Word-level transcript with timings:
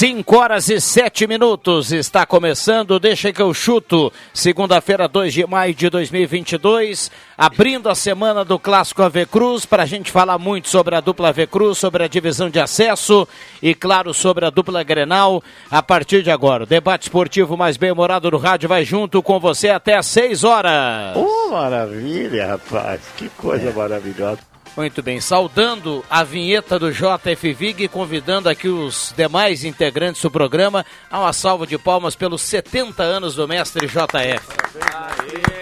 Cinco 0.00 0.38
horas 0.38 0.70
e 0.70 0.80
sete 0.80 1.26
minutos, 1.26 1.92
está 1.92 2.24
começando, 2.24 2.98
deixa 2.98 3.34
que 3.34 3.42
eu 3.42 3.52
chuto, 3.52 4.10
segunda-feira, 4.32 5.06
2 5.06 5.30
de 5.30 5.46
maio 5.46 5.74
de 5.74 5.90
2022, 5.90 7.10
abrindo 7.36 7.86
a 7.86 7.94
semana 7.94 8.42
do 8.42 8.58
Clássico 8.58 9.02
AV 9.02 9.26
Cruz, 9.26 9.66
para 9.66 9.82
a 9.82 9.86
gente 9.86 10.10
falar 10.10 10.38
muito 10.38 10.70
sobre 10.70 10.94
a 10.96 11.02
dupla 11.02 11.28
AV 11.28 11.46
Cruz, 11.46 11.76
sobre 11.76 12.02
a 12.02 12.08
divisão 12.08 12.48
de 12.48 12.58
acesso 12.58 13.28
e, 13.60 13.74
claro, 13.74 14.14
sobre 14.14 14.46
a 14.46 14.50
dupla 14.50 14.82
Grenal, 14.82 15.42
a 15.70 15.82
partir 15.82 16.22
de 16.22 16.30
agora. 16.30 16.62
O 16.62 16.66
debate 16.66 17.02
esportivo 17.02 17.54
mais 17.54 17.76
bem-humorado 17.76 18.30
do 18.30 18.38
rádio 18.38 18.70
vai 18.70 18.86
junto 18.86 19.22
com 19.22 19.38
você 19.38 19.68
até 19.68 19.98
às 19.98 20.06
seis 20.06 20.44
horas. 20.44 21.14
Oh, 21.14 21.50
maravilha, 21.50 22.46
rapaz, 22.46 23.02
que 23.18 23.28
coisa 23.28 23.68
é. 23.68 23.72
maravilhosa. 23.74 24.49
Muito 24.76 25.02
bem, 25.02 25.20
saudando 25.20 26.04
a 26.08 26.22
vinheta 26.22 26.78
do 26.78 26.92
JF 26.92 27.52
Vig 27.52 27.84
e 27.84 27.88
convidando 27.88 28.48
aqui 28.48 28.68
os 28.68 29.12
demais 29.16 29.64
integrantes 29.64 30.22
do 30.22 30.30
programa 30.30 30.86
a 31.10 31.20
uma 31.20 31.32
salva 31.32 31.66
de 31.66 31.76
palmas 31.76 32.14
pelos 32.14 32.42
70 32.42 33.02
anos 33.02 33.34
do 33.34 33.48
mestre 33.48 33.86
JF. 33.86 35.59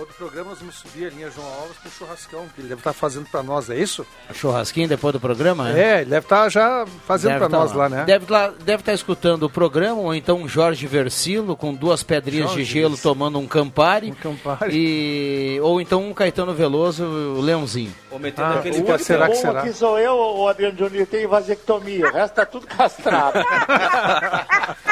Aê. 0.00 0.06
programa, 0.16 0.50
nós 0.50 0.58
vamos 0.58 0.76
subir 0.76 1.06
a 1.06 1.10
linha 1.10 1.30
João 1.30 1.46
Alves 1.46 1.78
com 1.78 1.88
o 1.88 1.92
churrascão, 1.92 2.46
que 2.54 2.60
ele 2.60 2.68
deve 2.68 2.80
estar 2.80 2.92
fazendo 2.92 3.26
para 3.30 3.42
nós, 3.42 3.68
é 3.70 3.78
isso? 3.78 4.06
Churrasquinho 4.32 4.88
depois 4.88 5.12
do 5.12 5.20
programa? 5.20 5.70
É, 5.70 5.80
é 5.80 6.00
ele 6.00 6.10
deve 6.10 6.26
estar 6.26 6.48
já 6.48 6.86
fazendo 7.06 7.38
para 7.38 7.48
tá 7.48 7.58
nós 7.58 7.72
lá, 7.72 7.84
lá 7.84 7.88
né? 7.88 8.04
Deve, 8.04 8.30
lá, 8.30 8.48
deve 8.48 8.82
estar 8.82 8.92
escutando 8.92 9.44
o 9.44 9.50
programa, 9.50 10.00
ou 10.00 10.14
então 10.14 10.38
um 10.38 10.48
Jorge 10.48 10.86
Versilo 10.86 11.56
com 11.56 11.74
duas 11.74 12.02
pedrinhas 12.02 12.48
Jorge, 12.50 12.64
de 12.64 12.70
gelo 12.70 12.96
tomando 12.96 13.38
um 13.38 13.46
Campari. 13.46 14.10
Um 14.10 14.14
Campari. 14.14 14.70
E, 14.72 15.60
ou 15.60 15.80
então 15.80 16.08
um 16.08 16.14
Caetano 16.14 16.54
Veloso, 16.54 17.04
o 17.04 17.40
Leãozinho. 17.40 17.94
Ou 18.10 18.18
metendo 18.18 18.48
ah, 18.48 18.58
aquele 18.58 18.82
que 18.82 18.98
será 18.98 19.28
que 19.28 19.36
será? 19.36 19.62
que 19.62 19.72
sou 19.72 19.98
eu, 19.98 20.14
o 20.14 20.48
Adriano 20.48 20.76
Júnior, 20.76 21.06
tem 21.06 21.26
vasectomia, 21.26 22.08
o 22.08 22.12
resto 22.12 22.34
tá 22.34 22.46
tudo 22.46 22.66
castrado. 22.66 23.38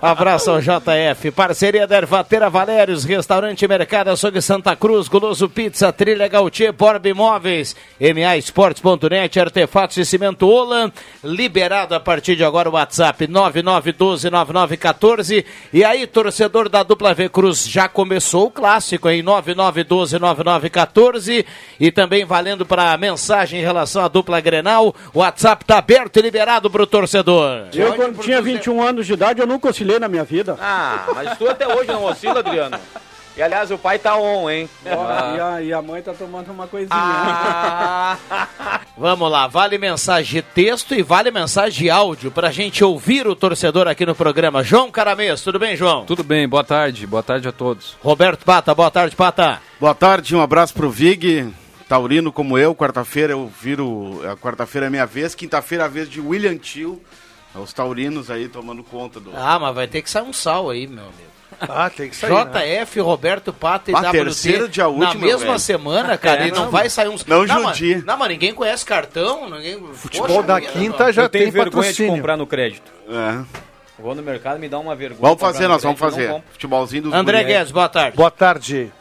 Abraço 0.00 0.50
ao 0.50 0.60
JF. 0.60 1.30
Parceria 1.30 1.86
da 1.86 1.98
Ervatera 1.98 2.50
Valérios, 2.50 3.04
Restaurante 3.04 3.66
Mercado 3.66 4.08
Açougue 4.08 4.42
Santa 4.42 4.76
Cruz, 4.76 5.08
Guloso 5.08 5.48
Pizza, 5.48 5.90
Trilha 5.92 6.28
Gautier, 6.28 6.72
Borb 6.72 7.06
Imóveis, 7.06 7.74
MA 8.00 8.36
Esportes.net, 8.36 9.40
Artefatos 9.40 9.96
de 9.96 10.04
Cimento 10.04 10.46
Olan, 10.46 10.92
liberado 11.22 11.94
a 11.94 12.00
partir 12.00 12.36
de 12.36 12.44
agora 12.44 12.68
o 12.68 12.72
WhatsApp 12.72 13.26
99129914. 13.26 15.44
E 15.72 15.84
aí, 15.84 16.06
torcedor 16.06 16.68
da 16.68 16.82
dupla 16.82 17.14
V 17.14 17.28
Cruz, 17.28 17.68
já 17.68 17.88
começou 17.88 18.46
o 18.46 18.50
clássico 18.50 19.08
em 19.08 19.22
99129914 19.22 21.44
e 21.80 21.90
também 21.90 22.24
valendo 22.24 22.64
para 22.64 22.96
mensagem 22.96 23.58
em 23.60 23.62
relação 23.62 24.04
à 24.04 24.08
dupla 24.08 24.40
Grenal, 24.40 24.94
o 25.12 25.18
WhatsApp 25.20 25.64
tá 25.64 25.78
aberto 25.78 26.18
e 26.18 26.22
liberado 26.22 26.70
para 26.70 26.82
o 26.82 26.86
torcedor. 26.86 27.66
Eu, 27.74 27.94
quando 27.94 28.20
tinha 28.20 28.40
21 28.40 28.80
anos 28.82 29.06
de 29.06 29.14
idade, 29.14 29.40
eu 29.40 29.46
nunca 29.48 29.68
oscilei 29.68 29.98
na 29.98 30.08
minha 30.08 30.24
vida. 30.24 30.56
Ah, 30.60 31.06
mas 31.14 31.36
tu 31.36 31.48
até 31.48 31.66
hoje 31.66 31.88
não 31.88 32.04
oscila, 32.04 32.40
Adriano. 32.40 32.78
E 33.38 33.42
aliás, 33.42 33.70
o 33.70 33.78
pai 33.78 34.00
tá 34.00 34.16
on, 34.16 34.50
hein? 34.50 34.68
Ah. 34.84 35.34
E, 35.36 35.40
a, 35.40 35.62
e, 35.62 35.72
a, 35.72 35.80
mãe 35.80 36.02
tá 36.02 36.12
tomando 36.12 36.50
uma 36.50 36.66
coisinha. 36.66 36.90
Ah. 36.90 38.16
Vamos 38.98 39.30
lá, 39.30 39.46
vale 39.46 39.78
mensagem 39.78 40.42
de 40.42 40.42
texto 40.42 40.92
e 40.92 41.02
vale 41.02 41.30
mensagem 41.30 41.84
de 41.84 41.88
áudio 41.88 42.32
pra 42.32 42.50
gente 42.50 42.82
ouvir 42.82 43.28
o 43.28 43.36
torcedor 43.36 43.86
aqui 43.86 44.04
no 44.04 44.12
programa. 44.12 44.64
João 44.64 44.90
Caramês, 44.90 45.40
tudo 45.40 45.56
bem, 45.56 45.76
João? 45.76 46.04
Tudo 46.04 46.24
bem, 46.24 46.48
boa 46.48 46.64
tarde, 46.64 47.06
boa 47.06 47.22
tarde 47.22 47.46
a 47.46 47.52
todos. 47.52 47.96
Roberto 48.02 48.44
Pata, 48.44 48.74
boa 48.74 48.90
tarde, 48.90 49.14
Pata. 49.14 49.60
Boa 49.78 49.94
tarde, 49.94 50.34
um 50.34 50.42
abraço 50.42 50.74
pro 50.74 50.90
Vig. 50.90 51.48
Taurino 51.88 52.32
como 52.32 52.58
eu, 52.58 52.74
quarta-feira 52.74 53.34
eu 53.34 53.48
viro. 53.62 54.20
A 54.28 54.36
quarta-feira 54.36 54.88
é 54.88 54.90
minha 54.90 55.06
vez, 55.06 55.36
quinta-feira 55.36 55.84
é 55.84 55.86
a 55.86 55.88
vez 55.88 56.10
de 56.10 56.20
William 56.20 56.56
Tio. 56.56 57.00
Os 57.60 57.72
taurinos 57.72 58.30
aí 58.30 58.48
tomando 58.48 58.82
conta 58.82 59.20
do. 59.20 59.30
Ah, 59.34 59.58
mas 59.58 59.74
vai 59.74 59.86
ter 59.86 60.02
que 60.02 60.10
sair 60.10 60.22
um 60.22 60.32
sal 60.32 60.70
aí, 60.70 60.86
meu 60.86 61.04
amigo. 61.04 61.28
Ah, 61.60 61.90
tem 61.90 62.08
que 62.08 62.16
sair. 62.16 62.30
JF, 62.30 62.98
né? 62.98 63.04
Roberto 63.04 63.52
Pata 63.52 63.90
e 63.90 63.94
ah, 63.94 63.98
WT. 63.98 64.12
terceiro 64.12 64.68
dia 64.68 64.86
último, 64.86 65.04
Na 65.04 65.14
mesma 65.14 65.46
velho. 65.46 65.58
semana, 65.58 66.16
cara, 66.16 66.44
é, 66.44 66.48
e 66.48 66.52
não, 66.52 66.64
não, 66.64 66.70
vai 66.70 66.88
sair 66.88 67.08
uns. 67.08 67.24
Não, 67.24 67.44
não 67.44 67.64
judia. 67.68 67.96
Mas, 67.96 68.04
não, 68.04 68.16
mas 68.16 68.28
ninguém 68.28 68.54
conhece 68.54 68.84
cartão. 68.84 69.50
Ninguém... 69.50 69.82
Futebol 69.94 70.28
Poxa, 70.28 70.42
da 70.42 70.60
ninguém... 70.60 70.72
quinta 70.72 71.12
já 71.12 71.28
tem 71.28 71.50
vergonha 71.50 71.64
patrocínio. 71.64 72.12
de 72.12 72.18
comprar 72.18 72.36
no 72.36 72.46
crédito. 72.46 72.92
É. 73.08 73.44
Vou 73.98 74.14
no 74.14 74.22
mercado 74.22 74.60
me 74.60 74.68
dá 74.68 74.78
uma 74.78 74.94
vergonha. 74.94 75.20
Vamos 75.20 75.40
fazer, 75.40 75.66
nós 75.66 75.82
vamos 75.82 75.98
fazer. 75.98 76.42
Futebolzinho 76.52 77.04
dos 77.04 77.12
André 77.12 77.42
Guedes, 77.42 77.72
boa 77.72 77.88
tarde. 77.88 78.16
Boa 78.16 78.30
tarde. 78.30 78.92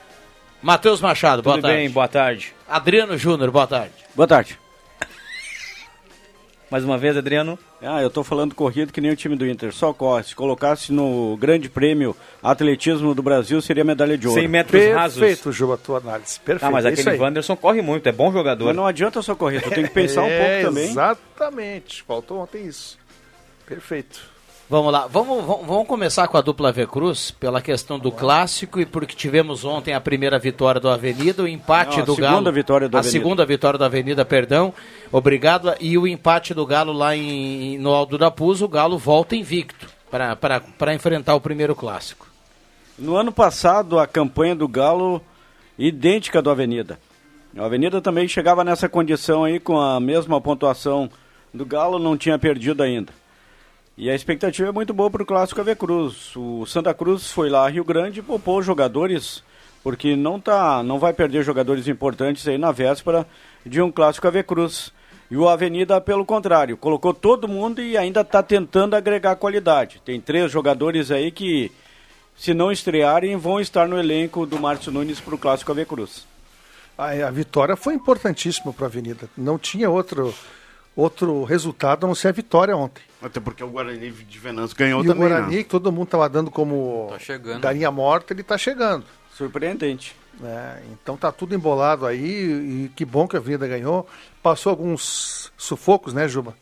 Matheus 0.59 0.99
Machado, 0.99 1.43
boa 1.43 1.57
Tudo 1.57 1.61
tarde. 1.63 1.77
Tudo 1.77 1.85
bem, 1.85 1.93
boa 1.93 2.07
tarde. 2.07 2.55
Adriano 2.67 3.15
Júnior, 3.17 3.51
boa 3.51 3.67
tarde. 3.67 3.93
Boa 4.15 4.27
tarde. 4.27 4.59
Mais 6.71 6.83
uma 6.83 6.97
vez, 6.97 7.15
Adriano. 7.15 7.59
Ah, 7.81 8.01
eu 8.01 8.09
tô 8.09 8.23
falando 8.23 8.55
corrido 8.55 8.91
que 8.91 8.99
nem 8.99 9.11
o 9.11 9.15
time 9.15 9.35
do 9.35 9.47
Inter, 9.47 9.71
só 9.71 9.93
corre. 9.93 10.23
Se 10.23 10.35
colocasse 10.35 10.91
no 10.91 11.37
grande 11.37 11.69
prêmio 11.69 12.15
atletismo 12.41 13.13
do 13.13 13.21
Brasil, 13.21 13.61
seria 13.61 13.83
medalha 13.83 14.17
de 14.17 14.27
ouro. 14.27 14.39
100 14.39 14.47
metros 14.47 14.71
Perfeito, 14.71 14.95
rasos. 14.97 15.19
Perfeito, 15.19 15.51
Juba, 15.51 15.75
a 15.75 15.77
tua 15.77 15.97
análise. 15.99 16.39
Perfeito. 16.39 16.67
Ah, 16.67 16.71
mas 16.71 16.85
é 16.85 16.89
aquele 16.89 17.17
Wanderson 17.17 17.55
corre 17.55 17.81
muito, 17.81 18.07
é 18.07 18.11
bom 18.11 18.31
jogador. 18.31 18.65
Mas 18.65 18.75
não 18.75 18.87
adianta 18.87 19.21
só 19.21 19.35
correr, 19.35 19.61
tu 19.61 19.69
tem 19.69 19.83
que 19.83 19.91
pensar 19.91 20.23
um 20.23 20.29
pouco 20.29 20.41
é, 20.41 20.61
também. 20.61 20.89
Exatamente, 20.89 22.03
faltou 22.03 22.39
ontem 22.39 22.65
isso. 22.65 22.97
Perfeito. 23.67 24.36
Vamos 24.69 24.91
lá, 24.91 25.07
vamos, 25.07 25.45
vamos 25.45 25.87
começar 25.87 26.27
com 26.27 26.37
a 26.37 26.41
dupla 26.41 26.73
V 26.73 26.87
Cruz, 26.87 27.31
pela 27.31 27.61
questão 27.61 27.97
do 27.97 28.11
clássico 28.11 28.81
e 28.81 28.85
porque 28.85 29.15
tivemos 29.15 29.63
ontem 29.63 29.93
a 29.93 30.01
primeira 30.01 30.37
vitória 30.37 30.81
do 30.81 30.89
Avenida, 30.89 31.41
o 31.41 31.47
empate 31.47 31.99
Não, 31.99 32.05
do 32.05 32.15
Galo. 32.17 32.33
Segunda 32.33 32.51
vitória 32.51 32.89
do 32.89 32.97
a 32.97 32.99
Avenida. 32.99 33.11
segunda 33.17 33.45
vitória 33.45 33.79
do 33.79 33.85
Avenida, 33.85 34.25
perdão. 34.25 34.73
Obrigado. 35.09 35.73
E 35.79 35.97
o 35.97 36.05
empate 36.05 36.53
do 36.53 36.65
Galo 36.65 36.91
lá 36.91 37.15
em, 37.15 37.77
no 37.77 37.93
Aldo 37.93 38.17
da 38.17 38.29
Puz, 38.29 38.61
o 38.61 38.67
Galo 38.67 38.97
volta 38.97 39.37
invicto 39.37 39.87
para 40.11 40.93
enfrentar 40.93 41.35
o 41.35 41.41
primeiro 41.41 41.73
clássico. 41.73 42.27
No 42.99 43.15
ano 43.15 43.31
passado, 43.31 43.97
a 43.97 44.05
campanha 44.05 44.53
do 44.53 44.67
Galo 44.67 45.21
idêntica 45.79 46.41
do 46.41 46.49
Avenida. 46.49 46.99
A 47.57 47.65
Avenida 47.65 48.01
também 48.01 48.27
chegava 48.27 48.65
nessa 48.65 48.89
condição 48.89 49.45
aí 49.45 49.61
com 49.61 49.79
a 49.79 49.97
mesma 49.99 50.41
pontuação 50.41 51.09
do 51.53 51.65
Galo, 51.65 51.99
não 51.99 52.17
tinha 52.17 52.37
perdido 52.37 52.83
ainda. 52.83 53.13
E 53.99 54.11
a 54.11 54.13
expectativa 54.13 54.69
é 54.69 54.71
muito 54.71 54.93
boa 54.93 55.09
para 55.09 55.23
o 55.23 55.25
Clássico 55.25 55.59
AV 55.59 55.75
Cruz. 55.75 56.35
O 56.35 56.67
Santa 56.67 56.93
Cruz 56.93 57.31
foi 57.31 57.49
lá 57.49 57.65
a 57.65 57.69
Rio 57.69 57.83
Grande 57.83 58.19
e 58.19 58.23
poupou 58.23 58.61
jogadores, 58.61 59.43
porque 59.83 60.15
não, 60.15 60.39
tá, 60.39 60.83
não 60.83 60.99
vai 60.99 61.13
perder 61.13 61.43
jogadores 61.43 61.87
importantes 61.87 62.47
aí 62.47 62.59
na 62.59 62.71
véspera 62.71 63.25
de 63.65 63.81
um 63.81 63.91
Clássico 63.91 64.27
AV 64.27 64.43
Cruz. 64.43 64.93
E 65.31 65.35
o 65.35 65.49
Avenida, 65.49 65.99
pelo 65.99 66.23
contrário, 66.23 66.77
colocou 66.77 67.11
todo 67.11 67.47
mundo 67.47 67.81
e 67.81 67.97
ainda 67.97 68.21
está 68.21 68.43
tentando 68.43 68.95
agregar 68.95 69.35
qualidade. 69.35 69.99
Tem 70.05 70.21
três 70.21 70.51
jogadores 70.51 71.09
aí 71.09 71.31
que, 71.31 71.71
se 72.35 72.53
não 72.53 72.71
estrearem, 72.71 73.35
vão 73.35 73.59
estar 73.59 73.87
no 73.87 73.97
elenco 73.97 74.45
do 74.45 74.59
Márcio 74.59 74.91
Nunes 74.91 75.19
para 75.19 75.33
o 75.33 75.39
Clássico 75.39 75.71
AV 75.71 75.85
Cruz. 75.87 76.27
A, 76.95 77.13
a 77.13 77.31
vitória 77.31 77.75
foi 77.75 77.95
importantíssima 77.95 78.71
para 78.71 78.85
a 78.85 78.89
Avenida. 78.89 79.27
Não 79.35 79.57
tinha 79.57 79.89
outro 79.89 80.35
outro 80.97 81.43
resultado 81.43 82.05
a 82.05 82.07
não 82.07 82.15
ser 82.15 82.29
a 82.29 82.31
vitória 82.31 82.75
ontem. 82.75 83.03
Até 83.21 83.39
porque 83.39 83.63
o 83.63 83.67
Guarani 83.67 84.11
de 84.11 84.39
Venâncio 84.39 84.75
ganhou 84.75 85.03
e 85.03 85.07
também. 85.07 85.25
o 85.25 85.29
Guarani, 85.29 85.57
né? 85.57 85.63
que 85.63 85.69
todo 85.69 85.91
mundo 85.91 86.05
estava 86.05 86.27
dando 86.27 86.49
como 86.49 87.07
tá 87.11 87.19
chegando. 87.19 87.61
galinha 87.61 87.91
morta, 87.91 88.33
ele 88.33 88.41
está 88.41 88.57
chegando. 88.57 89.05
Surpreendente. 89.33 90.15
É, 90.43 90.81
então 90.91 91.15
tá 91.15 91.31
tudo 91.31 91.55
embolado 91.55 92.05
aí 92.05 92.25
e 92.25 92.91
que 92.95 93.05
bom 93.05 93.27
que 93.27 93.35
a 93.35 93.39
Avenida 93.39 93.67
ganhou. 93.67 94.07
Passou 94.41 94.71
alguns 94.71 95.51
sufocos, 95.55 96.13
né, 96.13 96.27
Juba? 96.27 96.55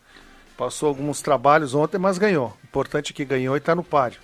Passou 0.57 0.89
alguns 0.89 1.21
trabalhos 1.21 1.73
ontem, 1.73 1.97
mas 1.97 2.17
ganhou. 2.17 2.55
Importante 2.63 3.11
é 3.11 3.15
que 3.15 3.25
ganhou 3.25 3.55
e 3.55 3.57
está 3.57 3.75
no 3.75 3.83
páreo. 3.83 4.19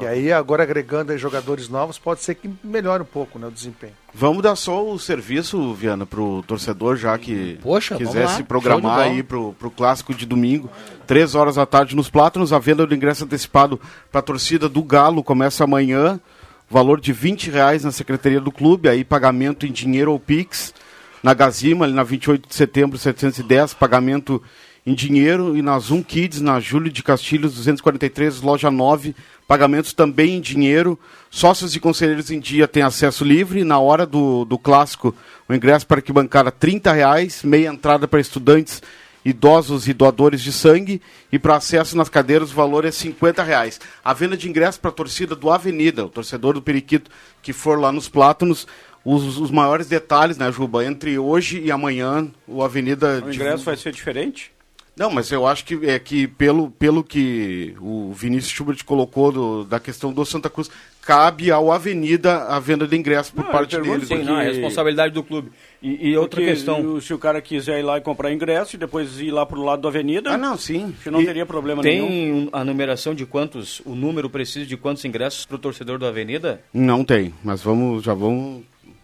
E 0.00 0.06
aí, 0.06 0.32
agora 0.32 0.62
agregando 0.62 1.12
aí 1.12 1.18
jogadores 1.18 1.68
novos, 1.68 1.98
pode 1.98 2.22
ser 2.22 2.34
que 2.34 2.50
melhore 2.64 3.02
um 3.02 3.06
pouco 3.06 3.38
né, 3.38 3.46
o 3.46 3.50
desempenho. 3.50 3.92
Vamos 4.14 4.42
dar 4.42 4.56
só 4.56 4.86
o 4.86 4.98
serviço, 4.98 5.74
Viana, 5.74 6.06
pro 6.06 6.42
torcedor, 6.46 6.96
já 6.96 7.16
que 7.18 7.58
Poxa, 7.62 7.96
quiser 7.96 8.28
se 8.30 8.42
programar 8.42 9.00
aí 9.00 9.22
pro, 9.22 9.52
pro 9.52 9.70
clássico 9.70 10.14
de 10.14 10.24
domingo. 10.24 10.70
Três 11.06 11.34
horas 11.34 11.56
da 11.56 11.66
tarde 11.66 11.94
nos 11.94 12.08
Plátanos. 12.08 12.52
A 12.52 12.58
venda 12.58 12.86
do 12.86 12.94
ingresso 12.94 13.24
antecipado 13.24 13.78
para 14.10 14.20
a 14.20 14.22
torcida 14.22 14.68
do 14.68 14.82
Galo 14.82 15.22
começa 15.22 15.64
amanhã. 15.64 16.18
Valor 16.70 16.98
de 16.98 17.12
20 17.12 17.50
reais 17.50 17.84
na 17.84 17.92
secretaria 17.92 18.40
do 18.40 18.50
clube, 18.50 18.88
aí 18.88 19.04
pagamento 19.04 19.66
em 19.66 19.72
dinheiro 19.72 20.10
ou 20.10 20.18
Pix. 20.18 20.72
Na 21.22 21.34
Gazima, 21.34 21.84
ali 21.84 21.92
na 21.92 22.02
28 22.02 22.48
de 22.48 22.54
setembro, 22.54 22.96
710, 22.98 23.74
pagamento 23.74 24.42
em 24.86 24.94
dinheiro. 24.94 25.54
E 25.56 25.60
na 25.60 25.78
Zoom 25.78 26.02
Kids, 26.02 26.40
na 26.40 26.58
Júlio 26.60 26.90
de 26.90 27.02
Castilhos, 27.02 27.54
243, 27.54 28.40
loja 28.40 28.70
9, 28.70 29.14
pagamentos 29.52 29.92
também 29.92 30.36
em 30.36 30.40
dinheiro. 30.40 30.98
Sócios 31.30 31.76
e 31.76 31.80
conselheiros 31.80 32.30
em 32.30 32.40
dia 32.40 32.66
têm 32.66 32.82
acesso 32.82 33.22
livre. 33.22 33.64
Na 33.64 33.78
hora 33.78 34.06
do, 34.06 34.46
do 34.46 34.56
clássico, 34.56 35.14
o 35.46 35.52
ingresso 35.52 35.86
para 35.86 35.98
arquibancada 35.98 36.50
30 36.50 36.90
reais, 36.90 37.42
meia 37.42 37.68
entrada 37.68 38.08
para 38.08 38.18
estudantes 38.18 38.80
idosos 39.22 39.86
e 39.86 39.92
doadores 39.92 40.40
de 40.40 40.50
sangue 40.50 41.02
e 41.30 41.38
para 41.38 41.56
acesso 41.56 41.98
nas 41.98 42.08
cadeiras 42.08 42.50
o 42.50 42.54
valor 42.54 42.86
é 42.86 42.90
50 42.90 43.42
reais. 43.42 43.78
A 44.02 44.14
venda 44.14 44.38
de 44.38 44.48
ingressos 44.48 44.78
para 44.78 44.90
a 44.90 44.94
torcida 44.94 45.36
do 45.36 45.50
Avenida, 45.50 46.06
o 46.06 46.08
torcedor 46.08 46.54
do 46.54 46.62
Periquito 46.62 47.10
que 47.42 47.52
for 47.52 47.78
lá 47.78 47.92
nos 47.92 48.08
Plátanos, 48.08 48.66
os, 49.04 49.36
os 49.36 49.50
maiores 49.50 49.86
detalhes, 49.86 50.38
né, 50.38 50.50
Juba? 50.50 50.82
Entre 50.82 51.18
hoje 51.18 51.60
e 51.60 51.70
amanhã, 51.70 52.26
o 52.48 52.64
Avenida... 52.64 53.22
O 53.22 53.30
ingresso 53.30 53.64
vai 53.64 53.76
ser 53.76 53.92
diferente? 53.92 54.50
Não, 54.94 55.10
mas 55.10 55.32
eu 55.32 55.46
acho 55.46 55.64
que 55.64 55.86
é 55.88 55.98
que 55.98 56.26
pelo, 56.28 56.70
pelo 56.70 57.02
que 57.02 57.74
o 57.80 58.12
Vinícius 58.12 58.52
Schubert 58.52 58.84
colocou 58.84 59.32
do- 59.32 59.64
da 59.64 59.80
questão 59.80 60.12
do 60.12 60.22
Santa 60.26 60.50
Cruz, 60.50 60.70
cabe 61.00 61.50
ao 61.50 61.72
Avenida 61.72 62.44
a 62.44 62.60
venda 62.60 62.86
de 62.86 62.94
ingressos 62.94 63.32
por 63.32 63.42
Não, 63.44 63.50
parte 63.50 63.80
deles. 63.80 64.06
Sim, 64.06 64.22
não, 64.22 64.38
é 64.38 64.44
responsabilidade 64.44 65.14
do 65.14 65.22
clube. 65.22 65.50
E, 65.82 66.10
e 66.10 66.16
outra 66.16 66.40
Porque 66.40 66.52
questão. 66.52 66.80
o- 66.94 67.00
Se 67.00 67.14
o 67.14 67.18
cara 67.18 67.40
quiser 67.40 67.80
ir 67.80 67.82
lá 67.82 67.96
e 67.96 68.02
comprar 68.02 68.30
ingresso 68.32 68.76
e 68.76 68.78
depois 68.78 69.18
ir 69.18 69.30
lá 69.30 69.46
pro 69.46 69.62
lado 69.62 69.80
da 69.80 69.88
avenida, 69.88 70.30
Ah, 70.30 70.36
não, 70.38 70.58
sim. 70.58 70.94
que 71.02 71.10
não 71.10 71.22
E 71.22 71.24
teria 71.24 71.46
problema 71.46 71.82
nenhum. 71.82 72.06
Tem 72.08 72.48
a 72.52 72.62
numeração 72.62 73.14
de 73.14 73.24
quantos, 73.24 73.80
o 73.86 73.94
número 73.94 74.28
preciso 74.28 74.66
de 74.66 74.76
quantos 74.76 75.02
ingressos 75.06 75.46
para 75.46 75.56
o 75.56 75.58
torcedor 75.58 75.98
da 75.98 76.08
Avenida? 76.08 76.60
Não 76.72 77.02
tem, 77.02 77.32
mas 77.42 77.62
vamos, 77.62 78.02
já 78.04 78.12
vamos, 78.12 78.62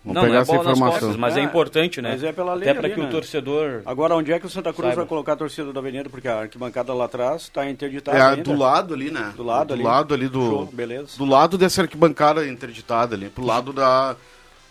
vamos 0.08 0.14
não, 0.14 0.22
pegar 0.22 0.32
não 0.32 0.38
é 0.38 0.42
essa 0.42 0.52
bola 0.52 0.64
nas 0.64 0.76
informação. 0.78 1.00
costas, 1.00 1.16
mas 1.16 1.36
é, 1.36 1.40
É, 1.40 1.42
importante, 1.44 2.02
né? 2.02 2.10
mas 2.12 2.24
é 2.24 2.32
pela 2.32 2.54
lei 2.54 2.68
Até 2.68 2.80
para 2.80 2.90
que 2.90 3.00
né? 3.00 3.06
o 3.06 3.10
torcedor. 3.10 3.82
Agora, 3.86 4.14
onde 4.16 4.32
é 4.32 4.38
que 4.40 4.46
o 4.46 4.50
Santa 4.50 4.72
Cruz 4.72 4.88
Saiba. 4.88 5.02
vai 5.02 5.06
colocar 5.08 5.32
a 5.34 5.36
torcida 5.36 5.72
da 5.72 5.80
avenida? 5.80 6.08
Porque 6.10 6.26
a 6.28 6.40
arquibancada 6.40 6.92
lá 6.94 7.04
atrás 7.04 7.42
está 7.42 7.68
interditada 7.68 8.16
É 8.18 8.22
ainda. 8.22 8.42
do 8.42 8.56
lado 8.56 8.94
ali, 8.94 9.10
né? 9.10 9.32
Do 9.36 9.42
lado 9.44 9.68
do 9.68 9.74
ali. 9.74 9.82
lado 9.82 10.14
ali 10.14 10.28
do. 10.28 10.40
Show, 10.40 10.66
beleza. 10.72 11.18
Do 11.18 11.24
lado 11.24 11.56
dessa 11.58 11.82
arquibancada 11.82 12.46
interditada 12.46 13.14
ali, 13.14 13.28
pro 13.28 13.44
lado 13.44 13.72
da. 13.72 14.16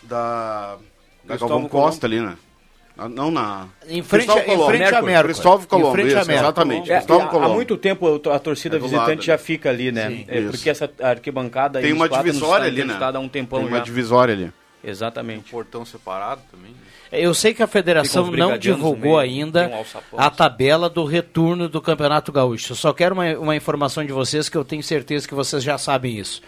Da. 0.04 0.76
Da 1.24 1.34
Cristóvão 1.36 1.62
Galvão 1.64 1.70
Costa 1.70 2.08
ali, 2.08 2.22
né? 2.22 2.36
Não 3.12 3.30
na. 3.30 3.68
Em 3.88 4.02
frente, 4.02 4.26
Cristóvão 4.26 4.42
em 4.42 4.46
frente 4.46 4.56
Colombo. 4.56 4.64
à 4.66 4.72
Mercury, 4.80 4.98
América. 4.98 5.24
Cristóvão 5.26 5.68
Colombo, 5.68 5.88
Em 5.90 5.92
frente 5.92 6.06
à 6.08 6.10
isso, 6.10 6.18
América. 6.22 6.46
exatamente. 6.46 6.92
É, 6.92 6.96
Cristóvão 6.96 7.22
há- 7.26 7.28
há 7.28 7.32
Colombo. 7.32 7.54
muito 7.54 7.78
tempo 7.78 8.22
a 8.32 8.40
torcida 8.40 8.78
É 8.78 8.80
do 8.80 8.86
visitante 8.86 9.10
lado 9.10 9.22
já 9.22 9.34
ali. 9.34 9.44
fica 9.44 9.70
ali, 9.70 9.92
né? 9.92 10.26
É, 10.28 10.40
Isso. 10.40 10.52
porque 10.52 10.70
essa 10.70 10.90
arquibancada 11.04 11.80
Tem 11.80 11.90
aí, 11.92 11.94
uma 11.94 12.10
divisória 12.10 12.64
está 12.64 12.66
ali, 12.68 12.78
né? 12.78 12.84
interditada 12.86 13.18
há 13.20 13.22
um 13.22 13.30
tempão 13.30 13.60
Tem 13.60 13.68
uma 13.68 13.78
já. 13.78 13.84
divisória 13.84 14.34
ali. 14.34 14.52
Exatamente. 14.90 15.52
Portão 15.52 15.84
separado 15.84 16.42
também. 16.50 16.72
né? 16.72 16.78
Eu 17.12 17.34
sei 17.34 17.54
que 17.54 17.62
a 17.62 17.68
federação 17.68 18.32
não 18.32 18.58
divulgou 18.58 19.18
meio, 19.18 19.18
ainda 19.18 19.68
tem 19.68 19.78
um 19.78 20.20
a 20.20 20.30
tabela 20.30 20.90
do 20.90 21.04
retorno 21.04 21.68
do 21.68 21.82
Campeonato 21.82 22.32
Gaúcho. 22.32 22.72
Eu 22.72 22.76
só 22.76 22.94
quero 22.94 23.14
uma, 23.14 23.38
uma 23.38 23.56
informação 23.56 24.06
de 24.06 24.14
vocês 24.14 24.50
que 24.50 24.58
eu 24.58 24.64
tenho 24.66 24.82
certeza 24.84 25.28
que 25.28 25.36
vocês 25.36 25.62
já 25.64 25.78
sabem 25.78 26.18
isso. 26.18 26.42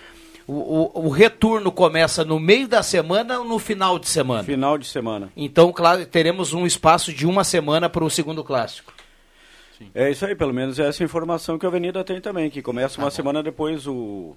O, 0.48 0.54
o, 0.54 1.06
o 1.06 1.10
retorno 1.10 1.72
começa 1.72 2.26
no 2.26 2.40
meio 2.40 2.68
da 2.68 2.82
semana 2.82 3.40
ou 3.40 3.46
no 3.46 3.60
final 3.60 4.00
de 4.00 4.08
semana? 4.10 4.44
Final 4.44 4.78
de 4.78 4.88
semana. 4.88 5.30
Então, 5.38 5.72
claro, 5.72 6.06
teremos 6.06 6.54
um 6.54 6.66
espaço 6.66 7.14
de 7.14 7.28
uma 7.28 7.44
semana 7.44 7.88
para 7.88 8.04
o 8.04 8.10
segundo 8.10 8.44
clássico. 8.44 8.92
É 9.94 10.10
isso 10.10 10.26
aí, 10.26 10.36
pelo 10.36 10.54
menos 10.54 10.80
é 10.80 10.88
essa 10.88 11.04
informação 11.04 11.58
que 11.58 11.66
a 11.66 11.70
Avenida 11.70 12.04
tem 12.04 12.20
também, 12.20 12.50
que 12.50 12.62
começa 12.62 12.98
Tá 12.98 13.04
uma 13.04 13.12
semana 13.12 13.44
depois 13.44 13.88
o. 13.88 14.36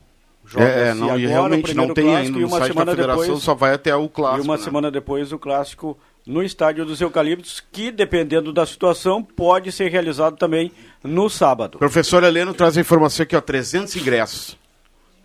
É, 0.57 0.63
é, 0.63 0.95
joga-se 0.95 1.01
não, 1.01 1.07
e 1.07 1.11
agora 1.11 1.29
realmente 1.29 1.75
não 1.75 1.95
tem 1.95 2.05
clássico 2.05 2.27
ainda 2.27 2.39
e 2.39 2.43
no 2.43 2.49
uma 2.49 2.59
site 2.59 2.69
da 2.69 2.75
semana 2.75 2.91
federação, 2.91 3.23
depois 3.23 3.43
só 3.43 3.55
vai 3.55 3.75
até 3.75 3.95
o 3.95 4.09
clássico. 4.09 4.43
E 4.43 4.49
uma 4.49 4.57
né? 4.57 4.63
semana 4.63 4.91
depois 4.91 5.33
o 5.33 5.39
clássico 5.39 5.99
no 6.27 6.43
estádio 6.43 6.85
dos 6.85 7.01
Eucaliptos, 7.01 7.63
que 7.73 7.91
dependendo 7.91 8.53
da 8.53 8.67
situação 8.67 9.23
pode 9.23 9.73
ser 9.73 9.91
realizado 9.91 10.37
também 10.37 10.73
no 11.03 11.29
sábado. 11.29 11.79
Professor 11.79 12.23
Heleno 12.23 12.55
traz 12.55 12.77
a 12.77 12.81
informação 12.81 13.25
aqui, 13.25 13.37
ó, 13.37 13.41
300 13.41 13.97
ingressos. 13.97 14.59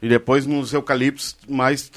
E 0.01 0.07
depois 0.07 0.45
nos 0.45 0.73
eucaliptos, 0.73 1.35
mais, 1.47 1.91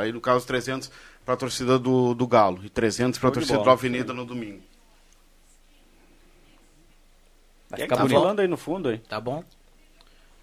aí 0.00 0.12
no 0.12 0.20
caso, 0.20 0.46
300 0.46 0.90
para 1.24 1.34
a 1.34 1.36
torcida 1.36 1.78
do, 1.78 2.14
do 2.14 2.26
Galo. 2.26 2.60
E 2.64 2.68
300 2.68 3.18
para 3.18 3.28
a 3.28 3.32
torcida 3.32 3.54
bola. 3.54 3.64
do 3.64 3.70
Avenida 3.70 4.12
no 4.12 4.24
domingo. 4.24 4.60
Vai 7.70 7.80
é 7.80 7.82
ficar 7.84 7.96
tá 7.96 8.42
aí 8.42 8.48
no 8.48 8.56
fundo 8.56 8.88
aí? 8.88 8.98
Tá 8.98 9.20
bom? 9.20 9.42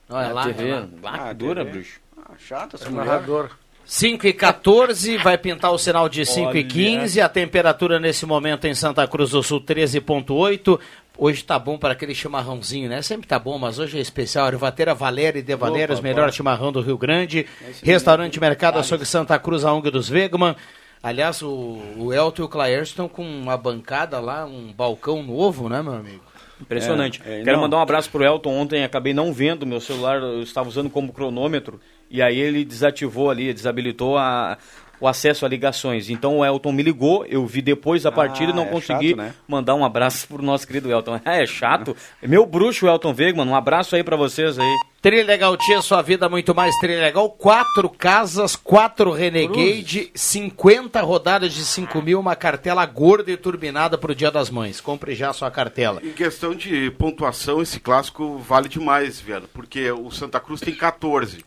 Olha 0.09 0.27
Na 0.29 0.33
lá. 0.33 0.43
TV. 0.45 0.63
olha 0.63 0.89
lá. 1.01 1.11
Ah, 1.11 1.23
Ah, 1.23 1.27
que 1.29 1.33
dura, 1.35 1.63
TV. 1.63 1.71
bruxo. 1.71 2.00
Ah, 2.25 2.33
chata 2.37 2.75
essa 2.75 2.85
É 2.85 2.89
mulher. 2.89 3.05
narrador. 3.05 3.49
5 3.83 4.25
e 4.27 4.31
14, 4.33 5.17
vai 5.17 5.37
pintar 5.37 5.71
o 5.71 5.77
sinal 5.77 6.07
de 6.07 6.25
5 6.25 6.55
e 6.55 6.59
Olha. 6.59 6.63
15. 6.63 7.19
A 7.19 7.27
temperatura 7.27 7.99
nesse 7.99 8.25
momento 8.25 8.65
em 8.65 8.73
Santa 8.75 9.05
Cruz 9.07 9.31
do 9.31 9.43
Sul, 9.43 9.59
13,8. 9.59 10.79
Hoje 11.17 11.43
tá 11.43 11.59
bom 11.59 11.77
para 11.77 11.91
aquele 11.93 12.15
chimarrãozinho, 12.15 12.87
né? 12.87 13.01
Sempre 13.01 13.27
tá 13.27 13.37
bom, 13.37 13.57
mas 13.57 13.79
hoje 13.79 13.97
é 13.97 14.01
especial. 14.01 14.47
Ervateira 14.47 14.93
Valéria 14.93 15.39
e 15.39 15.41
De 15.41 15.55
Valéria, 15.55 15.93
os 15.93 15.99
melhores 15.99 16.33
chimarrão 16.35 16.71
do 16.71 16.79
Rio 16.81 16.97
Grande. 16.97 17.45
Restaurante 17.83 18.39
Mercado 18.39 18.79
Açougue 18.79 19.05
Santa 19.05 19.37
Cruz, 19.37 19.65
a 19.65 19.73
ONG 19.73 19.91
dos 19.91 20.07
Vegman. 20.07 20.55
Aliás, 21.03 21.41
o, 21.41 21.79
o 21.97 22.13
Elton 22.13 22.43
e 22.43 22.45
o 22.45 22.47
Claire 22.49 22.83
estão 22.83 23.09
com 23.09 23.23
uma 23.25 23.57
bancada 23.57 24.19
lá, 24.19 24.45
um 24.45 24.71
balcão 24.71 25.21
novo, 25.23 25.67
né, 25.67 25.81
meu 25.81 25.93
amigo? 25.93 26.23
Impressionante. 26.61 27.19
É, 27.25 27.41
é, 27.41 27.43
Quero 27.43 27.57
não. 27.57 27.63
mandar 27.63 27.77
um 27.77 27.81
abraço 27.81 28.09
pro 28.09 28.23
Elton. 28.23 28.51
Ontem 28.53 28.83
acabei 28.83 29.13
não 29.13 29.33
vendo 29.33 29.65
meu 29.65 29.81
celular, 29.81 30.21
eu 30.21 30.43
estava 30.43 30.69
usando 30.69 30.89
como 30.91 31.11
cronômetro 31.11 31.81
e 32.11 32.21
aí 32.21 32.37
ele 32.39 32.63
desativou 32.65 33.29
ali, 33.29 33.53
desabilitou 33.53 34.17
a- 34.17 34.57
o 34.99 35.07
acesso 35.07 35.47
a 35.47 35.49
ligações. 35.49 36.11
Então 36.11 36.37
o 36.37 36.45
Elton 36.45 36.71
me 36.71 36.83
ligou, 36.83 37.25
eu 37.25 37.43
vi 37.47 37.59
depois 37.59 38.03
da 38.03 38.11
partida 38.11 38.51
e 38.51 38.55
não 38.55 38.65
é 38.65 38.67
consegui 38.67 39.09
chato, 39.09 39.17
né? 39.17 39.33
mandar 39.47 39.73
um 39.73 39.83
abraço 39.83 40.27
pro 40.27 40.43
nosso 40.43 40.67
querido 40.67 40.91
Elton. 40.91 41.19
É, 41.25 41.41
é 41.41 41.45
chato. 41.47 41.95
Meu 42.21 42.45
bruxo 42.45 42.85
Elton 42.87 43.15
Wegman, 43.17 43.47
um 43.47 43.55
abraço 43.55 43.95
aí 43.95 44.03
pra 44.03 44.15
vocês 44.15 44.59
aí. 44.59 44.75
Trilegal 45.01 45.57
Tia, 45.57 45.81
sua 45.81 46.03
vida 46.03 46.29
muito 46.29 46.53
mais 46.53 46.75
Trilegal. 46.77 47.27
Quatro 47.31 47.89
casas, 47.89 48.55
quatro 48.55 49.09
Renegade, 49.11 50.11
50 50.13 51.01
rodadas 51.01 51.51
de 51.51 51.65
5 51.65 51.99
mil, 52.03 52.19
uma 52.19 52.35
cartela 52.35 52.85
gorda 52.85 53.31
e 53.31 53.37
turbinada 53.37 53.97
pro 53.97 54.13
Dia 54.13 54.29
das 54.29 54.51
Mães. 54.51 54.79
Compre 54.79 55.15
já 55.15 55.33
sua 55.33 55.49
cartela. 55.49 55.99
Em 56.03 56.11
questão 56.11 56.53
de 56.53 56.91
pontuação, 56.91 57.59
esse 57.59 57.79
clássico 57.79 58.37
vale 58.37 58.69
demais, 58.69 59.19
Viana, 59.19 59.47
porque 59.51 59.89
o 59.91 60.11
Santa 60.11 60.39
Cruz 60.39 60.61
tem 60.61 60.75
14. 60.75 61.43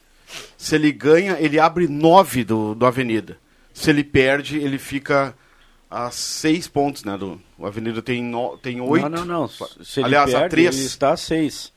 Se 0.56 0.74
ele 0.74 0.90
ganha, 0.92 1.36
ele 1.40 1.58
abre 1.58 1.86
9 1.88 2.44
do, 2.44 2.74
do 2.74 2.86
Avenida. 2.86 3.38
Se 3.72 3.90
ele 3.90 4.04
perde, 4.04 4.58
ele 4.58 4.78
fica 4.78 5.34
a 5.90 6.10
6 6.10 6.68
pontos, 6.68 7.04
né? 7.04 7.16
Do, 7.16 7.40
o 7.58 7.66
Avenida 7.66 8.00
tem, 8.02 8.22
no, 8.22 8.56
tem 8.58 8.80
8. 8.80 9.08
Não, 9.08 9.24
não, 9.24 9.42
não. 9.42 9.48
Se 9.48 10.00
ele 10.00 10.06
Aliás, 10.06 10.34
a 10.34 10.38
perde, 10.40 10.50
três. 10.50 10.76
ele 10.76 10.86
está 10.86 11.12
a 11.12 11.16
6. 11.16 11.72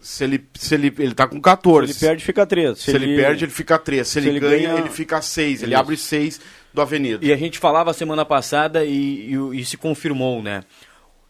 Se 0.00 0.22
ele, 0.24 0.44
se 0.54 0.74
ele, 0.74 0.94
ele 0.98 1.12
tá 1.14 1.26
com 1.26 1.36
Se 1.36 1.42
14. 1.42 1.92
ele 1.92 1.98
perde, 1.98 2.24
fica 2.24 2.46
3. 2.46 2.78
Se, 2.78 2.90
ele, 2.92 3.16
perde, 3.16 3.44
ele 3.44 3.52
fica 3.52 3.78
3. 3.78 4.06
Se, 4.06 4.18
ele, 4.20 4.28
ele 4.28 4.40
ganha, 4.40 4.68
ganha- 4.68 4.80
ele 4.80 4.90
fica 4.90 5.20
6. 5.20 5.62
Ele 5.64 5.72
Isso. 5.72 5.80
abre 5.80 5.96
6 5.96 6.40
do 6.72 6.80
Avenida. 6.80 7.24
E 7.24 7.32
a 7.32 7.36
gente 7.36 7.58
falava 7.58 7.92
semana 7.92 8.24
passada 8.24 8.84
e, 8.84 9.32
e- 9.34 9.60
e 9.60 9.64
se 9.64 9.76
confirmou, 9.76 10.40
né? 10.40 10.62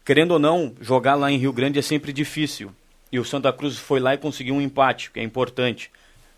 Querendo 0.05 0.31
ou 0.31 0.39
não, 0.39 0.73
jogar 0.79 1.15
lá 1.15 1.31
em 1.31 1.37
Rio 1.37 1.51
Grande 1.51 1.79
é 1.79 1.81
sempre 1.81 2.13
difícil. 2.13 2.71
E 3.11 3.19
o 3.19 3.25
Santa 3.25 3.51
Cruz 3.51 3.77
foi 3.77 3.99
lá 3.99 4.13
e 4.13 4.17
conseguiu 4.19 4.53
um 4.53 4.61
empate, 4.61 5.09
que 5.09 5.19
é 5.19 5.23
importante. 5.23 5.89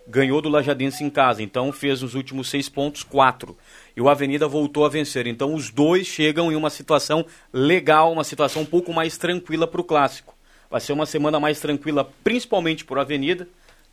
Ganhou 0.08 0.42
do 0.42 0.50
Lajadense 0.50 1.04
em 1.04 1.10
casa, 1.10 1.44
então 1.44 1.72
fez 1.72 2.02
nos 2.02 2.16
últimos 2.16 2.50
seis 2.50 2.68
pontos, 2.68 3.04
quatro. 3.04 3.58
E 3.96 4.02
o 4.02 4.10
Avenida 4.10 4.48
voltou 4.48 4.86
a 4.86 4.90
vencer. 4.90 5.28
Então 5.28 5.54
os 5.54 5.70
dois 5.70 6.08
chegam 6.08 6.52
em 6.52 6.56
uma 6.56 6.70
situação 6.70 7.26
legal, 7.54 8.12
uma 8.12 8.24
situação 8.24 8.64
um 8.64 8.66
pouco 8.66 8.92
mais 8.92 9.18
tranquila 9.18 9.68
para 9.68 9.82
o 9.82 9.84
clássico. 9.84 10.36
Vai 10.70 10.82
ser 10.82 10.94
uma 10.94 11.06
semana 11.06 11.40
mais 11.40 11.60
tranquila, 11.60 12.10
principalmente 12.24 12.86
por 12.86 12.98
Avenida, 12.98 13.48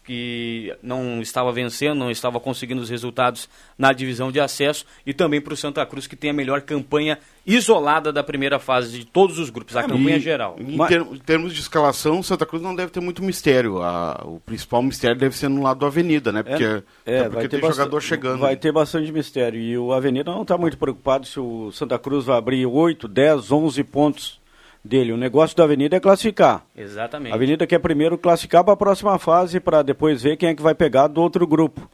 que 0.08 0.74
não 0.82 1.20
estava 1.20 1.52
vencendo, 1.52 1.98
não 1.98 2.10
estava 2.10 2.40
conseguindo 2.40 2.80
os 2.80 2.88
resultados 2.88 3.46
na 3.76 3.92
divisão 3.92 4.32
de 4.32 4.40
acesso, 4.40 4.86
e 5.04 5.12
também 5.12 5.38
para 5.38 5.52
o 5.52 5.56
Santa 5.56 5.84
Cruz, 5.84 6.06
que 6.06 6.16
tem 6.16 6.30
a 6.30 6.32
melhor 6.32 6.62
campanha 6.62 7.18
isolada 7.46 8.10
da 8.10 8.22
primeira 8.24 8.58
fase 8.58 8.98
de 8.98 9.04
todos 9.04 9.38
os 9.38 9.50
grupos, 9.50 9.76
a 9.76 9.82
campanha 9.82 10.16
E, 10.16 10.20
geral. 10.20 10.56
Em, 10.58 10.76
Mas- 10.76 10.88
ter- 10.88 11.00
em 11.02 11.18
termos 11.18 11.54
de 11.54 11.60
escalação, 11.60 12.22
Santa 12.22 12.46
Cruz 12.46 12.62
não 12.62 12.74
deve 12.74 12.90
ter 12.90 13.00
muito 13.00 13.22
mistério. 13.22 13.82
A- 13.82 14.22
o 14.24 14.40
principal 14.40 14.82
mistério 14.82 15.16
deve 15.18 15.36
ser 15.36 15.48
no 15.48 15.62
lado 15.62 15.80
da 15.80 15.86
Avenida, 15.86 16.32
né? 16.32 16.42
Porque, 16.42 16.64
até 16.64 16.82
porque 17.24 17.28
vai 17.34 17.48
ter 17.48 17.60
tem 17.60 17.70
jogador 17.70 18.00
chegando. 18.00 18.40
Vai 18.40 18.56
ter 18.56 18.72
bastante 18.72 19.12
mistério. 19.12 19.60
E 19.60 19.76
o 19.76 19.92
Avenida 19.92 20.30
não 20.30 20.42
está 20.42 20.56
muito 20.56 20.78
preocupado 20.78 21.26
se 21.26 21.38
o 21.38 21.70
Santa 21.70 21.98
Cruz 21.98 22.24
vai 22.24 22.38
abrir 22.38 22.64
8, 22.64 23.06
10, 23.06 23.52
11 23.52 23.84
pontos 23.84 24.37
dele. 24.84 25.12
O 25.12 25.16
negócio 25.16 25.56
da 25.56 25.64
Avenida 25.64 25.96
é 25.96 26.00
classificar. 26.00 26.64
Exatamente. 26.76 27.32
A 27.32 27.34
Avenida 27.34 27.66
quer 27.66 27.78
primeiro 27.78 28.16
classificar 28.16 28.64
para 28.64 28.74
a 28.74 28.76
próxima 28.76 29.18
fase, 29.18 29.60
para 29.60 29.82
depois 29.82 30.22
ver 30.22 30.36
quem 30.36 30.48
é 30.50 30.54
que 30.54 30.62
vai 30.62 30.74
pegar 30.74 31.08
do 31.08 31.20
outro 31.20 31.46
grupo. 31.46 31.88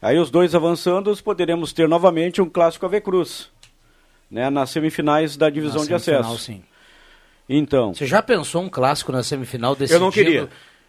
Aí 0.00 0.18
os 0.18 0.30
dois 0.30 0.54
avançando, 0.54 1.14
poderemos 1.22 1.72
ter 1.72 1.88
novamente 1.88 2.40
um 2.40 2.48
clássico 2.48 2.86
AV 2.86 3.00
Cruz, 3.00 3.50
né, 4.30 4.48
nas 4.48 4.70
semifinais 4.70 5.36
da 5.36 5.50
divisão 5.50 5.80
Na 5.82 5.86
de 5.88 5.94
acesso. 5.94 6.38
sim. 6.38 6.62
Então, 7.48 7.94
Você 7.94 8.06
já 8.06 8.22
pensou 8.22 8.62
um 8.62 8.68
clássico 8.68 9.10
na 9.10 9.22
semifinal 9.22 9.74
decidindo? 9.74 9.96
Eu 9.96 10.04
não 10.04 10.12
queria. 10.12 10.48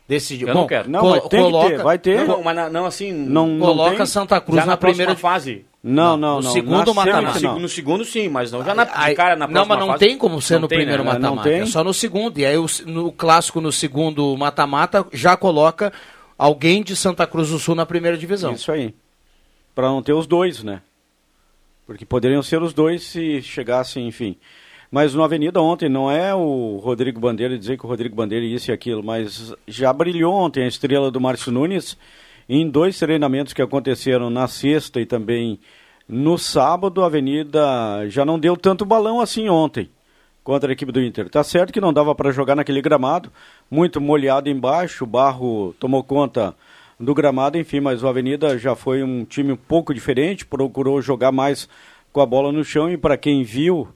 Decidindo. 0.10 0.50
Eu 0.50 0.56
não 0.56 0.62
Bom, 0.64 0.68
quero. 0.68 0.90
não, 0.90 1.00
colo- 1.02 1.12
mas 1.22 1.28
tem 1.30 1.42
coloca, 1.44 1.70
que 1.70 1.76
ter, 1.78 1.84
vai 1.84 2.00
ter. 2.00 2.28
Não, 2.28 2.42
mas 2.44 2.72
não 2.74 2.86
assim. 2.88 3.12
não, 3.14 3.48
não 3.48 3.60
coloca 3.60 3.98
tem? 3.98 4.06
Santa 4.08 4.42
Cruz 4.42 4.56
já 4.56 4.66
na, 4.66 4.72
na, 4.72 4.78
primeira 4.78 5.16
fase. 5.16 5.66
Não, 5.84 6.18
não, 6.18 6.38
no 6.38 6.42
não. 6.42 6.52
segundo 6.52 6.94
mata-mata. 6.96 7.40
No, 7.60 7.70
segundo, 7.70 8.04
sim, 8.04 8.28
mas 8.28 8.52
não 8.52 8.66
já 8.66 8.74
na, 8.74 8.90
Aí- 8.92 9.14
cara 9.14 9.36
na 9.36 9.48
não, 9.48 9.66
mas 9.68 9.80
não 9.80 9.88
fase. 9.90 10.00
tem 10.00 10.18
como 10.18 10.42
ser 10.42 10.56
Não 10.56 10.62
no 10.62 10.68
tem, 10.68 10.80
primeiro 10.80 11.04
né? 11.04 11.14
Não 11.14 11.36
mata-mata. 11.36 11.48
tem. 11.48 11.60
É 11.62 11.66
só 11.68 11.84
no 11.84 11.94
segundo. 11.94 12.40
E 12.40 12.46
aí 12.46 12.58
o, 12.58 12.66
no 12.88 13.12
clássico, 13.12 13.62
no 13.62 13.72
segundo 13.72 14.36
mata-mata, 14.36 15.06
já 15.14 15.38
coloca 15.38 15.94
alguém 16.40 16.82
de 16.82 16.96
Santa 16.96 17.28
Cruz 17.28 17.50
do 17.50 17.60
Sul 17.60 17.76
na 17.76 17.86
primeira 17.86 18.18
divisão. 18.18 18.52
Isso 18.54 18.72
aí. 18.72 18.96
Para 19.76 19.88
não 19.90 20.02
ter 20.02 20.14
os 20.14 20.26
dois, 20.26 20.64
né? 20.64 20.82
Porque 21.86 22.04
poderiam 22.04 22.42
ser 22.42 22.62
os 22.64 22.74
dois 22.74 23.04
se 23.04 23.42
chegassem, 23.44 24.08
enfim. 24.08 24.36
Mas 24.92 25.14
no 25.14 25.24
Avenida 25.24 25.62
ontem 25.62 25.88
não 25.88 26.10
é 26.10 26.34
o 26.34 26.78
Rodrigo 26.78 27.20
Bandeira 27.20 27.58
dizer 27.58 27.78
que 27.78 27.86
o 27.86 27.90
Rodrigo 27.90 28.16
Bandeira 28.16 28.44
isso 28.44 28.72
e 28.72 28.74
aquilo, 28.74 29.04
mas 29.04 29.54
já 29.68 29.94
brilhou 29.94 30.34
ontem 30.34 30.64
a 30.64 30.68
estrela 30.68 31.12
do 31.12 31.22
Márcio 31.22 31.52
Nunes 31.52 31.96
em 32.48 32.68
dois 32.68 32.98
treinamentos 32.98 33.54
que 33.54 33.62
aconteceram 33.62 34.32
na 34.32 34.48
sexta 34.48 35.00
e 35.00 35.06
também 35.06 35.60
no 36.08 36.40
sábado. 36.40 37.04
A 37.04 37.06
Avenida 37.06 38.08
já 38.08 38.26
não 38.26 38.40
deu 38.40 38.58
tanto 38.58 38.84
balão 38.84 39.22
assim 39.22 39.48
ontem 39.48 39.90
contra 40.44 40.72
a 40.72 40.74
equipe 40.74 40.92
do 40.92 41.00
Inter. 41.04 41.30
Tá 41.30 41.44
certo 41.44 41.72
que 41.72 41.80
não 41.80 41.94
dava 41.94 42.16
para 42.16 42.32
jogar 42.32 42.56
naquele 42.56 42.82
gramado, 42.82 43.32
muito 43.70 44.02
molhado 44.02 44.50
embaixo, 44.50 45.04
o 45.04 45.08
barro 45.08 45.76
tomou 45.80 46.04
conta 46.04 46.56
do 47.00 47.14
gramado, 47.14 47.60
enfim, 47.60 47.80
mas 47.80 48.02
o 48.02 48.08
Avenida 48.08 48.58
já 48.58 48.76
foi 48.76 49.04
um 49.04 49.24
time 49.24 49.54
um 49.54 49.58
pouco 49.58 49.94
diferente, 49.94 50.48
procurou 50.48 51.00
jogar 51.00 51.32
mais 51.32 51.70
com 52.12 52.22
a 52.22 52.26
bola 52.26 52.52
no 52.52 52.64
chão 52.64 52.90
e 52.90 52.98
para 52.98 53.16
quem 53.16 53.44
viu 53.44 53.88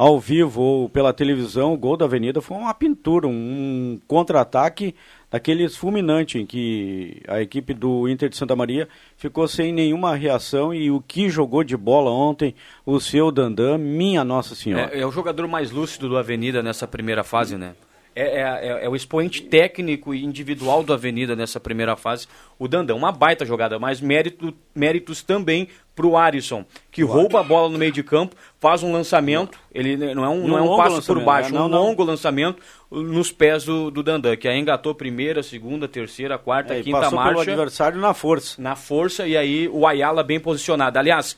ao 0.00 0.18
vivo 0.18 0.62
ou 0.62 0.88
pela 0.88 1.12
televisão, 1.12 1.74
o 1.74 1.76
gol 1.76 1.94
da 1.94 2.06
Avenida 2.06 2.40
foi 2.40 2.56
uma 2.56 2.72
pintura, 2.72 3.28
um 3.28 4.00
contra-ataque 4.08 4.94
daqueles 5.30 5.76
fulminante 5.76 6.38
em 6.38 6.46
que 6.46 7.20
a 7.28 7.42
equipe 7.42 7.74
do 7.74 8.08
Inter 8.08 8.30
de 8.30 8.36
Santa 8.38 8.56
Maria 8.56 8.88
ficou 9.14 9.46
sem 9.46 9.74
nenhuma 9.74 10.16
reação 10.16 10.72
e 10.72 10.90
o 10.90 11.02
que 11.02 11.28
jogou 11.28 11.62
de 11.62 11.76
bola 11.76 12.10
ontem, 12.10 12.54
o 12.86 12.98
seu 12.98 13.30
Dandan, 13.30 13.76
minha 13.76 14.24
Nossa 14.24 14.54
Senhora. 14.54 14.90
É, 14.90 15.00
é 15.00 15.06
o 15.06 15.12
jogador 15.12 15.46
mais 15.46 15.70
lúcido 15.70 16.08
do 16.08 16.16
Avenida 16.16 16.62
nessa 16.62 16.88
primeira 16.88 17.22
fase, 17.22 17.58
né? 17.58 17.74
É, 18.14 18.22
é, 18.22 18.40
é- 18.40 18.84
é 18.84 18.88
o 18.88 18.96
expoente 18.96 19.40
técnico 19.42 20.12
e 20.12 20.24
individual 20.24 20.82
do 20.82 20.92
Avenida 20.92 21.36
nessa 21.36 21.60
primeira 21.60 21.94
fase. 21.96 22.26
O 22.58 22.66
Dandão, 22.66 22.96
uma 22.96 23.12
baita 23.12 23.44
jogada, 23.46 23.78
mas 23.78 24.00
mérito, 24.00 24.52
méritos 24.74 25.22
também 25.22 25.68
pro 25.94 26.16
Arisson, 26.16 26.64
que 26.90 27.02
rouba 27.02 27.40
a 27.40 27.42
bola 27.42 27.68
no 27.68 27.78
meio 27.78 27.92
de 27.92 28.02
campo, 28.02 28.34
faz 28.58 28.82
um 28.82 28.92
lançamento, 28.92 29.58
ele 29.72 29.96
não 30.14 30.24
é 30.24 30.28
um, 30.28 30.48
não 30.48 30.58
é 30.58 30.62
um 30.62 30.76
passo 30.76 31.02
por 31.06 31.22
baixo, 31.22 31.52
né? 31.52 31.58
Não, 31.58 31.66
um 31.66 31.68
não. 31.68 31.82
longo 31.84 32.02
lançamento 32.02 32.60
nos 32.90 33.30
pés 33.30 33.64
do, 33.64 33.90
do 33.90 34.02
Dandan, 34.02 34.34
que 34.36 34.48
aí 34.48 34.58
engatou 34.58 34.94
primeira, 34.94 35.42
segunda, 35.42 35.86
terceira, 35.86 36.36
quarta, 36.38 36.74
É, 36.74 36.80
e 36.80 36.82
quinta 36.84 37.00
passou 37.00 37.18
pelo 37.18 37.34
marcha 37.36 37.50
adversário 37.52 38.00
na 38.00 38.12
força. 38.14 38.60
na 38.60 38.74
força 38.74 39.26
e 39.28 39.36
aí 39.36 39.68
o 39.68 39.86
Ayala 39.86 40.22
bem 40.24 40.40
posicionado. 40.40 40.98
Aliás, 40.98 41.36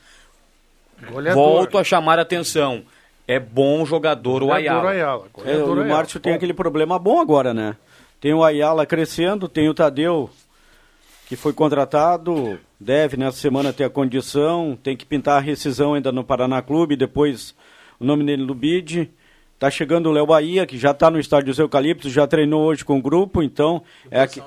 Goleador. 1.11 1.43
volto 1.43 1.77
a 1.77 1.83
chamar 1.83 2.17
a 2.19 2.21
atenção. 2.23 2.83
É 3.27 3.39
bom 3.39 3.85
jogador 3.85 4.43
o 4.43 4.51
Ayala. 4.51 4.89
Ayala. 4.89 5.25
É, 5.45 5.57
o 5.57 5.73
Ayala. 5.73 5.85
Márcio 5.85 6.19
tem 6.19 6.33
aquele 6.33 6.53
problema 6.53 6.99
bom 6.99 7.21
agora, 7.21 7.53
né? 7.53 7.75
Tem 8.19 8.33
o 8.33 8.43
Ayala 8.43 8.85
crescendo, 8.85 9.47
tem 9.47 9.69
o 9.69 9.73
Tadeu, 9.73 10.29
que 11.27 11.35
foi 11.35 11.53
contratado, 11.53 12.59
deve 12.79 13.17
nessa 13.17 13.37
semana 13.37 13.73
ter 13.73 13.85
a 13.85 13.89
condição, 13.89 14.77
tem 14.81 14.95
que 14.95 15.05
pintar 15.05 15.37
a 15.37 15.41
rescisão 15.41 15.93
ainda 15.93 16.11
no 16.11 16.23
Paraná 16.23 16.61
Clube, 16.61 16.95
depois 16.95 17.55
o 17.99 18.05
nome 18.05 18.25
dele 18.25 18.45
no 18.45 18.53
bid. 18.53 19.09
Tá 19.59 19.69
chegando 19.69 20.09
o 20.09 20.11
Léo 20.11 20.25
Bahia, 20.25 20.65
que 20.65 20.77
já 20.77 20.91
está 20.91 21.09
no 21.09 21.19
estádio 21.19 21.47
dos 21.47 21.59
Eucaliptos, 21.59 22.11
já 22.11 22.27
treinou 22.27 22.63
hoje 22.63 22.83
com 22.83 22.97
o 22.97 23.01
grupo, 23.01 23.41
então 23.41 23.81
é 24.11 24.21
aqui... 24.21 24.41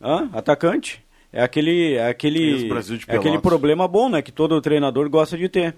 Hã? 0.00 0.28
atacante. 0.32 1.02
É 1.32 1.42
aquele, 1.42 1.94
é 1.94 2.08
aquele, 2.08 2.68
é 3.08 3.16
aquele 3.16 3.38
problema 3.38 3.88
bom, 3.88 4.10
né? 4.10 4.20
Que 4.20 4.30
todo 4.30 4.60
treinador 4.60 5.08
gosta 5.08 5.38
de 5.38 5.48
ter. 5.48 5.74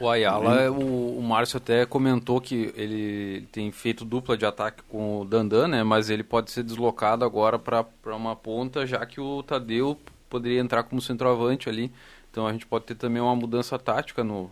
O 0.00 0.08
Ayala, 0.08 0.70
o, 0.70 1.18
o 1.18 1.22
Márcio 1.22 1.58
até 1.58 1.86
comentou 1.86 2.40
que 2.40 2.72
ele 2.76 3.46
tem 3.52 3.70
feito 3.70 4.04
dupla 4.04 4.36
de 4.36 4.44
ataque 4.44 4.82
com 4.88 5.20
o 5.20 5.24
Dandan, 5.24 5.68
né? 5.68 5.82
Mas 5.84 6.10
ele 6.10 6.24
pode 6.24 6.50
ser 6.50 6.62
deslocado 6.64 7.24
agora 7.24 7.58
para 7.58 7.86
uma 8.16 8.34
ponta, 8.34 8.86
já 8.86 9.04
que 9.06 9.20
o 9.20 9.42
Tadeu 9.42 9.96
poderia 10.28 10.60
entrar 10.60 10.82
como 10.84 11.00
centroavante 11.00 11.68
ali. 11.68 11.92
Então 12.30 12.46
a 12.46 12.52
gente 12.52 12.66
pode 12.66 12.86
ter 12.86 12.94
também 12.94 13.22
uma 13.22 13.36
mudança 13.36 13.78
tática 13.78 14.24
no, 14.24 14.50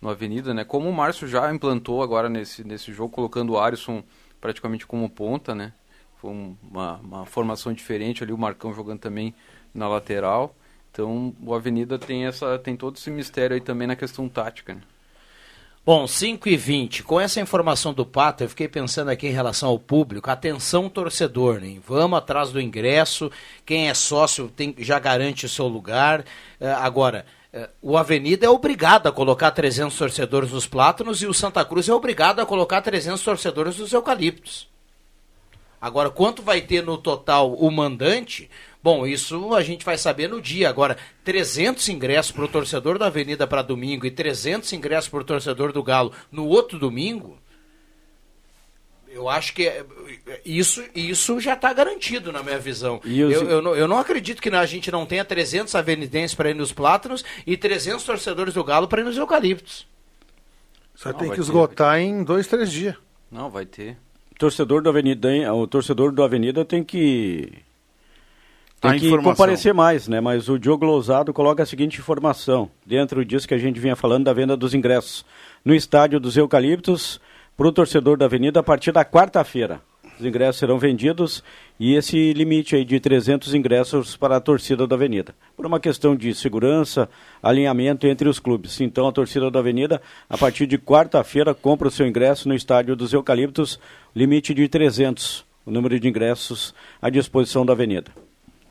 no 0.00 0.10
Avenida, 0.10 0.52
né? 0.52 0.64
Como 0.64 0.88
o 0.88 0.92
Márcio 0.92 1.26
já 1.28 1.52
implantou 1.54 2.02
agora 2.02 2.28
nesse, 2.28 2.64
nesse 2.64 2.92
jogo, 2.92 3.14
colocando 3.14 3.50
o 3.52 3.58
Alisson 3.60 4.02
praticamente 4.40 4.86
como 4.86 5.08
ponta, 5.08 5.54
né? 5.54 5.72
Foi 6.20 6.30
um- 6.30 6.56
uma, 6.62 6.96
uma 6.98 7.26
formação 7.26 7.72
diferente 7.72 8.22
ali, 8.22 8.32
o 8.32 8.38
Marcão 8.38 8.74
jogando 8.74 8.98
também 9.00 9.34
na 9.72 9.88
lateral. 9.88 10.54
Então 10.92 11.34
o 11.42 11.54
Avenida 11.54 11.98
tem 11.98 12.26
essa 12.26 12.58
tem 12.58 12.76
todo 12.76 12.96
esse 12.96 13.10
mistério 13.10 13.54
aí 13.54 13.60
também 13.60 13.88
na 13.88 13.96
questão 13.96 14.28
tática, 14.28 14.74
né? 14.74 14.82
Bom, 15.84 16.06
5 16.06 16.48
e 16.48 16.56
20. 16.56 17.02
Com 17.02 17.20
essa 17.20 17.40
informação 17.40 17.92
do 17.92 18.06
Pato, 18.06 18.44
eu 18.44 18.48
fiquei 18.48 18.68
pensando 18.68 19.08
aqui 19.08 19.26
em 19.26 19.32
relação 19.32 19.68
ao 19.68 19.80
público. 19.80 20.30
Atenção, 20.30 20.88
torcedor, 20.88 21.60
né? 21.60 21.80
Vamos 21.84 22.18
atrás 22.18 22.52
do 22.52 22.60
ingresso. 22.60 23.32
Quem 23.66 23.88
é 23.88 23.94
sócio 23.94 24.48
tem, 24.48 24.76
já 24.78 25.00
garante 25.00 25.44
o 25.44 25.48
seu 25.48 25.66
lugar. 25.66 26.24
Eh, 26.60 26.70
agora, 26.70 27.26
eh, 27.52 27.68
o 27.82 27.98
Avenida 27.98 28.46
é 28.46 28.48
obrigado 28.48 29.08
a 29.08 29.12
colocar 29.12 29.50
300 29.50 29.98
torcedores 29.98 30.52
nos 30.52 30.68
Plátanos 30.68 31.20
e 31.20 31.26
o 31.26 31.34
Santa 31.34 31.64
Cruz 31.64 31.88
é 31.88 31.92
obrigado 31.92 32.38
a 32.38 32.46
colocar 32.46 32.80
300 32.80 33.20
torcedores 33.20 33.76
nos 33.76 33.92
Eucaliptos. 33.92 34.70
Agora, 35.80 36.10
quanto 36.10 36.42
vai 36.42 36.60
ter 36.60 36.84
no 36.84 36.96
total 36.96 37.54
o 37.54 37.68
mandante? 37.68 38.48
Bom, 38.82 39.06
isso 39.06 39.54
a 39.54 39.62
gente 39.62 39.84
vai 39.84 39.96
saber 39.96 40.28
no 40.28 40.40
dia. 40.40 40.68
Agora, 40.68 40.96
300 41.24 41.88
ingressos 41.88 42.32
para 42.32 42.44
o 42.44 42.48
torcedor 42.48 42.98
da 42.98 43.06
Avenida 43.06 43.46
para 43.46 43.62
domingo 43.62 44.04
e 44.04 44.10
300 44.10 44.72
ingressos 44.72 45.08
para 45.08 45.20
o 45.20 45.24
torcedor 45.24 45.72
do 45.72 45.82
Galo 45.82 46.12
no 46.32 46.46
outro 46.48 46.78
domingo, 46.80 47.38
eu 49.08 49.28
acho 49.28 49.52
que 49.54 49.68
é- 49.68 49.84
isso, 50.44 50.82
isso 50.94 51.38
já 51.38 51.54
está 51.54 51.72
garantido 51.72 52.32
na 52.32 52.42
minha 52.42 52.58
visão. 52.58 53.00
E 53.04 53.22
os- 53.22 53.34
Eu, 53.34 53.48
eu, 53.48 53.62
não, 53.62 53.76
eu 53.76 53.86
não 53.86 53.98
acredito 53.98 54.40
que 54.40 54.48
a 54.48 54.66
gente 54.66 54.90
não 54.90 55.04
tenha 55.06 55.24
300 55.24 55.74
avenidenses 55.74 56.34
para 56.34 56.50
ir 56.50 56.54
nos 56.54 56.72
Plátanos 56.72 57.24
e 57.46 57.56
300 57.56 58.02
torcedores 58.04 58.54
do 58.54 58.64
Galo 58.64 58.88
para 58.88 59.02
ir 59.02 59.04
nos 59.04 59.16
Eucaliptos. 59.16 59.86
Você 60.94 61.08
Não, 61.10 61.18
tem 61.18 61.28
vai 61.28 61.36
que 61.36 61.42
ter, 61.42 61.48
esgotar 61.48 61.98
em 62.00 62.24
dois, 62.24 62.46
três 62.46 62.70
dias. 62.72 62.96
Não, 63.30 63.48
vai 63.50 63.64
ter. 63.66 63.96
torcedor 64.38 64.82
do 64.82 64.88
Avenida, 64.88 65.30
hein, 65.32 65.48
o 65.48 65.66
torcedor 65.68 66.10
do 66.10 66.22
Avenida 66.22 66.64
tem 66.64 66.82
que 66.82 67.52
tem 68.90 68.98
que 68.98 69.06
informação. 69.06 69.32
comparecer 69.32 69.72
mais, 69.72 70.08
né? 70.08 70.20
Mas 70.20 70.48
o 70.48 70.58
Diogo 70.58 70.84
Lousado 70.84 71.32
coloca 71.32 71.62
a 71.62 71.66
seguinte 71.66 72.00
informação, 72.00 72.68
dentro 72.84 73.24
disso 73.24 73.46
que 73.46 73.54
a 73.54 73.58
gente 73.58 73.78
vinha 73.78 73.94
falando 73.94 74.24
da 74.24 74.32
venda 74.32 74.56
dos 74.56 74.74
ingressos 74.74 75.24
no 75.64 75.74
estádio 75.74 76.18
dos 76.18 76.36
Eucaliptos 76.36 77.20
para 77.56 77.68
o 77.68 77.72
torcedor 77.72 78.16
da 78.16 78.24
Avenida 78.24 78.60
a 78.60 78.62
partir 78.62 78.90
da 78.90 79.04
quarta-feira. 79.04 79.80
Os 80.18 80.26
ingressos 80.26 80.58
serão 80.58 80.78
vendidos 80.78 81.42
e 81.80 81.94
esse 81.94 82.32
limite 82.32 82.76
aí 82.76 82.84
de 82.84 83.00
300 83.00 83.54
ingressos 83.54 84.16
para 84.16 84.36
a 84.36 84.40
torcida 84.40 84.86
da 84.86 84.94
Avenida. 84.94 85.34
Por 85.56 85.64
uma 85.64 85.80
questão 85.80 86.14
de 86.14 86.34
segurança, 86.34 87.08
alinhamento 87.42 88.06
entre 88.06 88.28
os 88.28 88.38
clubes. 88.38 88.80
Então 88.80 89.06
a 89.06 89.12
torcida 89.12 89.50
da 89.50 89.60
Avenida, 89.60 90.02
a 90.28 90.36
partir 90.36 90.66
de 90.66 90.76
quarta-feira, 90.76 91.54
compra 91.54 91.88
o 91.88 91.90
seu 91.90 92.06
ingresso 92.06 92.48
no 92.48 92.54
estádio 92.54 92.94
dos 92.94 93.12
Eucaliptos, 93.12 93.80
limite 94.14 94.52
de 94.52 94.68
300, 94.68 95.44
o 95.64 95.70
número 95.70 95.98
de 95.98 96.08
ingressos 96.08 96.74
à 97.00 97.08
disposição 97.08 97.64
da 97.64 97.72
Avenida. 97.72 98.12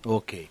Ok. 0.05 0.50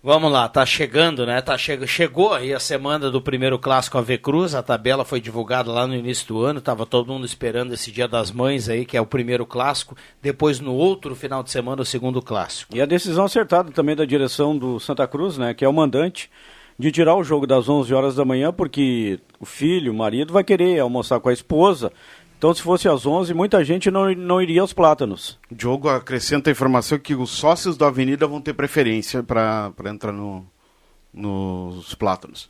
Vamos 0.00 0.30
lá, 0.30 0.48
tá 0.48 0.64
chegando, 0.64 1.26
né? 1.26 1.42
Tá 1.42 1.58
che... 1.58 1.84
Chegou 1.86 2.32
aí 2.32 2.54
a 2.54 2.60
semana 2.60 3.10
do 3.10 3.20
primeiro 3.20 3.58
clássico 3.58 3.98
AV 3.98 4.16
Cruz, 4.18 4.54
a 4.54 4.62
tabela 4.62 5.04
foi 5.04 5.20
divulgada 5.20 5.72
lá 5.72 5.88
no 5.88 5.94
início 5.94 6.26
do 6.28 6.44
ano, 6.44 6.60
tava 6.60 6.86
todo 6.86 7.12
mundo 7.12 7.26
esperando 7.26 7.74
esse 7.74 7.90
Dia 7.90 8.06
das 8.06 8.30
Mães 8.30 8.68
aí, 8.68 8.86
que 8.86 8.96
é 8.96 9.00
o 9.00 9.06
primeiro 9.06 9.44
clássico, 9.44 9.96
depois 10.22 10.60
no 10.60 10.72
outro 10.72 11.16
final 11.16 11.42
de 11.42 11.50
semana 11.50 11.82
o 11.82 11.84
segundo 11.84 12.22
clássico. 12.22 12.76
E 12.76 12.80
a 12.80 12.86
decisão 12.86 13.24
acertada 13.24 13.72
também 13.72 13.96
da 13.96 14.04
direção 14.04 14.56
do 14.56 14.78
Santa 14.78 15.06
Cruz, 15.08 15.36
né, 15.36 15.52
que 15.52 15.64
é 15.64 15.68
o 15.68 15.72
mandante, 15.72 16.30
de 16.78 16.92
tirar 16.92 17.16
o 17.16 17.24
jogo 17.24 17.44
das 17.44 17.68
11 17.68 17.92
horas 17.92 18.14
da 18.14 18.24
manhã, 18.24 18.52
porque 18.52 19.18
o 19.40 19.44
filho, 19.44 19.92
o 19.92 19.96
marido, 19.96 20.32
vai 20.32 20.44
querer 20.44 20.78
almoçar 20.78 21.18
com 21.18 21.28
a 21.28 21.32
esposa. 21.32 21.92
Então, 22.38 22.54
se 22.54 22.62
fosse 22.62 22.88
às 22.88 23.04
11, 23.04 23.34
muita 23.34 23.64
gente 23.64 23.90
não, 23.90 24.14
não 24.14 24.40
iria 24.40 24.60
aos 24.60 24.72
plátanos. 24.72 25.36
O 25.50 25.54
Diogo 25.56 25.88
acrescenta 25.88 26.48
a 26.48 26.52
informação 26.52 26.96
que 26.96 27.12
os 27.12 27.30
sócios 27.30 27.76
da 27.76 27.88
Avenida 27.88 28.28
vão 28.28 28.40
ter 28.40 28.54
preferência 28.54 29.24
para 29.24 29.72
entrar 29.86 30.12
no, 30.12 30.46
nos 31.12 31.96
plátanos. 31.96 32.48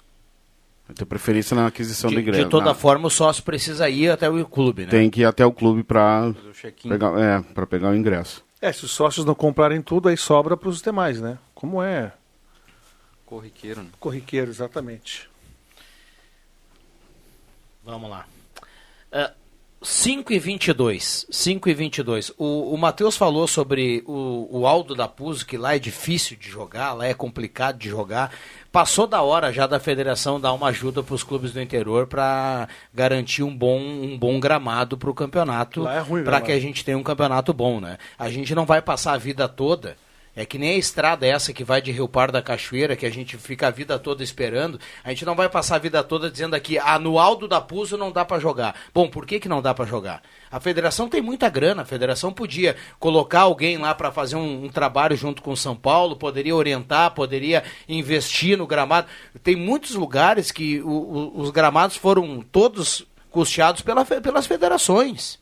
Vai 0.87 0.95
ter 0.95 1.07
preferência 1.07 1.54
na 1.54 1.66
aquisição 1.66 2.11
De, 2.11 2.16
do 2.16 2.21
ingresso. 2.21 2.45
de 2.45 2.50
toda 2.50 2.66
Na- 2.66 2.75
forma, 2.75 3.07
o 3.07 3.11
sócio 3.11 3.42
precisa 3.42 3.88
ir 3.88 4.11
até 4.11 4.28
o 4.28 4.45
clube, 4.47 4.85
né? 4.85 4.90
Tem 4.90 5.09
que 5.09 5.23
ir 5.23 5.25
até 5.25 5.45
o 5.47 5.52
clube 5.52 5.83
para 5.83 6.35
pegar, 6.83 7.18
é, 7.18 7.40
pra 7.40 7.66
pegar 7.66 7.88
o 7.90 7.95
ingresso. 7.97 8.45
É, 8.61 8.71
se 8.71 8.85
os 8.85 8.90
sócios 8.90 9.25
não 9.25 9.35
comprarem 9.35 9.80
tudo, 9.80 10.11
aí 10.11 10.16
sobra 10.18 10.54
para 10.54 10.68
os 10.68 10.83
demais, 10.83 11.18
né? 11.21 11.38
Como 11.54 11.83
é 11.83 12.12
Corriqueiro, 13.25 13.83
né? 13.83 13.88
corriqueiro, 13.99 14.50
exatamente. 14.50 15.28
Vamos 17.85 18.11
lá. 18.11 18.26
Uh, 19.12 19.38
5 19.80 20.32
e 20.32 20.38
22. 20.38 21.26
5 21.30 21.68
e 21.68 21.75
22. 21.75 22.32
O, 22.37 22.75
o 22.75 22.76
Matheus 22.76 23.16
falou 23.16 23.47
sobre 23.47 24.02
o, 24.06 24.49
o 24.50 24.66
Aldo 24.66 24.94
da 24.94 25.06
Puso, 25.06 25.47
que 25.47 25.56
lá 25.56 25.76
é 25.76 25.78
difícil 25.78 26.37
de 26.37 26.49
jogar, 26.49 26.92
lá 26.94 27.06
é 27.06 27.14
complicado 27.14 27.78
de 27.78 27.88
jogar. 27.88 28.32
Passou 28.73 29.06
da 29.06 29.23
hora 29.23 29.52
já 29.52 29.66
da 29.66 29.78
federação 29.78 30.40
dar 30.40 30.52
uma 30.52 30.68
ajuda 30.68 31.02
para 31.02 31.14
os 31.14 31.23
clubes 31.23 31.52
do 31.52 31.61
interior 31.61 32.06
para 32.06 32.68
garantir 32.92 33.42
um 33.42 33.56
bom, 33.56 33.78
um 33.78 34.18
bom 34.18 34.40
gramado 34.40 34.99
para 34.99 35.11
o 35.11 35.14
campeonato. 35.14 35.87
É 35.87 36.00
ruim 36.00 36.23
o 36.23 36.25
Para 36.25 36.40
que 36.40 36.52
a 36.52 36.61
gente 36.61 36.85
tenha 36.85 36.99
um 36.99 37.02
campeonato 37.02 37.52
bom, 37.52 37.80
né? 37.80 37.99
A 38.18 38.28
gente 38.30 38.54
não 38.54 38.66
vai 38.66 38.82
passar 38.82 39.12
a 39.12 39.18
vida 39.18 39.49
toda. 39.49 39.97
É 40.40 40.47
que 40.47 40.57
nem 40.57 40.76
a 40.76 40.78
estrada 40.78 41.26
essa 41.26 41.52
que 41.52 41.64
vai 41.64 41.83
de 41.83 41.90
Rio 41.90 42.07
Par 42.07 42.30
da 42.30 42.40
Cachoeira, 42.40 42.95
que 42.95 43.04
a 43.04 43.11
gente 43.11 43.37
fica 43.37 43.66
a 43.66 43.71
vida 43.73 43.99
toda 43.99 44.23
esperando. 44.23 44.78
A 45.02 45.09
gente 45.09 45.25
não 45.25 45.35
vai 45.35 45.49
passar 45.49 45.75
a 45.75 45.78
vida 45.80 46.00
toda 46.04 46.30
dizendo 46.30 46.54
aqui, 46.54 46.78
ah, 46.78 46.97
no 46.97 47.18
Aldo 47.18 47.49
da 47.49 47.61
Puso 47.61 47.97
não 47.99 48.12
dá 48.12 48.25
para 48.25 48.38
jogar. 48.38 48.76
Bom, 48.95 49.09
por 49.09 49.26
que, 49.26 49.40
que 49.40 49.49
não 49.49 49.61
dá 49.61 49.75
para 49.75 49.85
jogar? 49.85 50.23
A 50.49 50.61
federação 50.61 51.09
tem 51.09 51.21
muita 51.21 51.49
grana, 51.49 51.83
a 51.83 51.85
federação 51.85 52.33
podia 52.33 52.76
colocar 53.00 53.40
alguém 53.40 53.78
lá 53.78 53.92
para 53.97 54.12
fazer 54.12 54.37
um, 54.37 54.66
um 54.66 54.68
trabalho 54.68 55.16
junto 55.16 55.42
com 55.42 55.57
São 55.57 55.75
Paulo, 55.75 56.14
poderia 56.14 56.54
orientar, 56.54 57.11
poderia 57.14 57.64
investir 57.88 58.57
no 58.57 58.64
gramado. 58.64 59.09
Tem 59.42 59.57
muitos 59.57 59.97
lugares 59.97 60.52
que 60.52 60.80
o- 60.83 60.88
o- 60.88 61.40
os 61.40 61.50
gramados 61.50 61.97
foram 61.97 62.42
todos 62.42 63.04
custeados 63.28 63.83
pela 63.83 64.04
pelas 64.04 64.47
federações. 64.47 65.37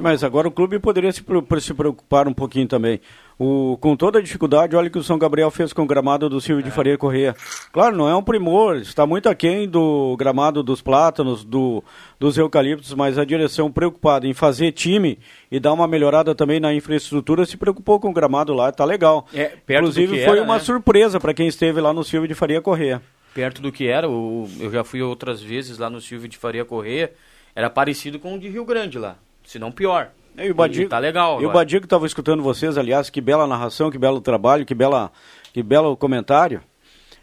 Mas 0.00 0.22
agora 0.22 0.46
o 0.48 0.50
clube 0.50 0.78
poderia 0.78 1.10
se, 1.12 1.24
se 1.60 1.74
preocupar 1.74 2.28
um 2.28 2.32
pouquinho 2.34 2.66
também. 2.68 3.00
O, 3.38 3.76
com 3.80 3.94
toda 3.96 4.18
a 4.18 4.22
dificuldade, 4.22 4.74
olha 4.76 4.88
o 4.88 4.90
que 4.90 4.98
o 4.98 5.02
São 5.02 5.18
Gabriel 5.18 5.50
fez 5.50 5.72
com 5.72 5.82
o 5.82 5.86
gramado 5.86 6.28
do 6.28 6.40
Silvio 6.40 6.64
de 6.64 6.70
Faria 6.70 6.96
Corrêa. 6.96 7.34
Claro, 7.72 7.94
não 7.96 8.08
é 8.08 8.14
um 8.16 8.22
primor, 8.22 8.76
está 8.76 9.06
muito 9.06 9.28
aquém 9.28 9.68
do 9.68 10.16
gramado 10.18 10.62
dos 10.62 10.80
plátanos, 10.80 11.44
do, 11.44 11.84
dos 12.18 12.38
eucaliptos, 12.38 12.94
mas 12.94 13.18
a 13.18 13.24
direção 13.26 13.70
preocupada 13.70 14.26
em 14.26 14.32
fazer 14.32 14.72
time 14.72 15.18
e 15.50 15.60
dar 15.60 15.72
uma 15.74 15.86
melhorada 15.86 16.34
também 16.34 16.58
na 16.60 16.72
infraestrutura 16.72 17.44
se 17.44 17.56
preocupou 17.58 18.00
com 18.00 18.08
o 18.08 18.12
gramado 18.12 18.54
lá, 18.54 18.72
tá 18.72 18.84
legal. 18.86 19.26
É, 19.34 19.52
Inclusive 19.68 20.24
foi 20.24 20.38
era, 20.38 20.42
uma 20.42 20.54
né? 20.54 20.60
surpresa 20.60 21.20
para 21.20 21.34
quem 21.34 21.46
esteve 21.46 21.78
lá 21.80 21.92
no 21.92 22.02
Silvio 22.04 22.28
de 22.28 22.34
Faria 22.34 22.62
Corrêa. 22.62 23.02
perto 23.34 23.60
do 23.60 23.70
que 23.70 23.86
era. 23.86 24.08
o- 24.08 24.48
eu 24.58 24.70
já 24.70 24.82
fui 24.82 25.02
outras 25.02 25.42
vezes 25.42 25.76
lá 25.76 25.90
no 25.90 26.00
Silvio 26.00 26.26
de 26.28 26.38
Faria 26.38 26.64
Correia. 26.64 27.12
Era 27.54 27.68
parecido 27.68 28.18
com 28.18 28.34
o 28.34 28.38
de 28.38 28.48
Rio 28.48 28.64
Grande 28.64 28.98
lá. 28.98 29.16
Se 29.46 29.58
não 29.58 29.72
pior. 29.72 30.10
E 30.36 30.50
o 30.50 30.54
Badico, 30.54 30.90
tá 30.90 30.98
legal. 30.98 31.40
E 31.40 31.46
o. 31.46 31.50
Badico 31.50 31.86
estava 31.86 32.06
escutando 32.06 32.42
vocês, 32.42 32.76
aliás, 32.76 33.08
que 33.08 33.20
bela 33.20 33.46
narração, 33.46 33.90
que 33.90 33.96
belo 33.96 34.20
trabalho, 34.20 34.66
que 34.66 34.74
bela, 34.74 35.10
que 35.54 35.62
belo 35.62 35.96
comentário. 35.96 36.60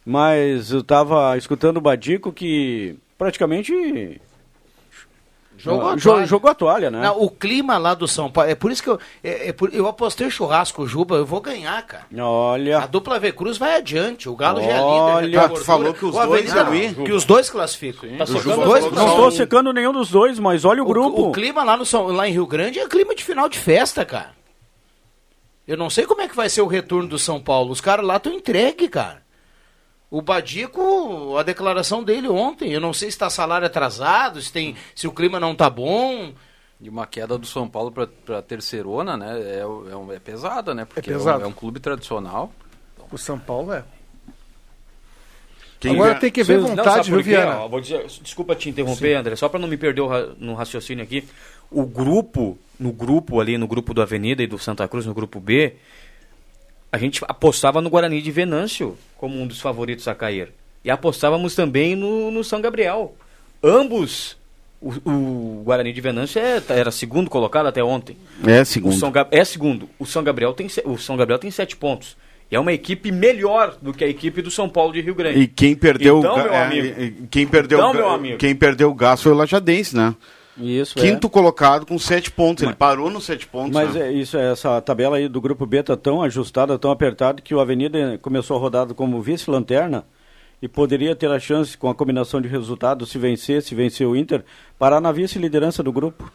Mas 0.04 0.72
eu 0.72 0.80
estava 0.80 1.38
escutando 1.38 1.78
o 1.78 1.82
Badico 1.82 2.32
que 2.32 2.98
praticamente 3.18 4.20
Jogou 5.64 5.90
a 5.90 5.96
jo- 5.96 6.10
toalha. 6.10 6.26
jogou 6.26 6.52
a 6.52 6.54
toalha, 6.56 6.92
né? 6.92 7.02
Não, 7.02 7.22
o 7.22 7.30
clima 7.30 7.78
lá 7.78 7.94
do 7.94 8.06
São 8.08 8.30
Paulo. 8.30 8.50
É 8.50 8.56
por 8.56 8.70
isso 8.72 8.84
que 8.84 8.90
eu. 8.90 9.00
é- 9.24 9.48
é 9.50 9.54
por- 9.54 9.74
eu 9.74 9.88
apostei 9.88 10.30
churrasco, 10.30 10.86
Juba, 10.86 11.16
eu 11.16 11.26
vou 11.26 11.40
ganhar, 11.40 11.82
cara. 11.86 12.06
A 12.18 12.26
Olha, 12.28 12.86
dupla 12.88 13.18
V 13.20 13.32
Cruz 13.32 13.58
vai 13.58 13.78
adiante. 13.78 14.28
O 14.28 14.36
Galo 14.36 14.60
já 14.62 14.68
é 14.68 14.74
líder. 14.74 14.82
Olha, 14.84 15.32
já 15.32 15.50
tu 15.50 15.64
falou 15.64 15.94
que 15.94 16.04
os 16.06 16.16
O 16.16 16.26
dois 16.26 16.54
não, 16.54 17.04
Que 17.06 17.12
os 17.14 17.24
dois 17.24 17.50
classificam. 17.50 18.10
Tá 18.18 18.26
secando 18.26 18.64
dois 18.66 18.86
a 18.86 18.90
não 18.92 19.08
estou 19.08 19.32
secando 19.32 19.72
nenhum 19.74 19.94
dos 19.94 20.10
dois, 20.12 20.38
mas 20.38 20.66
olha 20.66 20.84
o 20.84 20.86
o, 20.86 20.90
grupo. 20.90 21.30
o 21.30 21.32
clima 21.32 21.64
lá, 21.64 21.78
no 21.78 21.86
São, 21.86 22.08
lá 22.08 22.28
em 22.28 22.32
Rio 22.34 22.46
Grande 22.46 22.80
é 22.80 22.88
clima 22.88 23.16
de 23.16 23.24
final 23.24 23.48
de 23.48 23.58
festa, 23.58 24.04
cara. 24.04 24.32
Eu 25.66 25.78
não 25.78 25.90
sei 25.90 26.06
como 26.06 26.22
é 26.22 26.28
que 26.28 26.36
vai 26.36 26.50
ser 26.50 26.62
o 26.62 26.68
retorno 26.68 27.08
do 27.08 27.18
São 27.18 27.40
Paulo. 27.40 27.72
Os 27.72 27.80
caras 27.80 28.06
lá 28.06 28.18
estão 28.18 28.34
entregue, 28.34 28.90
cara. 28.90 29.23
O 30.14 30.22
Badico, 30.22 31.36
a 31.40 31.42
declaração 31.42 32.04
dele 32.04 32.28
ontem, 32.28 32.72
eu 32.72 32.80
não 32.80 32.94
sei 32.94 33.10
se 33.10 33.16
está 33.16 33.32
salário 33.32 33.66
atrasado, 33.66 34.40
se, 34.40 34.54
tem, 34.54 34.76
se 34.94 35.08
o 35.08 35.12
clima 35.12 35.40
não 35.40 35.56
tá 35.56 35.72
bom. 35.72 36.32
E 36.80 36.88
uma 36.88 37.08
queda 37.08 37.36
do 37.36 37.48
São 37.48 37.68
Paulo 37.68 37.92
para 37.92 38.38
a 38.38 38.42
terceirona, 38.44 39.18
né? 39.18 39.40
É, 39.42 39.60
é, 39.62 39.66
um- 39.66 40.12
é 40.14 40.20
pesada, 40.20 40.76
né? 40.76 40.86
Porque 40.86 41.00
é, 41.10 41.14
pesado. 41.14 41.40
um, 41.40 41.46
é 41.46 41.48
um 41.48 41.52
clube 41.52 41.80
tradicional. 41.80 42.52
O 43.12 43.18
São 43.18 43.40
Paulo 43.40 43.74
é. 43.74 43.84
Quem 45.80 45.96
Agora 45.96 46.16
tem 46.16 46.32
que 46.32 46.44
ver 46.44 46.60
vontade, 46.60 47.10
por 47.10 47.24
viu? 47.24 47.36
Viana? 47.36 47.60
Ó, 47.62 47.68
vou 47.68 47.82
dizer, 47.82 48.06
desculpa 48.22 48.56
te 48.56 48.70
interromper, 48.70 49.16
André, 49.16 49.36
só 49.36 49.50
para 49.50 49.60
não 49.60 49.68
me 49.68 49.78
perder 49.78 50.02
o 50.02 50.08
ra- 50.08 50.28
no 50.38 50.54
raciocínio 50.54 51.04
aqui. 51.04 51.28
O 51.72 51.86
grupo, 51.86 52.58
no 52.80 52.92
grupo 52.92 53.42
ali, 53.42 53.58
no 53.58 53.68
grupo 53.68 53.94
do 53.94 54.02
Avenida 54.02 54.44
e 54.44 54.48
do 54.48 54.58
Santa 54.60 54.88
Cruz, 54.88 55.06
no 55.08 55.14
grupo 55.14 55.40
B, 55.40 55.76
a 56.94 56.98
gente 57.00 57.20
apostava 57.28 57.82
no 57.82 57.90
Guarani 57.90 58.22
de 58.22 58.30
Venâncio 58.32 58.96
como 59.18 59.42
um 59.42 59.48
dos 59.48 59.60
favoritos 59.60 60.08
a 60.08 60.14
cair. 60.14 60.50
E 60.86 60.92
apostávamos 60.92 61.56
também 61.56 61.96
no, 61.96 62.30
no 62.30 62.44
São 62.44 62.62
Gabriel. 62.62 63.16
Ambos, 63.64 64.38
o, 64.82 64.92
o 65.10 65.62
Guarani 65.66 65.92
de 65.94 66.02
Venâncio 66.02 66.40
é- 66.40 66.62
era 66.70 66.92
segundo 66.92 67.30
colocado 67.30 67.66
até 67.68 67.84
ontem. 67.84 68.16
É, 68.46 68.62
O 68.62 68.66
segundo. 68.66 68.96
São 68.96 69.12
Ga- 69.12 69.28
é 69.32 69.44
segundo. 69.44 69.90
O 69.98 70.06
São 70.06 70.24
Gabriel 70.24 70.54
tem 70.54 70.68
o 70.86 70.98
São 70.98 71.18
Gabriel 71.18 71.40
tem 71.40 71.50
sete 71.50 71.76
pontos. 71.76 72.16
E 72.52 72.56
é 72.56 72.60
uma 72.60 72.74
equipe 72.74 73.12
melhor 73.12 73.76
do 73.82 73.94
que 73.94 74.04
a 74.04 74.08
equipe 74.08 74.42
do 74.42 74.52
São 74.52 74.70
Paulo 74.70 74.94
de 74.94 75.02
Rio 75.02 75.16
Grande. 75.16 75.40
E 75.40 75.48
quem 75.48 75.74
perdeu 75.74 76.20
Então, 76.20 76.36
o 76.36 76.38
meu 76.44 76.54
é, 76.54 76.64
amigo. 76.64 77.02
e 77.02 77.12
quem 77.32 77.48
perdeu 77.48 77.80
Então, 77.80 77.92
o 77.92 77.94
meu 77.96 78.10
amigo. 78.10 78.38
quem 78.38 78.54
perdeu 78.56 78.92
o 78.92 78.94
gás 78.94 79.24
foi 79.24 79.32
o 79.32 79.36
Lajadense, 79.36 79.96
né? 79.96 80.14
Isso, 80.58 81.00
Quinto 81.00 81.30
colocado 81.30 81.86
com 81.86 81.98
sete 81.98 82.30
pontos. 82.30 82.64
Ele 82.64 82.76
parou 82.76 83.10
nos 83.10 83.24
sete 83.26 83.48
pontos. 83.48 83.74
Mas 83.74 83.96
né? 83.96 84.08
é 84.08 84.12
isso, 84.12 84.38
essa 84.38 84.80
tabela 84.82 85.18
aí 85.18 85.28
do 85.28 85.42
grupo 85.42 85.66
B 85.66 85.82
tá 85.82 85.98
tão 85.98 86.22
ajustada, 86.22 86.78
tão 86.78 86.92
apertada, 86.92 87.42
que 87.42 87.56
o 87.56 87.60
Avenida 87.60 88.20
começou 88.22 88.58
a 88.58 88.60
rodada 88.60 88.94
como 88.94 89.22
vice-lanterna 89.22 90.06
e 90.62 90.68
poderia 90.68 91.16
ter 91.16 91.30
a 91.30 91.40
chance, 91.40 91.78
com 91.78 91.90
a 91.90 91.96
combinação 91.96 92.40
de 92.40 92.48
resultados, 92.48 93.10
se 93.10 93.18
vencer, 93.18 93.62
se 93.62 93.74
vencer 93.76 94.08
o 94.08 94.16
Inter, 94.16 94.46
parar 94.78 95.02
na 95.02 95.12
vice-liderança 95.12 95.82
do 95.82 95.92
grupo. 95.92 96.32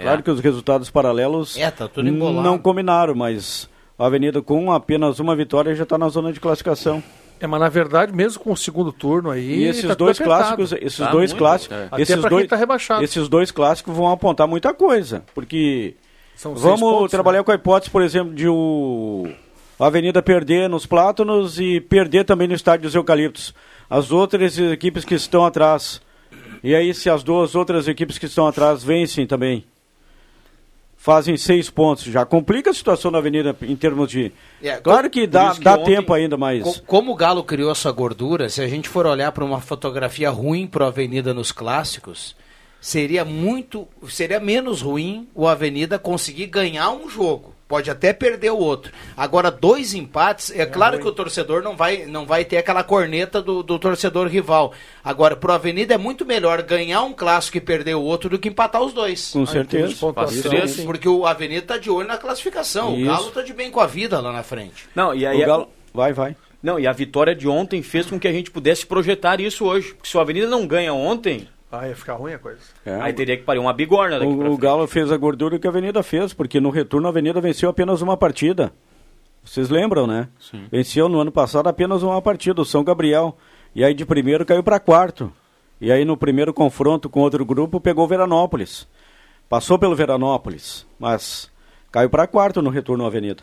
Claro 0.00 0.22
que 0.22 0.30
os 0.30 0.40
resultados 0.40 0.90
paralelos 0.90 1.56
É, 1.56 1.70
tá 1.70 1.88
tudo 1.88 2.08
embolado. 2.08 2.42
não 2.42 2.58
combinaram, 2.58 3.14
mas 3.14 3.68
a 3.98 4.06
Avenida 4.06 4.42
com 4.42 4.72
apenas 4.72 5.18
uma 5.18 5.34
vitória 5.34 5.74
já 5.74 5.84
está 5.84 5.96
na 5.96 6.08
zona 6.08 6.32
de 6.32 6.40
classificação. 6.40 7.02
É, 7.44 7.46
mas 7.46 7.60
na 7.60 7.68
verdade, 7.68 8.12
mesmo 8.12 8.42
com 8.42 8.52
o 8.52 8.56
segundo 8.56 8.90
turno 8.90 9.30
aí. 9.30 9.60
E 9.60 9.64
esses 9.64 9.86
tá 9.86 9.94
dois 9.94 10.18
clássicos, 10.18 10.72
esses 10.72 10.96
Tá 10.96 11.10
dois 11.10 11.30
muito, 11.30 11.38
clássicos, 11.38 11.76
é. 11.76 11.88
Até 11.90 12.02
esses 12.02 12.16
pra 12.16 12.30
dois, 12.30 12.42
quem 12.42 12.48
tá 12.48 12.56
rebaixado. 12.56 13.04
esses 13.04 13.28
dois 13.28 13.50
clássicos 13.50 13.94
vão 13.94 14.10
apontar 14.10 14.48
muita 14.48 14.72
coisa, 14.72 15.22
porque 15.34 15.94
São 16.34 16.54
Vamos 16.54 16.80
pontos, 16.80 17.10
trabalhar 17.10 17.40
né? 17.40 17.44
com 17.44 17.52
a 17.52 17.54
hipótese, 17.54 17.90
por 17.90 18.02
exemplo, 18.02 18.34
de 18.34 18.48
o 18.48 19.28
a 19.78 19.86
Avenida 19.86 20.22
perder 20.22 20.68
nos 20.68 20.86
Plátanos 20.86 21.58
e 21.60 21.80
perder 21.80 22.24
também 22.24 22.46
no 22.48 22.54
estádio 22.54 22.84
dos 22.84 22.94
Eucaliptos. 22.94 23.52
As 23.90 24.10
outras 24.12 24.58
equipes 24.58 25.04
que 25.04 25.14
estão 25.14 25.44
atrás. 25.44 26.00
E 26.62 26.74
aí, 26.74 26.94
se 26.94 27.10
as 27.10 27.22
duas 27.22 27.54
outras 27.54 27.86
equipes 27.88 28.16
que 28.16 28.24
estão 28.26 28.46
atrás 28.46 28.82
vencem 28.82 29.26
também, 29.26 29.64
fazem 31.04 31.36
seis 31.36 31.68
pontos. 31.68 32.04
Já 32.04 32.24
complica 32.24 32.70
a 32.70 32.74
situação 32.74 33.12
da 33.12 33.18
Avenida 33.18 33.54
em 33.60 33.76
termos 33.76 34.08
de. 34.10 34.32
É, 34.62 34.78
claro 34.78 35.10
que 35.10 35.26
dá, 35.26 35.52
que 35.54 35.60
dá 35.60 35.74
ontem- 35.74 35.96
tempo 35.96 36.14
ainda, 36.14 36.34
mas. 36.38 36.62
Co- 36.64 36.80
Como 36.86 37.12
o 37.12 37.14
Galo 37.14 37.44
criou 37.44 37.70
essa 37.70 37.92
gordura, 37.92 38.48
se 38.48 38.62
a 38.62 38.66
gente 38.66 38.88
for 38.88 39.04
olhar 39.06 39.30
para 39.30 39.44
uma 39.44 39.60
fotografia 39.60 40.30
ruim 40.30 40.66
para 40.66 40.86
a 40.86 40.88
Avenida 40.88 41.34
nos 41.34 41.52
clássicos, 41.52 42.34
seria 42.80 43.22
muito, 43.22 43.86
seria 44.08 44.40
menos 44.40 44.80
ruim 44.80 45.28
o 45.34 45.46
Avenida 45.46 45.98
conseguir 45.98 46.46
ganhar 46.46 46.90
um 46.90 47.06
jogo. 47.06 47.53
Pode 47.66 47.90
até 47.90 48.12
perder 48.12 48.50
o 48.50 48.58
outro. 48.58 48.92
Agora, 49.16 49.50
dois 49.50 49.94
empates, 49.94 50.50
é, 50.54 50.66
claro 50.66 50.98
que 50.98 51.08
o 51.08 51.12
torcedor 51.12 51.62
não 51.62 51.74
vai, 51.74 52.04
não 52.04 52.26
vai 52.26 52.44
ter 52.44 52.58
aquela 52.58 52.84
corneta 52.84 53.40
do, 53.40 53.62
do 53.62 53.78
torcedor 53.78 54.28
rival. 54.28 54.74
Agora, 55.02 55.34
pro 55.34 55.50
Avenida 55.52 55.94
é 55.94 55.98
muito 55.98 56.26
melhor 56.26 56.60
ganhar 56.62 57.02
um 57.02 57.14
clássico 57.14 57.56
e 57.56 57.60
perder 57.62 57.94
o 57.94 58.02
outro 58.02 58.28
do 58.28 58.38
que 58.38 58.48
empatar 58.50 58.82
os 58.82 58.92
dois. 58.92 59.30
Com 59.32 60.12
Ah, 60.16 60.26
certeza. 60.26 60.68
sim. 60.68 60.84
Porque 60.84 61.08
o 61.08 61.24
Avenida 61.26 61.62
tá 61.66 61.78
de 61.78 61.88
olho 61.90 62.06
na 62.06 62.18
classificação. 62.18 62.94
Isso. 62.94 63.02
O 63.02 63.06
Galo 63.06 63.30
tá 63.30 63.42
de 63.42 63.54
bem 63.54 63.70
com 63.70 63.80
a 63.80 63.86
vida 63.86 64.20
lá 64.20 64.30
na 64.30 64.42
frente. 64.42 64.86
Não, 64.94 65.14
e 65.14 65.26
aí 65.26 65.42
O 65.42 65.46
Galo... 65.46 65.68
Vai, 65.94 66.12
vai. 66.12 66.36
Não, 66.62 66.78
e 66.78 66.86
a 66.86 66.92
vitória 66.92 67.34
de 67.34 67.46
ontem 67.48 67.82
fez 67.82 68.06
com 68.06 68.18
que 68.18 68.26
a 68.28 68.32
gente 68.32 68.50
pudesse 68.50 68.84
projetar 68.86 69.40
isso 69.40 69.64
hoje. 69.64 69.94
Porque 69.94 70.08
se 70.08 70.16
o 70.16 70.20
Avenida 70.20 70.46
não 70.46 70.66
ganha 70.66 70.92
ontem, 70.92 71.48
Ah, 71.80 71.88
ia 71.88 71.96
ficar 71.96 72.14
ruim 72.14 72.32
a 72.34 72.38
coisa. 72.38 72.60
É, 72.84 73.00
aí 73.00 73.12
teria 73.12 73.36
que 73.36 73.42
parir 73.42 73.58
uma 73.58 73.72
bigorna 73.72 74.18
daqui 74.18 74.36
pra 74.36 74.48
O, 74.48 74.52
o. 74.52 74.56
Galo 74.56 74.86
fez 74.86 75.10
a 75.10 75.16
gordura 75.16 75.58
que 75.58 75.66
a 75.66 75.70
Avenida 75.70 76.02
fez, 76.02 76.32
porque 76.32 76.60
no 76.60 76.70
retorno 76.70 77.06
a 77.06 77.10
Avenida 77.10 77.40
venceu 77.40 77.68
apenas 77.70 78.02
uma 78.02 78.16
partida. 78.16 78.72
Vocês 79.44 79.68
lembram, 79.68 80.06
né? 80.06 80.28
Venceu 80.70 81.08
no 81.08 81.20
ano 81.20 81.30
passado 81.30 81.68
apenas 81.68 82.02
uma 82.02 82.20
partida, 82.22 82.62
o 82.62 82.64
São 82.64 82.82
Gabriel. 82.82 83.36
E 83.74 83.84
aí 83.84 83.92
de 83.92 84.06
primeiro 84.06 84.46
caiu 84.46 84.62
para 84.62 84.80
quarto. 84.80 85.32
E 85.80 85.92
aí 85.92 86.04
no 86.04 86.16
primeiro 86.16 86.54
confronto 86.54 87.10
com 87.10 87.20
outro 87.20 87.44
grupo 87.44 87.80
pegou 87.80 88.04
o 88.04 88.08
Veranópolis. 88.08 88.88
Passou 89.48 89.78
pelo 89.78 89.94
Veranópolis, 89.94 90.86
mas 90.98 91.50
caiu 91.92 92.08
para 92.08 92.26
quarto 92.26 92.62
no 92.62 92.70
retorno 92.70 93.04
à 93.04 93.08
Avenida. 93.08 93.42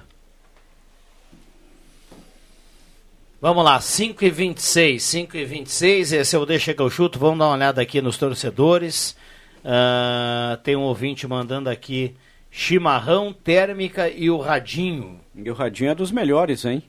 Vamos 3.41 3.65
lá, 3.65 3.81
5 3.81 4.23
e 4.23 4.29
26 4.29 5.01
5 5.01 5.35
e 5.35 5.45
26 5.45 6.13
esse 6.13 6.35
é 6.35 6.37
o 6.37 6.45
Deixa 6.45 6.75
que 6.75 6.79
eu 6.79 6.91
chuto. 6.91 7.17
Vamos 7.17 7.39
dar 7.39 7.45
uma 7.45 7.55
olhada 7.55 7.81
aqui 7.81 7.99
nos 7.99 8.15
torcedores. 8.15 9.17
Uh, 9.65 10.57
tem 10.57 10.75
um 10.75 10.81
ouvinte 10.81 11.27
mandando 11.27 11.67
aqui 11.67 12.15
chimarrão, 12.51 13.33
térmica 13.33 14.07
e 14.07 14.29
o 14.29 14.37
radinho. 14.37 15.19
E 15.35 15.49
o 15.49 15.55
radinho 15.55 15.89
é 15.89 15.95
dos 15.95 16.11
melhores, 16.11 16.65
hein? 16.65 16.83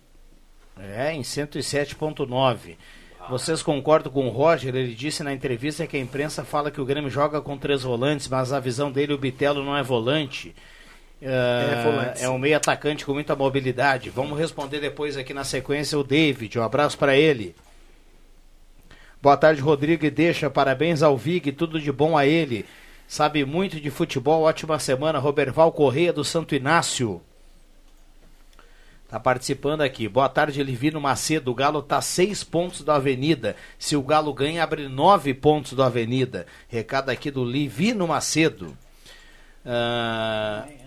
É, 0.79 1.15
em 1.15 1.23
107.9. 1.23 2.77
Vocês 3.31 3.63
concordam 3.63 4.13
com 4.13 4.27
o 4.27 4.31
Roger? 4.31 4.77
Ele 4.77 4.95
disse 4.95 5.23
na 5.23 5.33
entrevista 5.33 5.87
que 5.87 5.97
a 5.97 6.01
imprensa 6.01 6.45
fala 6.45 6.71
que 6.71 6.83
o 6.83 6.85
Grêmio 6.85 7.09
joga 7.09 7.41
com 7.41 7.57
três 7.57 7.83
volantes, 7.83 8.29
mas 8.29 8.53
a 8.53 8.61
visão 8.61 8.93
dele, 8.93 9.15
o 9.15 9.19
Bitelo 9.19 9.65
não 9.65 9.75
é 9.75 9.83
volante. 9.83 10.55
Uh, 11.23 11.25
é, 11.25 11.83
volante. 11.85 12.25
é 12.25 12.29
um 12.29 12.37
meio 12.37 12.57
atacante 12.57 13.07
com 13.07 13.15
muita 13.15 13.37
mobilidade. 13.37 14.11
Vamos 14.11 14.37
responder 14.37 14.81
depois 14.81 15.17
aqui 15.17 15.33
na 15.33 15.45
sequência 15.45 15.97
o 15.97 16.03
David. 16.03 16.59
Um 16.59 16.65
abraço 16.65 16.99
para 16.99 17.17
ele. 17.17 17.55
Boa 19.23 19.37
tarde, 19.37 19.61
Rodrigo 19.61 20.05
e 20.05 20.11
deixa. 20.11 20.51
Parabéns 20.51 21.01
ao 21.01 21.17
Vig, 21.17 21.53
tudo 21.53 21.81
de 21.81 21.93
bom 21.93 22.19
a 22.19 22.27
ele. 22.27 22.67
Sabe 23.07 23.45
muito 23.45 23.81
de 23.81 23.89
futebol, 23.89 24.43
ótima 24.43 24.81
semana. 24.81 25.21
Roberval 25.21 25.71
Correia 25.71 26.13
do 26.13 26.25
Santo 26.25 26.57
Inácio. 26.57 27.23
Tá 29.09 29.21
participando 29.21 29.83
aqui. 29.83 30.09
Boa 30.09 30.29
tarde, 30.29 30.61
Livino 30.61 31.01
Macedo. 31.01 31.53
O 31.53 31.55
Galo 31.55 31.83
tá 31.83 32.01
seis 32.01 32.43
pontos 32.43 32.83
da 32.83 32.97
Avenida. 32.97 33.55
Se 33.79 33.95
o 33.95 34.03
Galo 34.03 34.35
ganha, 34.35 34.65
abre 34.65 34.89
nove 34.89 35.33
pontos 35.35 35.75
da 35.75 35.87
Avenida. 35.87 36.47
Recado 36.67 37.11
aqui 37.11 37.31
do 37.31 37.45
Livino 37.45 38.09
Macedo. 38.09 38.77
Uh... 39.65 40.82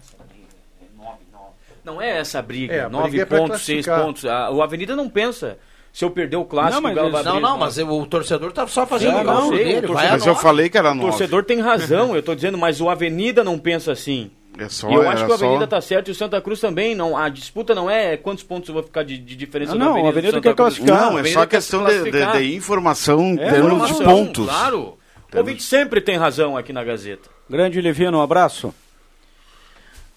Não 1.86 2.02
é 2.02 2.18
essa 2.18 2.40
a 2.40 2.42
briga. 2.42 2.74
É, 2.74 2.82
a 2.82 2.90
nove 2.90 3.10
briga 3.10 3.24
é 3.24 3.26
pontos, 3.26 3.62
seis 3.62 3.86
pontos. 3.86 4.26
A, 4.26 4.50
o 4.50 4.62
Avenida 4.62 4.96
não 4.96 5.08
pensa 5.08 5.58
se 5.94 6.04
eu 6.04 6.10
perder 6.10 6.36
o 6.36 6.44
clássico, 6.44 6.76
não, 6.76 6.82
mas, 6.82 6.92
o 6.92 6.96
Galo 6.96 7.24
não, 7.24 7.40
não, 7.40 7.58
mas 7.58 7.78
o 7.78 8.06
torcedor 8.06 8.52
tá 8.52 8.68
só 8.68 8.86
fazendo 8.86 9.24
não, 9.24 9.24
não, 9.24 9.50
dele, 9.52 9.88
Mas 9.88 10.26
eu 10.26 10.36
falei 10.36 10.68
que 10.68 10.78
era 10.78 10.94
nove. 10.94 11.08
O 11.08 11.10
torcedor 11.12 11.46
tem 11.46 11.62
razão, 11.62 12.14
eu 12.14 12.22
tô 12.22 12.36
dizendo, 12.36 12.58
mas 12.58 12.82
o 12.82 12.90
Avenida 12.90 13.46
não 13.46 13.58
pensa 13.58 13.94
assim. 13.94 14.30
É 14.58 14.68
só, 14.68 14.90
e 14.90 14.94
eu 14.94 15.08
acho 15.08 15.26
que 15.26 15.32
o 15.32 15.34
Avenida 15.34 15.62
só... 15.62 15.68
tá 15.68 15.82
certo 15.82 16.08
e 16.08 16.12
o 16.12 16.16
Santa 16.16 16.42
Cruz 16.42 16.60
também. 16.60 16.96
Não, 16.96 17.16
a 17.16 17.30
disputa 17.30 17.76
não 17.76 17.90
é 17.90 18.18
quantos 18.18 18.44
pontos 18.44 18.70
eu 18.70 18.74
vou 18.74 18.84
ficar 18.84 19.04
de, 19.04 19.18
de 19.18 19.36
diferença 19.36 19.76
não, 19.76 19.94
não, 19.94 20.04
o 20.04 20.08
Avenida 20.08 20.42
quer 20.42 20.56
classificar. 20.56 21.12
Não, 21.12 21.20
é 21.20 21.24
só 21.26 21.46
questão 21.46 21.86
de, 21.86 22.12
de, 22.12 22.32
de, 22.32 22.56
informação 22.56 23.36
é, 23.40 23.52
termos 23.52 23.88
de 23.88 24.04
pontos. 24.04 24.46
Claro. 24.48 24.98
O 25.34 25.38
ouvinte 25.38 25.64
sempre 25.64 26.02
tem 26.02 26.18
razão 26.18 26.58
aqui 26.58 26.74
na 26.74 26.84
Gazeta. 26.84 27.30
Grande 27.50 27.80
Livino, 27.80 28.18
um 28.18 28.22
abraço. 28.22 28.74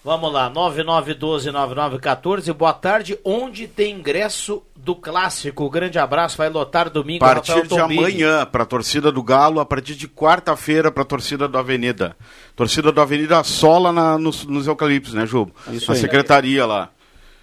Vamos 0.01 0.31
lá, 0.31 0.49
9912-9914. 0.51 2.53
Boa 2.53 2.71
tarde. 2.71 3.19
Onde 3.23 3.67
tem 3.67 3.95
ingresso 3.95 4.63
do 4.73 4.95
clássico? 4.95 5.69
grande 5.69 5.99
abraço, 5.99 6.37
vai 6.37 6.49
lotar 6.49 6.89
domingo. 6.89 7.25
A 7.25 7.35
partir 7.35 7.67
de 7.67 7.77
amanhã 7.77 8.45
para 8.45 8.63
a 8.63 8.65
torcida 8.65 9.11
do 9.11 9.21
Galo, 9.21 9.59
a 9.59 9.65
partir 9.65 9.95
de 9.95 10.07
quarta-feira 10.07 10.89
para 10.89 11.03
a 11.03 11.05
torcida 11.05 11.49
do 11.49 11.57
Avenida. 11.57 12.15
Torcida 12.55 12.93
do 12.93 13.01
Avenida 13.01 13.43
sola 13.43 13.91
na, 13.91 14.17
nos, 14.17 14.45
nos 14.45 14.67
eucaliptos, 14.67 15.13
né, 15.13 15.25
Ju? 15.25 15.51
Isso 15.69 15.91
na 15.91 15.95
aí. 15.95 15.99
secretaria 15.99 16.65
lá. 16.65 16.89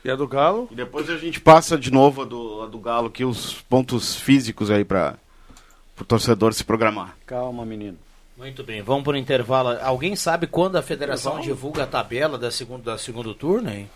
E 0.03 0.11
a 0.11 0.17
do 0.17 0.27
Galo? 0.27 0.67
E 0.71 0.75
depois 0.75 1.11
a 1.11 1.19
gente 1.19 1.39
passa 1.39 1.77
de 1.77 1.93
novo 1.93 2.23
a 2.23 2.25
do, 2.25 2.63
a 2.63 2.67
do 2.67 2.79
Galo 2.79 3.09
aqui, 3.09 3.23
os 3.23 3.53
pontos 3.69 4.17
físicos 4.17 4.71
aí 4.71 4.83
para 4.83 5.17
o 6.01 6.05
torcedor 6.05 6.55
se 6.55 6.65
programar. 6.65 7.15
Calma, 7.27 7.67
menino. 7.67 7.99
Muito 8.37 8.63
bem, 8.63 8.83
vamos 8.83 9.03
para 9.03 9.15
o 9.15 9.17
intervalo. 9.17 9.79
Alguém 9.81 10.15
sabe 10.15 10.47
quando 10.47 10.77
a 10.77 10.83
federação 10.83 11.41
divulga 11.41 11.85
a 11.85 11.87
tabela 11.87 12.37
da 12.37 12.51
segundo, 12.51 12.83
da 12.83 12.99
segundo 12.99 13.35
turno, 13.35 13.71
hein? 13.71 13.89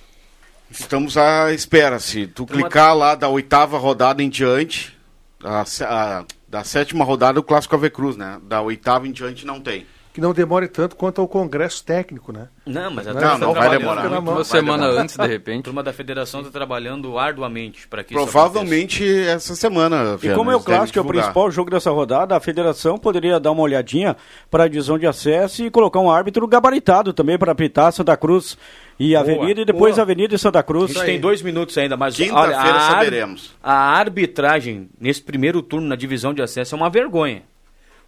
Estamos 0.70 1.16
à 1.16 1.52
espera. 1.52 1.98
Se 1.98 2.26
tu 2.26 2.46
Tem 2.46 2.56
clicar 2.56 2.88
uma... 2.88 2.94
lá 2.94 3.14
da 3.14 3.28
oitava 3.28 3.76
rodada 3.76 4.22
em 4.22 4.30
diante, 4.30 4.96
a, 5.44 5.64
a, 5.84 6.24
da 6.48 6.64
sétima 6.64 7.04
rodada 7.04 7.38
o 7.38 7.42
Clássico 7.42 7.74
Ave 7.74 7.90
Cruz, 7.90 8.16
né? 8.16 8.40
Da 8.44 8.62
oitava 8.62 9.06
em 9.06 9.12
diante 9.12 9.44
não 9.44 9.60
tem 9.60 9.86
que 10.12 10.20
não 10.20 10.32
demore 10.32 10.66
tanto 10.66 10.96
quanto 10.96 11.20
ao 11.20 11.28
congresso 11.28 11.84
técnico, 11.84 12.32
né? 12.32 12.48
Não, 12.66 12.90
mas 12.90 13.06
a 13.06 13.14
não, 13.14 13.38
não 13.38 13.54
vai 13.54 13.70
demorar. 13.70 14.06
Uma 14.18 14.44
semana 14.44 14.84
demorar. 14.84 15.02
antes, 15.02 15.16
de 15.16 15.26
repente. 15.26 15.60
A 15.60 15.64
turma 15.64 15.82
da 15.82 15.92
federação 15.92 16.40
está 16.40 16.52
trabalhando 16.52 17.16
arduamente 17.16 17.86
para 17.86 18.02
que 18.02 18.14
Provavelmente 18.14 19.04
essa 19.04 19.54
semana. 19.54 20.18
E 20.20 20.34
como 20.34 20.50
é 20.50 20.56
o 20.56 20.60
clássico, 20.60 20.98
é 20.98 21.02
o 21.02 21.04
principal 21.04 21.50
jogo 21.50 21.70
dessa 21.70 21.90
rodada, 21.90 22.36
a 22.36 22.40
federação 22.40 22.98
poderia 22.98 23.38
dar 23.38 23.52
uma 23.52 23.62
olhadinha 23.62 24.16
para 24.50 24.64
a 24.64 24.68
divisão 24.68 24.98
de 24.98 25.06
acesso 25.06 25.64
e 25.64 25.70
colocar 25.70 26.00
um 26.00 26.10
árbitro 26.10 26.46
gabaritado 26.46 27.12
também 27.12 27.38
para 27.38 27.52
apitar 27.52 27.92
Santa 27.92 28.16
Cruz 28.16 28.58
e 28.98 29.10
boa, 29.10 29.20
Avenida 29.20 29.60
e 29.60 29.64
depois 29.64 29.94
boa. 29.94 30.02
Avenida 30.02 30.34
e 30.34 30.38
Santa 30.38 30.62
Cruz. 30.62 30.90
A 30.90 30.94
gente 30.94 31.06
tem 31.06 31.20
dois 31.20 31.40
minutos 31.40 31.78
ainda, 31.78 31.96
mas 31.96 32.16
quinta-feira 32.16 32.80
saberemos. 32.80 33.54
A 33.62 33.96
arbitragem 33.96 34.88
nesse 35.00 35.22
primeiro 35.22 35.62
turno 35.62 35.86
na 35.86 35.96
divisão 35.96 36.34
de 36.34 36.42
acesso 36.42 36.74
é 36.74 36.76
uma 36.76 36.90
vergonha. 36.90 37.42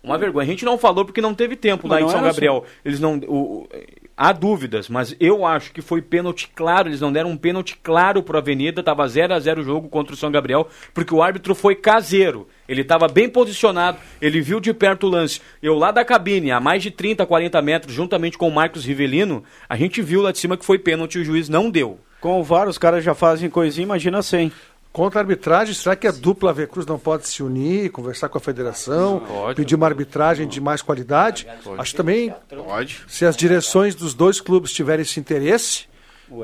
Uma 0.03 0.19
vergonha. 0.19 0.45
A 0.45 0.51
gente 0.51 0.65
não 0.65 0.77
falou 0.77 1.05
porque 1.05 1.21
não 1.21 1.33
teve 1.33 1.55
tempo 1.55 1.87
mas 1.87 2.01
lá 2.01 2.07
em 2.07 2.11
São 2.11 2.23
Gabriel. 2.23 2.65
Assim. 2.65 2.75
Eles 2.85 3.01
não. 3.01 3.19
O, 3.29 3.69
há 4.17 4.33
dúvidas, 4.33 4.89
mas 4.89 5.15
eu 5.21 5.47
acho 5.47 5.73
que 5.73 5.81
foi 5.81 6.03
pênalti 6.03 6.51
claro. 6.55 6.89
Eles 6.89 7.01
não 7.01 7.13
deram 7.13 7.31
um 7.31 7.37
pênalti 7.37 7.79
claro 7.81 8.23
para 8.23 8.39
a 8.39 8.41
Avenida. 8.41 8.81
Estava 8.81 9.07
0 9.07 9.33
a 9.33 9.39
0 9.39 9.61
o 9.61 9.65
jogo 9.65 9.89
contra 9.89 10.15
o 10.15 10.17
São 10.17 10.31
Gabriel, 10.31 10.67
porque 10.93 11.15
o 11.15 11.23
árbitro 11.23 11.55
foi 11.55 11.77
caseiro. 11.77 12.49
Ele 12.69 12.83
estava 12.83 13.07
bem 13.07 13.29
posicionado, 13.29 13.99
ele 14.21 14.41
viu 14.41 14.59
de 14.59 14.75
perto 14.75 15.07
o 15.07 15.11
lance. 15.11 15.41
Eu 15.63 15.75
lá 15.75 15.93
da 15.93 16.05
cabine, 16.05 16.51
a 16.51 16.59
mais 16.59 16.83
de 16.83 16.91
30, 16.91 17.25
40 17.25 17.63
metros, 17.63 17.95
juntamente 17.95 18.37
com 18.37 18.49
o 18.49 18.55
Marcos 18.55 18.85
Rivelino, 18.85 19.45
a 19.69 19.77
gente 19.77 20.03
viu 20.03 20.23
lá 20.23 20.33
de 20.33 20.39
cima 20.39 20.57
que 20.57 20.65
foi 20.65 20.79
pênalti 20.79 21.17
e 21.17 21.21
o 21.21 21.25
juiz 21.25 21.49
não 21.49 21.71
deu. 21.71 22.01
Com 22.21 22.39
o 22.39 22.45
VAR, 22.45 22.69
os 22.69 22.79
caras 22.79 23.03
já 23.03 23.15
fazem 23.15 23.51
coisinha, 23.51 23.83
imagina 23.83 24.23
sem. 24.23 24.53
Contra 24.93 25.21
a 25.21 25.23
arbitragem, 25.23 25.75
será 25.75 25.97
que 25.97 26.07
a 26.07 26.13
dupla 26.13 26.53
V 26.53 26.67
Cruz 26.67 26.87
não 26.87 26.99
pode 26.99 27.27
se 27.27 27.43
unir, 27.43 27.91
conversar 27.91 28.29
com 28.29 28.37
a 28.37 28.41
federação, 28.41 29.21
pode, 29.21 29.57
pedir 29.57 29.75
uma 29.75 29.87
arbitragem 29.87 30.47
de 30.47 30.61
mais 30.61 30.83
qualidade? 30.83 31.47
Pode. 31.65 31.81
Acho 31.81 31.97
também, 31.97 32.35
pode. 32.49 33.01
se 33.09 33.25
as 33.25 33.35
direções 33.35 33.95
dos 33.95 34.13
dois 34.13 34.39
clubes 34.39 34.71
tiverem 34.71 35.03
esse 35.03 35.19
interesse, 35.19 35.87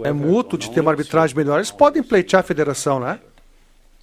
é 0.03 0.13
mútuo 0.13 0.59
de 0.59 0.71
ter 0.71 0.81
uma 0.81 0.91
arbitragem 0.91 1.37
melhor, 1.37 1.57
eles 1.57 1.71
podem 1.71 2.03
pleitear 2.03 2.41
a 2.41 2.43
federação, 2.43 2.99
né? 2.99 3.21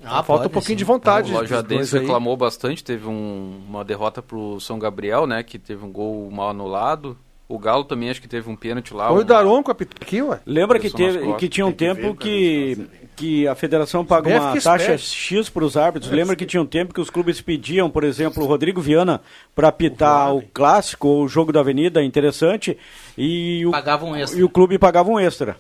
Ah, 0.04 0.22
Falta 0.22 0.44
pode, 0.44 0.48
um 0.48 0.50
pouquinho 0.50 0.78
sim. 0.78 0.80
de 0.80 0.84
vontade. 0.84 1.32
O 1.32 1.36
Lajadense 1.36 1.98
reclamou 1.98 2.38
bastante, 2.38 2.84
teve 2.84 3.08
um, 3.08 3.62
uma 3.68 3.84
derrota 3.84 4.22
para 4.22 4.38
o 4.38 4.60
São 4.60 4.78
Gabriel, 4.78 5.26
né? 5.26 5.42
Que 5.42 5.58
teve 5.58 5.84
um 5.84 5.92
gol 5.92 6.30
mal 6.30 6.50
anulado. 6.50 7.18
O 7.48 7.58
Galo 7.58 7.84
também 7.84 8.10
acho 8.10 8.22
que 8.22 8.28
teve 8.28 8.50
um 8.50 8.56
pênalti 8.56 8.94
lá. 8.94 9.08
Foi 9.10 9.22
o 9.22 9.24
Daronco 9.24 9.72
aqui, 9.72 10.22
ué. 10.22 10.40
Lembra 10.46 10.80
que, 10.80 10.90
teve, 10.90 11.34
que 11.36 11.48
tinha 11.48 11.66
um 11.66 11.72
tempo 11.72 12.16
que, 12.16 12.88
que 13.16 13.48
a 13.48 13.56
federação 13.56 14.06
paga 14.06 14.30
uma 14.30 14.62
taxa 14.62 14.98
X 14.98 15.50
para 15.50 15.64
os 15.64 15.78
árbitros. 15.78 16.12
Lembra 16.12 16.36
que 16.36 16.46
tinha 16.46 16.62
um 16.62 16.66
tempo 16.66 16.94
que 16.94 17.02
os 17.02 17.10
clubes 17.10 17.42
pediam, 17.42 17.90
por 17.90 18.04
exemplo, 18.04 18.44
o 18.44 18.48
Rodrigo 18.48 18.82
Viana 18.82 19.22
para 19.56 19.70
apitar 19.70 20.34
o, 20.34 20.40
o, 20.40 20.42
clássico 20.42 21.08
ou 21.08 21.24
o 21.24 21.28
jogo 21.28 21.52
da 21.52 21.62
Avenida, 21.62 22.04
interessante, 22.04 22.78
e 23.18 23.66
o, 23.66 23.72
pagava 23.72 24.06
um 24.06 24.16
extra. 24.16 24.40
e 24.40 24.44
o 24.44 24.50
clube 24.50 24.78
pagava 24.78 25.10
um 25.10 25.20
extra. 25.20 25.58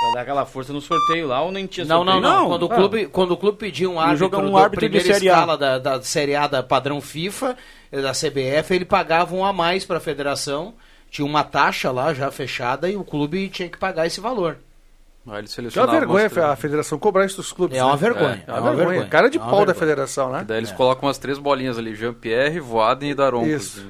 Pra 0.00 0.14
dar 0.14 0.20
aquela 0.22 0.46
força 0.46 0.72
no 0.72 0.80
sorteio 0.80 1.26
lá 1.26 1.42
ou 1.42 1.52
nem 1.52 1.66
tinha 1.66 1.84
não, 1.84 1.98
sorteio? 1.98 2.20
Não, 2.22 2.30
não, 2.30 2.40
não. 2.40 2.48
Quando, 2.48 2.62
o 2.62 2.68
clube, 2.68 3.06
quando 3.06 3.30
o 3.32 3.36
clube 3.36 3.58
pedia 3.58 3.90
um 3.90 4.00
árbitro, 4.00 4.40
um 4.40 4.56
árbitro 4.56 4.88
de 4.88 5.00
série 5.00 5.26
escala 5.26 5.58
da, 5.58 5.78
da 5.78 6.00
Série 6.00 6.34
A 6.34 6.46
da 6.46 6.62
padrão 6.62 7.02
FIFA, 7.02 7.54
da 7.92 8.12
CBF, 8.12 8.74
ele 8.74 8.86
pagava 8.86 9.34
um 9.34 9.44
a 9.44 9.52
mais 9.52 9.84
para 9.84 9.98
a 9.98 10.00
federação, 10.00 10.72
tinha 11.10 11.26
uma 11.26 11.44
taxa 11.44 11.90
lá 11.90 12.14
já 12.14 12.30
fechada 12.30 12.88
e 12.88 12.96
o 12.96 13.04
clube 13.04 13.50
tinha 13.50 13.68
que 13.68 13.76
pagar 13.76 14.06
esse 14.06 14.20
valor. 14.20 14.56
Aí 15.30 15.44
ele 15.58 15.68
é 15.74 15.80
uma 15.80 15.86
vergonha 15.86 16.28
a 16.50 16.56
federação 16.56 16.98
cobrar 16.98 17.24
isso 17.24 17.36
dos 17.36 17.52
clubes. 17.52 17.78
É 17.78 17.84
uma 17.84 17.92
né? 17.92 17.98
vergonha. 17.98 18.44
É, 18.46 18.50
é, 18.50 18.60
uma, 18.60 18.74
vergonha. 18.74 19.06
Cara 19.06 19.30
de 19.30 19.38
é 19.38 19.40
pau 19.40 19.64
da 19.64 19.74
federação, 19.74 20.32
né? 20.32 20.40
E 20.42 20.44
daí 20.44 20.58
eles 20.58 20.72
é. 20.72 20.74
colocam 20.74 21.06
umas 21.06 21.18
três 21.18 21.38
bolinhas 21.38 21.78
ali, 21.78 21.94
Jean-Pierre, 21.94 22.58
Voaden 22.58 23.10
e 23.10 23.14
Daronco. 23.14 23.46
Isso. 23.46 23.86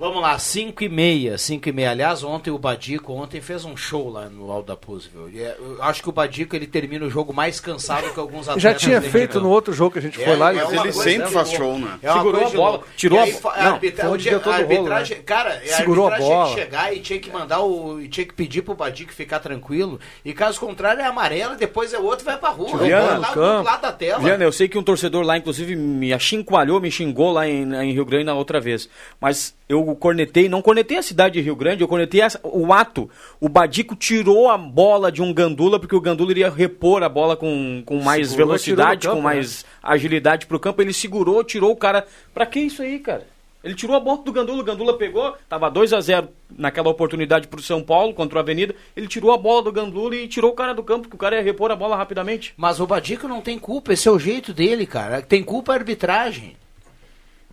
Vamos 0.00 0.22
lá, 0.22 0.38
5 0.38 0.82
e 0.82 0.88
meia, 0.88 1.36
5 1.36 1.68
e 1.68 1.72
meia. 1.72 1.90
Aliás, 1.90 2.24
ontem 2.24 2.50
o 2.50 2.56
Badico 2.56 3.12
ontem 3.12 3.38
fez 3.38 3.66
um 3.66 3.76
show 3.76 4.08
lá 4.08 4.30
no 4.30 4.50
Alda 4.50 4.74
Pusvel. 4.74 5.28
É, 5.36 5.54
eu 5.58 5.76
acho 5.82 6.02
que 6.02 6.08
o 6.08 6.12
Badico 6.12 6.56
ele 6.56 6.66
termina 6.66 7.04
o 7.04 7.10
jogo 7.10 7.34
mais 7.34 7.60
cansado 7.60 8.10
que 8.10 8.18
alguns 8.18 8.48
atletas. 8.48 8.62
Já 8.62 8.72
tinha 8.72 9.02
feito 9.02 9.38
no 9.42 9.50
outro 9.50 9.74
jogo 9.74 9.92
que 9.92 9.98
a 9.98 10.02
gente 10.02 10.18
é, 10.18 10.24
foi 10.24 10.36
lá. 10.36 10.54
É 10.54 10.74
ele 10.74 10.90
sempre 10.90 11.28
faz 11.28 11.50
show, 11.50 11.78
né? 11.78 11.98
É 12.02 12.10
Segurou 12.14 12.46
a 12.46 12.48
bola, 12.48 12.80
tirou 12.96 13.20
a, 13.20 13.26
bola. 13.26 13.54
a, 13.54 13.68
arbitra... 13.72 14.04
não, 14.04 14.10
a 14.12 14.54
arbitragem. 14.54 14.78
Rolo, 14.78 14.88
né? 14.88 15.22
Cara, 15.26 15.62
Segurou 15.66 16.08
a, 16.08 16.14
a 16.14 16.18
bola. 16.18 16.44
tinha 16.46 16.54
que 16.54 16.62
chegar 16.62 16.96
e 16.96 17.00
tinha 17.00 17.18
que 17.18 17.30
mandar 17.30 17.60
o. 17.60 18.00
tinha 18.08 18.24
que 18.24 18.32
pedir 18.32 18.62
pro 18.62 18.74
Badico 18.74 19.12
ficar 19.12 19.40
tranquilo. 19.40 20.00
E 20.24 20.32
caso 20.32 20.58
contrário, 20.58 21.02
é 21.02 21.04
amarelo, 21.04 21.56
depois 21.56 21.92
é 21.92 21.98
outro 21.98 22.24
vai 22.24 22.38
pra 22.38 22.48
rua. 22.48 22.78
Viana, 22.78 23.18
lá, 23.18 23.34
do 23.34 23.62
lado 23.62 23.82
da 23.82 23.92
tela. 23.92 24.18
Viana, 24.18 24.44
eu 24.44 24.52
sei 24.52 24.66
que 24.66 24.78
um 24.78 24.82
torcedor 24.82 25.22
lá, 25.26 25.36
inclusive, 25.36 25.76
me 25.76 26.10
achincoalhou, 26.14 26.80
me 26.80 26.90
xingou 26.90 27.32
lá 27.32 27.46
em, 27.46 27.70
em 27.74 27.92
Rio 27.92 28.06
Grande 28.06 28.24
na 28.24 28.34
outra 28.34 28.58
vez. 28.58 28.88
Mas 29.20 29.59
eu 29.70 29.84
cornetei, 29.94 30.48
não 30.48 30.60
cornetei 30.60 30.98
a 30.98 31.02
cidade 31.02 31.34
de 31.34 31.40
Rio 31.40 31.54
Grande, 31.54 31.82
eu 31.82 31.86
cornetei 31.86 32.20
o 32.42 32.72
ato. 32.72 33.08
O 33.38 33.48
Badico 33.48 33.94
tirou 33.94 34.50
a 34.50 34.58
bola 34.58 35.12
de 35.12 35.22
um 35.22 35.32
Gandula, 35.32 35.78
porque 35.78 35.94
o 35.94 36.00
Gandula 36.00 36.32
iria 36.32 36.50
repor 36.50 37.04
a 37.04 37.08
bola 37.08 37.36
com, 37.36 37.80
com 37.86 38.02
mais 38.02 38.30
segurou, 38.30 38.48
velocidade, 38.48 39.06
campo, 39.06 39.16
com 39.16 39.22
mais 39.22 39.62
né? 39.62 39.70
agilidade 39.80 40.46
pro 40.46 40.58
campo. 40.58 40.82
Ele 40.82 40.92
segurou, 40.92 41.44
tirou 41.44 41.70
o 41.70 41.76
cara. 41.76 42.04
Pra 42.34 42.46
que 42.46 42.58
isso 42.58 42.82
aí, 42.82 42.98
cara? 42.98 43.24
Ele 43.62 43.76
tirou 43.76 43.94
a 43.94 44.00
bola 44.00 44.22
do 44.24 44.32
Gandula, 44.32 44.60
o 44.60 44.64
Gandula 44.64 44.98
pegou, 44.98 45.36
tava 45.48 45.70
2 45.70 45.92
a 45.92 46.00
0 46.00 46.28
naquela 46.58 46.88
oportunidade 46.88 47.46
pro 47.46 47.62
São 47.62 47.80
Paulo 47.80 48.12
contra 48.12 48.38
o 48.38 48.40
Avenida. 48.40 48.74
Ele 48.96 49.06
tirou 49.06 49.30
a 49.32 49.38
bola 49.38 49.62
do 49.62 49.70
Gandula 49.70 50.16
e 50.16 50.26
tirou 50.26 50.50
o 50.50 50.54
cara 50.54 50.72
do 50.72 50.82
campo, 50.82 51.08
que 51.08 51.14
o 51.14 51.18
cara 51.18 51.36
ia 51.36 51.42
repor 51.42 51.70
a 51.70 51.76
bola 51.76 51.94
rapidamente. 51.94 52.54
Mas 52.56 52.80
o 52.80 52.86
Badico 52.88 53.28
não 53.28 53.40
tem 53.40 53.56
culpa, 53.56 53.92
esse 53.92 54.08
é 54.08 54.10
o 54.10 54.18
jeito 54.18 54.52
dele, 54.52 54.84
cara. 54.84 55.22
Tem 55.22 55.44
culpa 55.44 55.72
a 55.72 55.76
arbitragem. 55.76 56.56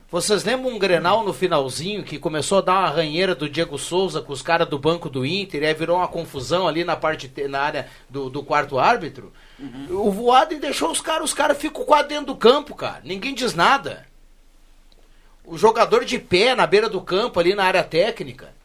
Vocês 0.09 0.45
lembram 0.45 0.73
um 0.73 0.79
Grenal 0.79 1.25
no 1.25 1.33
finalzinho 1.33 2.01
que 2.01 2.17
começou 2.17 2.59
a 2.59 2.61
dar 2.61 2.79
uma 2.79 2.89
ranheira 2.89 3.35
do 3.35 3.49
Diego 3.49 3.77
Souza 3.77 4.21
com 4.21 4.31
os 4.31 4.41
caras 4.41 4.67
do 4.69 4.79
banco 4.79 5.09
do 5.09 5.25
Inter 5.25 5.63
e 5.63 5.65
aí 5.65 5.73
virou 5.73 5.97
uma 5.97 6.07
confusão 6.07 6.65
ali 6.65 6.85
na 6.85 6.95
parte 6.95 7.29
na 7.49 7.59
área 7.59 7.87
do, 8.09 8.29
do 8.29 8.41
quarto 8.41 8.79
árbitro? 8.79 9.33
Uhum. 9.59 10.07
O 10.07 10.11
Voaden 10.11 10.59
deixou 10.59 10.91
os 10.91 11.01
caras, 11.01 11.25
os 11.25 11.33
caras 11.33 11.57
ficam 11.57 11.83
quase 11.83 12.07
dentro 12.07 12.27
do 12.27 12.37
campo, 12.37 12.73
cara. 12.73 13.01
Ninguém 13.03 13.33
diz 13.33 13.53
nada. 13.53 14.07
O 15.43 15.57
jogador 15.57 16.05
de 16.05 16.17
pé 16.17 16.55
na 16.55 16.65
beira 16.65 16.89
do 16.89 17.01
campo 17.01 17.37
ali 17.37 17.53
na 17.53 17.65
área 17.65 17.83
técnica. 17.83 18.55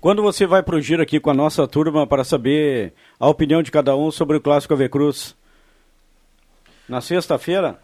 Quando 0.00 0.20
você 0.20 0.48
vai 0.48 0.64
pro 0.64 0.80
giro 0.80 1.02
aqui 1.02 1.20
com 1.20 1.30
a 1.30 1.34
nossa 1.34 1.66
turma 1.68 2.08
para 2.08 2.24
saber 2.24 2.92
a 3.20 3.28
opinião 3.28 3.62
de 3.62 3.70
cada 3.70 3.96
um 3.96 4.10
sobre 4.10 4.36
o 4.36 4.40
Clássico 4.40 4.74
Ave 4.74 4.88
Cruz? 4.88 5.36
Na 6.88 7.00
sexta-feira? 7.00 7.78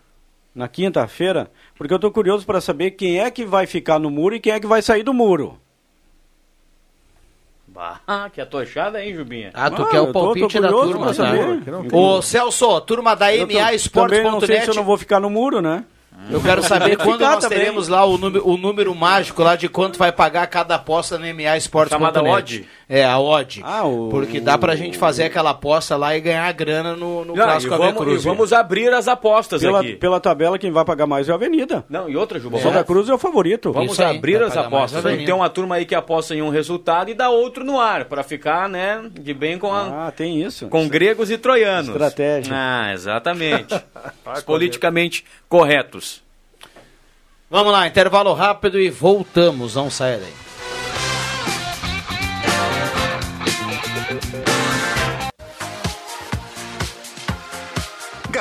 Na 0.54 0.68
quinta-feira, 0.68 1.50
porque 1.76 1.92
eu 1.92 1.96
estou 1.96 2.10
curioso 2.10 2.46
para 2.46 2.60
saber 2.60 2.92
quem 2.92 3.20
é 3.20 3.30
que 3.30 3.44
vai 3.44 3.66
ficar 3.66 3.98
no 3.98 4.10
muro 4.10 4.36
e 4.36 4.40
quem 4.40 4.52
é 4.52 4.60
que 4.60 4.66
vai 4.66 4.80
sair 4.80 5.02
do 5.02 5.12
muro. 5.12 5.58
Bah, 7.66 8.30
que 8.32 8.40
atochada, 8.40 9.04
hein, 9.04 9.12
Jubinha? 9.14 9.50
Ah, 9.52 9.68
tu 9.68 9.82
ah, 9.82 9.88
quer 9.88 10.00
o 10.00 10.12
palpite 10.12 10.60
da 10.60 10.68
turma, 10.68 11.12
tá? 11.12 11.32
Ô, 11.92 12.22
Celso, 12.22 12.80
turma 12.82 13.16
da 13.16 13.26
MA 13.26 13.74
Esportes.net. 13.74 14.22
Também 14.22 14.32
não 14.32 14.40
sei 14.40 14.60
se 14.60 14.70
eu 14.70 14.74
não 14.74 14.84
vou 14.84 14.96
ficar 14.96 15.18
no 15.18 15.28
muro, 15.28 15.60
né? 15.60 15.84
Eu 16.30 16.40
quero 16.40 16.62
saber 16.62 16.96
quando 17.02 17.22
nós 17.22 17.40
também. 17.40 17.58
teremos 17.58 17.88
lá 17.88 18.04
o 18.04 18.16
número, 18.16 18.48
o 18.48 18.56
número 18.56 18.94
mágico 18.94 19.42
lá 19.42 19.56
de 19.56 19.68
quanto 19.68 19.98
vai 19.98 20.12
pagar 20.12 20.46
cada 20.46 20.76
aposta 20.76 21.18
no 21.18 21.26
MA 21.34 21.56
Esportes. 21.56 21.98
É, 22.88 23.04
a 23.04 23.18
odd. 23.18 23.60
Ah, 23.64 23.84
o, 23.84 24.08
Porque 24.10 24.40
dá 24.40 24.58
pra 24.58 24.76
gente 24.76 24.98
fazer 24.98 25.24
aquela 25.24 25.50
aposta 25.50 25.96
lá 25.96 26.16
e 26.16 26.20
ganhar 26.20 26.52
grana 26.52 26.94
no, 26.94 27.24
no 27.24 27.34
não, 27.34 27.44
Clássico 27.44 27.74
e 27.74 27.78
vamos, 27.78 28.02
Cruz. 28.02 28.22
E 28.22 28.24
vamos 28.24 28.52
abrir 28.52 28.92
as 28.92 29.08
apostas 29.08 29.62
pela, 29.62 29.80
aqui. 29.80 29.94
Pela 29.94 30.20
tabela, 30.20 30.58
quem 30.58 30.70
vai 30.70 30.84
pagar 30.84 31.06
mais 31.06 31.28
é 31.28 31.32
a 31.32 31.34
Avenida. 31.34 31.84
Não, 31.88 32.08
e 32.08 32.16
outra, 32.16 32.38
Juba. 32.38 32.58
É. 32.58 32.60
Santa 32.60 32.84
Cruz 32.84 33.08
é 33.08 33.14
o 33.14 33.18
favorito. 33.18 33.72
Vamos 33.72 33.98
aí, 33.98 34.16
abrir 34.16 34.42
as 34.42 34.56
apostas. 34.56 35.02
Tem 35.02 35.32
uma 35.32 35.48
turma 35.48 35.76
aí 35.76 35.86
que 35.86 35.94
aposta 35.94 36.34
em 36.34 36.42
um 36.42 36.50
resultado 36.50 37.10
e 37.10 37.14
dá 37.14 37.30
outro 37.30 37.64
no 37.64 37.80
ar, 37.80 38.04
pra 38.04 38.22
ficar, 38.22 38.68
né, 38.68 39.02
de 39.10 39.32
bem 39.32 39.58
com 39.58 39.72
a... 39.72 40.06
Ah, 40.06 40.10
tem 40.10 40.42
isso. 40.42 40.68
Com 40.68 40.86
gregos 40.88 41.30
e 41.30 41.38
troianos. 41.38 41.88
Estratégia. 41.88 42.52
Ah, 42.54 42.92
exatamente. 42.92 43.74
Os 44.34 44.42
politicamente 44.42 45.24
corretos. 45.48 46.22
Vamos 47.50 47.72
lá, 47.72 47.86
intervalo 47.86 48.32
rápido 48.32 48.80
e 48.80 48.90
voltamos. 48.90 49.74
Não 49.74 49.90
saia 49.90 50.18
daí. 50.18 50.53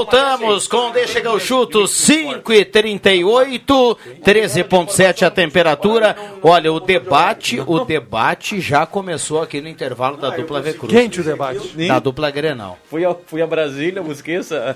Voltamos 0.00 0.66
com 0.66 0.90
Deixa 0.92 1.20
que 1.20 1.26
eu 1.26 1.38
chuto 1.38 1.86
5 1.86 2.54
e 2.54 2.64
38 2.64 3.98
13.7 4.24 5.26
a 5.26 5.30
temperatura. 5.30 6.16
Olha, 6.42 6.72
o 6.72 6.80
debate, 6.80 7.60
o 7.60 7.84
debate 7.84 8.62
já 8.62 8.86
começou 8.86 9.42
aqui 9.42 9.60
no 9.60 9.68
intervalo 9.68 10.16
da 10.16 10.30
dupla 10.30 10.62
V 10.62 10.72
Cruz. 10.72 10.90
Quente 10.90 11.20
o 11.20 11.24
debate. 11.24 11.76
Da 11.86 11.98
dupla 11.98 12.30
Grenal. 12.30 12.78
Fui 12.88 13.04
a, 13.04 13.14
fui 13.26 13.42
a 13.42 13.46
Brasília, 13.46 14.02
busquei 14.02 14.36
essa 14.36 14.74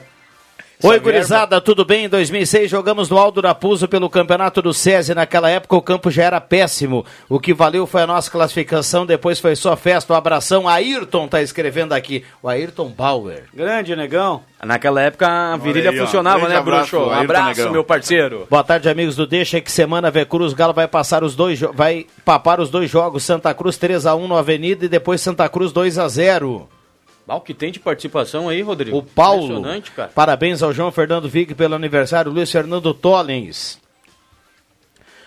Oi, 0.82 0.98
gurizada, 0.98 1.60
tudo 1.60 1.84
bem? 1.84 2.04
Em 2.04 2.08
2006 2.08 2.70
jogamos 2.70 3.08
no 3.08 3.16
Aldo 3.16 3.40
Raposo 3.40 3.88
pelo 3.88 4.10
Campeonato 4.10 4.60
do 4.60 4.74
SESI. 4.74 5.14
Naquela 5.14 5.48
época 5.48 5.76
o 5.76 5.80
campo 5.80 6.10
já 6.10 6.24
era 6.24 6.40
péssimo. 6.40 7.06
O 7.28 7.40
que 7.40 7.54
valeu 7.54 7.86
foi 7.86 8.02
a 8.02 8.06
nossa 8.06 8.30
classificação, 8.30 9.06
depois 9.06 9.40
foi 9.40 9.56
só 9.56 9.76
festa, 9.76 10.12
um 10.12 10.16
abração. 10.16 10.68
Ayrton 10.68 11.26
tá 11.26 11.40
escrevendo 11.40 11.92
aqui, 11.92 12.24
o 12.42 12.48
Ayrton 12.48 12.88
Bauer. 12.90 13.44
Grande, 13.54 13.96
negão. 13.96 14.42
Naquela 14.62 15.00
época 15.00 15.26
a 15.26 15.56
virilha 15.56 15.90
aí, 15.90 15.98
funcionava, 15.98 16.48
né, 16.48 16.60
Bruxo? 16.60 16.98
Um 16.98 17.10
abraço, 17.10 17.60
negão. 17.60 17.72
meu 17.72 17.84
parceiro. 17.84 18.46
Boa 18.50 18.64
tarde, 18.64 18.88
amigos 18.88 19.16
do 19.16 19.26
Deixa. 19.26 19.60
Que 19.60 19.72
semana 19.72 20.10
V 20.10 20.26
Cruz 20.26 20.52
Galo 20.52 20.74
vai 20.74 20.88
passar 20.88 21.24
os 21.24 21.34
dois, 21.34 21.60
vai 21.60 22.06
papar 22.24 22.60
os 22.60 22.68
dois 22.68 22.90
jogos. 22.90 23.22
Santa 23.22 23.54
Cruz 23.54 23.78
3 23.78 24.04
a 24.04 24.14
1 24.14 24.28
no 24.28 24.36
Avenida 24.36 24.84
e 24.84 24.88
depois 24.88 25.20
Santa 25.20 25.48
Cruz 25.48 25.72
2 25.72 25.98
a 25.98 26.08
0 26.08 26.68
o 27.26 27.40
que 27.40 27.54
tem 27.54 27.72
de 27.72 27.80
participação 27.80 28.48
aí, 28.48 28.60
Rodrigo? 28.60 28.98
O 28.98 29.02
Paulo. 29.02 29.62
Cara. 29.96 30.10
Parabéns 30.14 30.62
ao 30.62 30.72
João 30.72 30.92
Fernando 30.92 31.28
Vig 31.28 31.54
pelo 31.54 31.74
aniversário. 31.74 32.30
Luiz 32.30 32.50
Fernando 32.50 32.92
Tollens. 32.92 33.78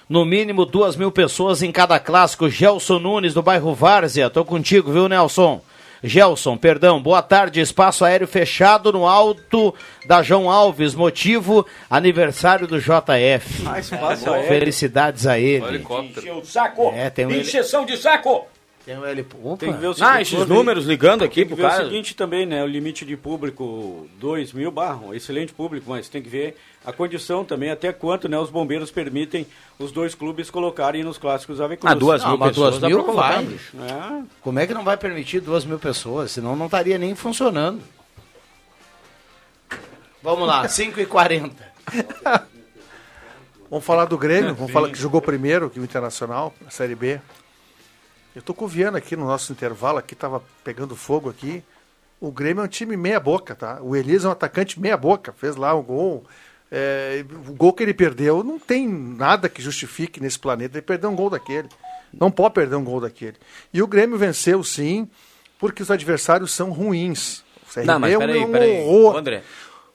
No 0.07 0.23
mínimo 0.23 0.65
duas 0.65 0.95
mil 0.95 1.11
pessoas 1.11 1.61
em 1.61 1.71
cada 1.71 1.99
clássico. 1.99 2.49
Gelson 2.49 2.99
Nunes, 2.99 3.33
do 3.33 3.41
bairro 3.41 3.73
Várzea. 3.73 4.29
Tô 4.29 4.45
contigo, 4.45 4.91
viu, 4.91 5.09
Nelson? 5.09 5.61
Gelson, 6.03 6.55
perdão, 6.55 7.01
boa 7.01 7.21
tarde. 7.21 7.59
Espaço 7.59 8.05
aéreo 8.05 8.27
fechado 8.27 8.93
no 8.93 9.07
alto 9.07 9.73
da 10.05 10.21
João 10.21 10.49
Alves. 10.49 10.93
Motivo: 10.93 11.65
aniversário 11.89 12.67
do 12.67 12.79
JF. 12.79 13.63
Ah, 13.65 13.79
espaço 13.79 14.31
aéreo. 14.31 14.47
Felicidades 14.47 15.25
a 15.25 15.39
ele. 15.39 15.83
Encheu 16.17 16.37
o 16.37 16.45
saco! 16.45 16.93
É, 16.95 17.09
tem 17.09 17.25
um 17.25 17.31
Encheção 17.31 17.85
de 17.85 17.97
saco! 17.97 18.45
Tem 18.87 18.97
um 18.97 19.03
L... 19.03 19.25
Opa. 19.43 19.57
Tem 19.57 19.73
que 19.73 19.79
ver 19.79 19.87
o 19.87 19.93
seguinte, 19.93 20.09
ah, 20.09 20.21
esses 20.21 20.47
números 20.47 20.85
ligando 20.85 21.21
aqui 21.21 21.43
pro 21.43 21.57
cara. 21.57 21.83
o 21.83 21.87
seguinte 21.89 22.15
também, 22.15 22.45
né? 22.45 22.63
O 22.63 22.67
limite 22.67 23.03
de 23.03 23.17
público 23.17 24.07
2 24.17 24.53
mil 24.53 24.71
barro, 24.71 25.13
excelente 25.13 25.51
público, 25.51 25.89
mas 25.89 26.07
tem 26.07 26.21
que 26.21 26.29
ver 26.29 26.55
a 26.85 26.93
condição 26.93 27.43
também, 27.43 27.69
até 27.69 27.91
quanto 27.91 28.29
né, 28.29 28.39
os 28.39 28.49
bombeiros 28.49 28.89
permitem 28.89 29.45
os 29.77 29.91
dois 29.91 30.15
clubes 30.15 30.49
colocarem 30.49 31.03
nos 31.03 31.17
clássicos 31.17 31.59
Ave 31.59 31.75
Cruz. 31.75 31.91
Ah, 31.91 31.95
duas 31.95 32.23
não, 32.23 32.29
mil 32.29 32.39
pessoas 32.39 32.79
duas 32.79 32.93
mil 32.93 33.13
vai. 33.13 33.43
É. 33.43 34.23
Como 34.41 34.57
é 34.57 34.65
que 34.65 34.73
não 34.73 34.85
vai 34.85 34.95
permitir 34.95 35.41
duas 35.41 35.65
mil 35.65 35.79
pessoas? 35.79 36.31
Senão 36.31 36.55
não 36.55 36.67
estaria 36.67 36.97
nem 36.97 37.13
funcionando. 37.13 37.81
Vamos 40.23 40.47
lá, 40.47 40.63
5 40.69 40.97
e 41.01 41.05
40 41.05 41.53
Vamos 43.69 43.85
falar 43.85 44.05
do 44.05 44.17
Grêmio, 44.17 44.55
vamos 44.55 44.71
falar 44.71 44.89
que 44.89 44.97
jogou 44.97 45.21
primeiro, 45.21 45.69
que 45.69 45.77
o 45.77 45.83
Internacional, 45.83 46.55
a 46.65 46.69
Série 46.69 46.95
B. 46.95 47.19
Eu 48.37 48.43
tô 48.43 48.53
com 48.53 48.65
o 48.65 48.67
Viana 48.67 48.99
aqui 48.99 49.15
no 49.15 49.25
nosso 49.25 49.51
intervalo, 49.51 49.97
aqui 49.97 50.13
tava 50.13 50.43
pegando 50.63 50.95
fogo 50.95 51.27
aqui. 51.27 51.63
O 52.21 52.31
Grêmio 52.31 52.61
é 52.61 52.65
um 52.65 52.67
time 52.67 52.95
meia 52.95 53.19
boca, 53.19 53.55
tá? 53.55 53.79
O 53.81 53.95
Elias 53.95 54.25
é 54.25 54.27
um 54.27 54.31
atacante 54.31 54.79
meia 54.79 54.95
boca, 54.95 55.33
fez 55.33 55.55
lá 55.55 55.73
um 55.73 55.81
gol. 55.81 56.23
É, 56.71 57.25
o 57.47 57.53
gol 57.53 57.73
que 57.73 57.81
ele 57.81 57.95
perdeu 57.95 58.43
não 58.43 58.59
tem 58.59 58.87
nada 58.87 59.49
que 59.49 59.59
justifique 59.59 60.21
nesse 60.21 60.37
planeta 60.37 60.77
ele 60.77 60.83
perder 60.83 61.07
um 61.07 61.15
gol 61.15 61.31
daquele. 61.31 61.67
Não 62.13 62.29
pode 62.29 62.53
perder 62.53 62.75
um 62.75 62.83
gol 62.83 63.01
daquele. 63.01 63.37
E 63.73 63.81
o 63.81 63.87
Grêmio 63.87 64.19
venceu 64.19 64.63
sim, 64.63 65.09
porque 65.57 65.81
os 65.81 65.89
adversários 65.89 66.51
são 66.51 66.69
ruins. 66.69 67.43
O 67.67 67.73
CRB 67.73 67.87
não, 67.87 67.99
mas 67.99 68.13
é 68.13 68.17
um, 68.17 68.19
peraí, 68.19 68.43
André, 69.17 69.43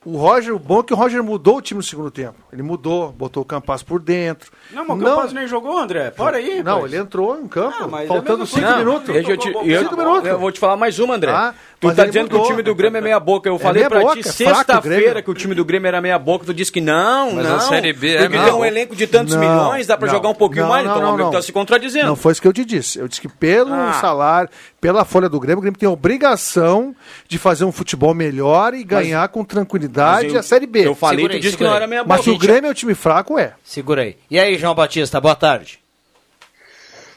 o 0.04 0.16
Roger, 0.16 0.54
o 0.54 0.58
bom 0.58 0.80
é 0.80 0.82
que 0.82 0.92
o 0.92 0.96
Roger 0.96 1.22
mudou 1.22 1.58
o 1.58 1.62
time 1.62 1.78
no 1.78 1.82
segundo 1.82 2.10
tempo. 2.10 2.34
Ele 2.52 2.62
mudou, 2.62 3.12
botou 3.12 3.42
o 3.42 3.46
Campas 3.46 3.82
por 3.82 4.00
dentro. 4.00 4.50
Não, 4.72 4.84
mas 4.86 5.00
o 5.00 5.04
Campas 5.04 5.32
nem 5.32 5.46
jogou, 5.46 5.78
André. 5.78 6.10
Para 6.10 6.38
aí. 6.38 6.62
Não, 6.62 6.80
pois. 6.80 6.92
ele 6.92 7.02
entrou 7.02 7.38
em 7.38 7.46
campo, 7.46 7.76
ah, 7.94 8.06
faltando 8.06 8.46
cinco 8.46 8.76
minutos. 8.76 9.06
Deixa 9.06 9.30
eu 9.30 9.36
te, 9.36 9.48
eu, 9.48 9.78
cinco 9.78 9.96
minutos. 9.96 10.28
Eu 10.28 10.38
vou 10.38 10.50
te 10.50 10.58
falar 10.58 10.76
mais 10.76 10.98
uma, 10.98 11.14
André. 11.14 11.30
Ah, 11.30 11.54
Tu 11.82 11.88
Mas 11.88 11.96
tá 11.96 12.04
dizendo 12.06 12.28
que 12.28 12.34
mudou. 12.34 12.46
o 12.46 12.50
time 12.52 12.62
do 12.62 12.76
Grêmio 12.76 12.96
é 12.98 13.00
meia 13.00 13.18
boca. 13.18 13.48
Eu 13.48 13.56
É 13.56 13.58
falei 13.58 13.84
pra 13.88 13.98
boca, 14.02 14.12
ti 14.12 14.20
é 14.20 14.30
o 14.30 14.32
sexta-feira 14.32 15.20
que 15.20 15.28
o 15.28 15.34
time 15.34 15.52
do 15.52 15.64
Grêmio 15.64 15.88
era 15.88 16.00
meia 16.00 16.16
boca. 16.16 16.46
Tu 16.46 16.54
disse 16.54 16.70
que 16.70 16.80
não, 16.80 17.32
Mas 17.32 17.44
não. 17.44 17.56
a 17.56 17.58
Série 17.58 17.92
B 17.92 18.08
é 18.14 18.18
Porque 18.18 18.28
meia 18.28 18.44
tem 18.44 18.52
um 18.54 18.64
elenco 18.64 18.94
de 18.94 19.04
tantos 19.08 19.34
Não, 19.34 19.40
milhões, 19.40 19.84
dá 19.88 19.96
pra 19.96 20.06
não, 20.06 20.14
jogar 20.14 20.28
um 20.28 20.34
pouquinho 20.34 20.62
não, 20.62 20.68
mais. 20.70 20.84
não, 20.84 20.92
então, 20.92 21.02
não, 21.02 21.08
amigo, 21.14 21.24
não. 21.24 21.32
tá 21.32 21.42
se 21.42 21.50
contradizendo. 21.50 22.06
Não 22.06 22.14
foi 22.14 22.30
isso 22.30 22.40
que 22.40 22.46
eu 22.46 22.52
te 22.52 22.64
disse. 22.64 23.00
Eu 23.00 23.08
disse 23.08 23.20
que 23.20 23.26
pelo 23.28 23.74
Ah. 23.74 23.94
salário, 23.94 24.48
pela 24.80 25.04
folha 25.04 25.28
do 25.28 25.40
Grêmio, 25.40 25.58
o 25.58 25.60
Grêmio 25.60 25.76
tem 25.76 25.88
a 25.88 25.92
obrigação 25.92 26.94
de 27.26 27.36
fazer 27.36 27.64
um 27.64 27.72
futebol 27.72 28.14
melhor 28.14 28.74
e 28.74 28.84
ganhar 28.84 29.26
com 29.30 29.44
tranquilidade 29.44 30.26
Mas 30.26 30.34
eu- 30.34 30.38
a 30.38 30.42
Série 30.44 30.66
B. 30.66 30.86
Eu 30.86 30.94
falei, 30.94 31.16
Segura 31.16 31.32
tu 31.32 31.34
aí, 31.34 31.40
disse 31.42 31.56
que 31.56 31.64
não 31.64 31.74
era 31.74 31.88
meia 31.88 32.04
Mas 32.04 32.18
boca. 32.18 32.22
que 32.30 32.30
o 32.30 32.38
Grêmio 32.38 32.68
é 32.68 32.70
um 32.70 32.74
time 32.74 32.94
fraco, 32.94 33.36
é. 33.36 33.54
Segura 33.64 34.02
aí. 34.02 34.16
E 34.30 34.38
aí, 34.38 34.56
João 34.56 34.72
Batista, 34.76 35.20
boa 35.20 35.34
tarde. 35.34 35.80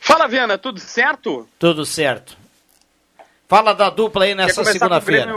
Fala, 0.01 0.27
Viana, 0.27 0.57
tudo 0.57 0.79
certo? 0.79 1.47
Tudo 1.59 1.85
certo. 1.85 2.35
Fala 3.47 3.73
da 3.73 3.89
dupla 3.89 4.25
aí 4.25 4.35
nessa 4.35 4.63
segunda-feira. 4.63 5.33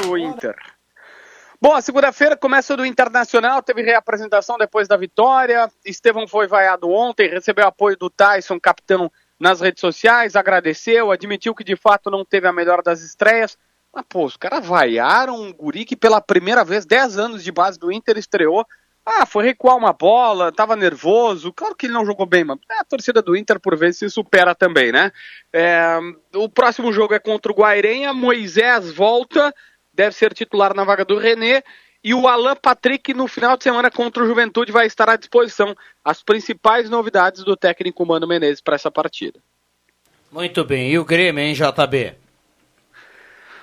Bom, 1.61 1.75
a 1.75 1.83
segunda-feira 1.83 2.37
começa 2.37 2.77
do 2.77 2.87
Internacional, 2.87 3.61
teve 3.63 3.83
reapresentação 3.83 4.57
depois 4.57 4.87
da 4.87 4.97
vitória. 4.97 5.69
Estevão 5.85 6.27
foi 6.27 6.47
vaiado 6.47 6.89
ontem, 6.89 7.29
recebeu 7.29 7.67
apoio 7.67 7.97
do 7.97 8.09
Tyson, 8.09 8.61
capitão, 8.61 9.11
nas 9.39 9.61
redes 9.61 9.81
sociais, 9.81 10.37
agradeceu, 10.37 11.11
admitiu 11.11 11.55
que 11.55 11.65
de 11.65 11.77
fato 11.77 12.11
não 12.11 12.25
teve 12.25 12.47
a 12.47 12.53
melhor 12.53 12.83
das 12.83 13.03
estreias. 13.03 13.59
Mas, 13.93 14.05
pô, 14.09 14.25
os 14.25 14.37
caras 14.37 14.65
vaiaram 14.65 15.41
um 15.41 15.53
guri 15.53 15.85
que 15.85 15.97
pela 15.97 16.21
primeira 16.21 16.65
vez, 16.65 16.87
10 16.87 17.19
anos 17.19 17.43
de 17.43 17.51
base 17.51 17.79
do 17.79 17.91
Inter, 17.91 18.19
estreou. 18.19 18.65
Ah, 19.11 19.25
foi 19.25 19.45
recuar 19.45 19.77
uma 19.77 19.93
bola, 19.93 20.53
tava 20.53 20.77
nervoso. 20.77 21.51
Claro 21.53 21.75
que 21.75 21.87
ele 21.87 21.95
não 21.95 22.05
jogou 22.05 22.27
bem, 22.27 22.45
mas 22.45 22.59
a 22.79 22.85
torcida 22.85 23.23
do 23.23 23.35
Inter 23.35 23.59
por 23.59 23.75
vezes 23.75 23.99
se 23.99 24.11
supera 24.11 24.55
também, 24.55 24.93
né? 24.93 25.11
É, 25.51 25.99
o 26.35 26.47
próximo 26.47 26.93
jogo 26.93 27.15
é 27.15 27.19
contra 27.19 27.51
o 27.51 27.55
Guairenha, 27.55 28.13
Moisés 28.13 28.93
volta, 28.93 29.55
deve 29.95 30.15
ser 30.15 30.35
titular 30.35 30.75
na 30.75 30.85
vaga 30.85 31.07
do 31.07 31.17
René. 31.17 31.63
E 32.05 32.13
o 32.13 32.29
Alan 32.29 32.55
Patrick, 32.55 33.15
no 33.15 33.27
final 33.27 33.57
de 33.57 33.65
semana 33.65 33.91
contra 33.91 34.23
o 34.23 34.27
Juventude, 34.27 34.71
vai 34.71 34.87
estar 34.87 35.09
à 35.09 35.17
disposição. 35.17 35.75
As 36.05 36.23
principais 36.23 36.91
novidades 36.91 37.43
do 37.43 37.57
técnico 37.57 38.05
Mano 38.05 38.29
Menezes 38.29 38.61
para 38.61 38.77
essa 38.77 38.91
partida. 38.91 39.41
Muito 40.31 40.65
bem. 40.65 40.93
E 40.93 40.99
o 40.99 41.05
Grêmio, 41.05 41.43
hein, 41.43 41.55
JB? 41.55 42.28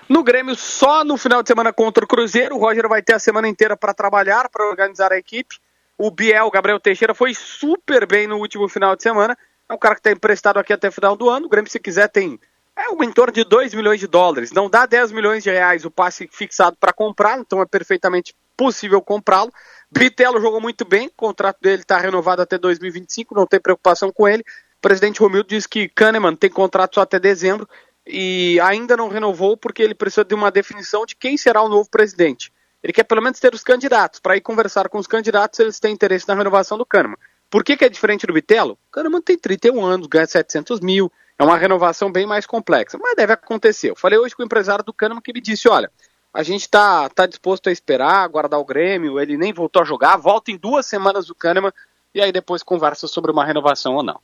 No 0.08 0.24
Grêmio, 0.24 0.56
só 0.56 1.04
no 1.04 1.18
final 1.18 1.42
de 1.42 1.48
semana 1.48 1.74
contra 1.74 2.06
o 2.06 2.08
Cruzeiro. 2.08 2.56
O 2.56 2.60
Roger 2.60 2.88
vai 2.88 3.02
ter 3.02 3.14
a 3.14 3.20
semana 3.20 3.48
inteira 3.48 3.76
para 3.76 3.94
trabalhar, 3.94 4.50
para 4.50 4.68
organizar 4.68 5.12
a 5.12 5.18
equipe. 5.18 5.58
O 5.98 6.12
Biel, 6.12 6.52
Gabriel 6.52 6.80
Teixeira, 6.80 7.16
foi 7.16 7.34
super 7.34 8.06
bem 8.06 8.28
no 8.28 8.38
último 8.38 8.68
final 8.68 8.96
de 8.96 9.02
semana. 9.02 9.38
É 9.68 9.74
um 9.74 9.78
cara 9.78 9.96
que 9.96 10.02
está 10.02 10.12
emprestado 10.12 10.58
aqui 10.58 10.72
até 10.72 10.90
o 10.90 10.92
final 10.92 11.16
do 11.16 11.30
ano. 11.30 11.48
O 11.48 11.50
Grêmio, 11.50 11.72
se 11.72 11.80
quiser, 11.80 12.08
tem 12.08 12.40
é 12.76 12.90
um 12.90 13.02
em 13.04 13.12
torno 13.12 13.34
de 13.34 13.44
2 13.44 13.74
milhões 13.74 14.00
de 14.00 14.06
dólares. 14.06 14.52
Não 14.52 14.70
dá 14.70 14.86
10 14.86 15.12
milhões 15.12 15.44
de 15.44 15.50
reais 15.50 15.86
o 15.86 15.92
passe 15.92 16.28
fixado 16.32 16.76
para 16.78 16.92
comprar, 16.92 17.40
então 17.40 17.62
é 17.62 17.66
perfeitamente 17.66 18.36
possível 18.58 19.02
comprá-lo. 19.02 19.52
Bitelo 19.90 20.42
jogou 20.42 20.60
muito 20.60 20.84
bem, 20.84 21.08
o 21.08 21.12
contrato 21.16 21.58
dele 21.62 21.84
está 21.84 21.98
renovado 21.98 22.42
até 22.42 22.58
2025, 22.58 23.34
não 23.34 23.48
tem 23.48 23.62
preocupação 23.62 24.12
com 24.12 24.28
ele. 24.28 24.44
O 24.78 24.82
presidente 24.82 25.22
Romildo 25.22 25.48
diz 25.48 25.66
que 25.66 25.88
Kahneman 25.88 26.36
tem 26.36 26.50
contrato 26.50 26.96
só 26.96 27.02
até 27.02 27.18
dezembro 27.18 27.68
e 28.06 28.60
ainda 28.62 28.96
não 28.96 29.10
renovou 29.10 29.58
porque 29.58 29.82
ele 29.82 29.96
precisa 29.96 30.24
de 30.24 30.36
uma 30.36 30.52
definição 30.52 31.06
de 31.06 31.16
quem 31.16 31.38
será 31.38 31.62
o 31.62 31.70
novo 31.70 31.90
presidente. 31.90 32.52
Ele 32.84 32.94
quer 32.94 33.04
pelo 33.04 33.22
menos 33.22 33.40
ter 33.40 33.54
os 33.54 33.64
candidatos, 33.64 34.20
para 34.20 34.38
ir 34.38 34.42
conversar 34.42 34.90
com 34.90 35.00
os 35.00 35.08
candidatos 35.08 35.58
se 35.58 35.64
eles 35.64 35.80
têm 35.80 35.94
interesse 35.94 36.28
na 36.28 36.36
renovação 36.36 36.78
do 36.78 36.86
Kahneman. 36.86 37.18
Por 37.50 37.64
que, 37.64 37.76
que 37.76 37.86
é 37.86 37.90
diferente 37.90 38.28
do 38.28 38.34
Bitelo? 38.34 38.74
O 38.74 38.92
Kahneman 38.92 39.22
tem 39.22 39.38
31 39.38 39.84
anos, 39.84 40.08
ganha 40.08 40.28
700 40.28 40.80
mil, 40.82 41.12
é 41.38 41.44
uma 41.44 41.58
renovação 41.58 42.12
bem 42.12 42.26
mais 42.26 42.46
complexa, 42.46 42.98
mas 43.02 43.16
deve 43.16 43.34
acontecer. 43.34 43.90
Eu 43.90 43.96
falei 43.96 44.20
hoje 44.20 44.36
com 44.36 44.44
o 44.44 44.46
empresário 44.46 44.84
do 44.84 44.94
Kahneman 44.94 45.22
que 45.22 45.34
me 45.34 45.42
disse, 45.42 45.68
olha, 45.68 45.92
a 46.34 46.44
gente 46.44 46.62
está 46.62 47.10
tá 47.10 47.26
disposto 47.26 47.70
a 47.70 47.72
esperar, 47.72 48.24
aguardar 48.24 48.60
o 48.60 48.66
Grêmio, 48.66 49.20
ele 49.20 49.38
nem 49.38 49.52
voltou 49.52 49.82
a 49.82 49.86
jogar, 49.86 50.18
volta 50.18 50.52
em 50.52 50.58
duas 50.58 50.86
semanas 50.86 51.26
do 51.26 51.34
Kahneman 51.34 51.72
e 52.14 52.22
aí 52.22 52.32
depois 52.32 52.62
conversa 52.62 53.08
sobre 53.08 53.32
uma 53.32 53.44
renovação 53.44 53.96
ou 53.96 54.04
não. 54.04 54.20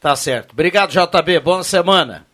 Tá 0.00 0.14
certo. 0.16 0.52
Obrigado, 0.52 0.90
JB. 0.90 1.40
Boa 1.40 1.62
semana. 1.62 2.26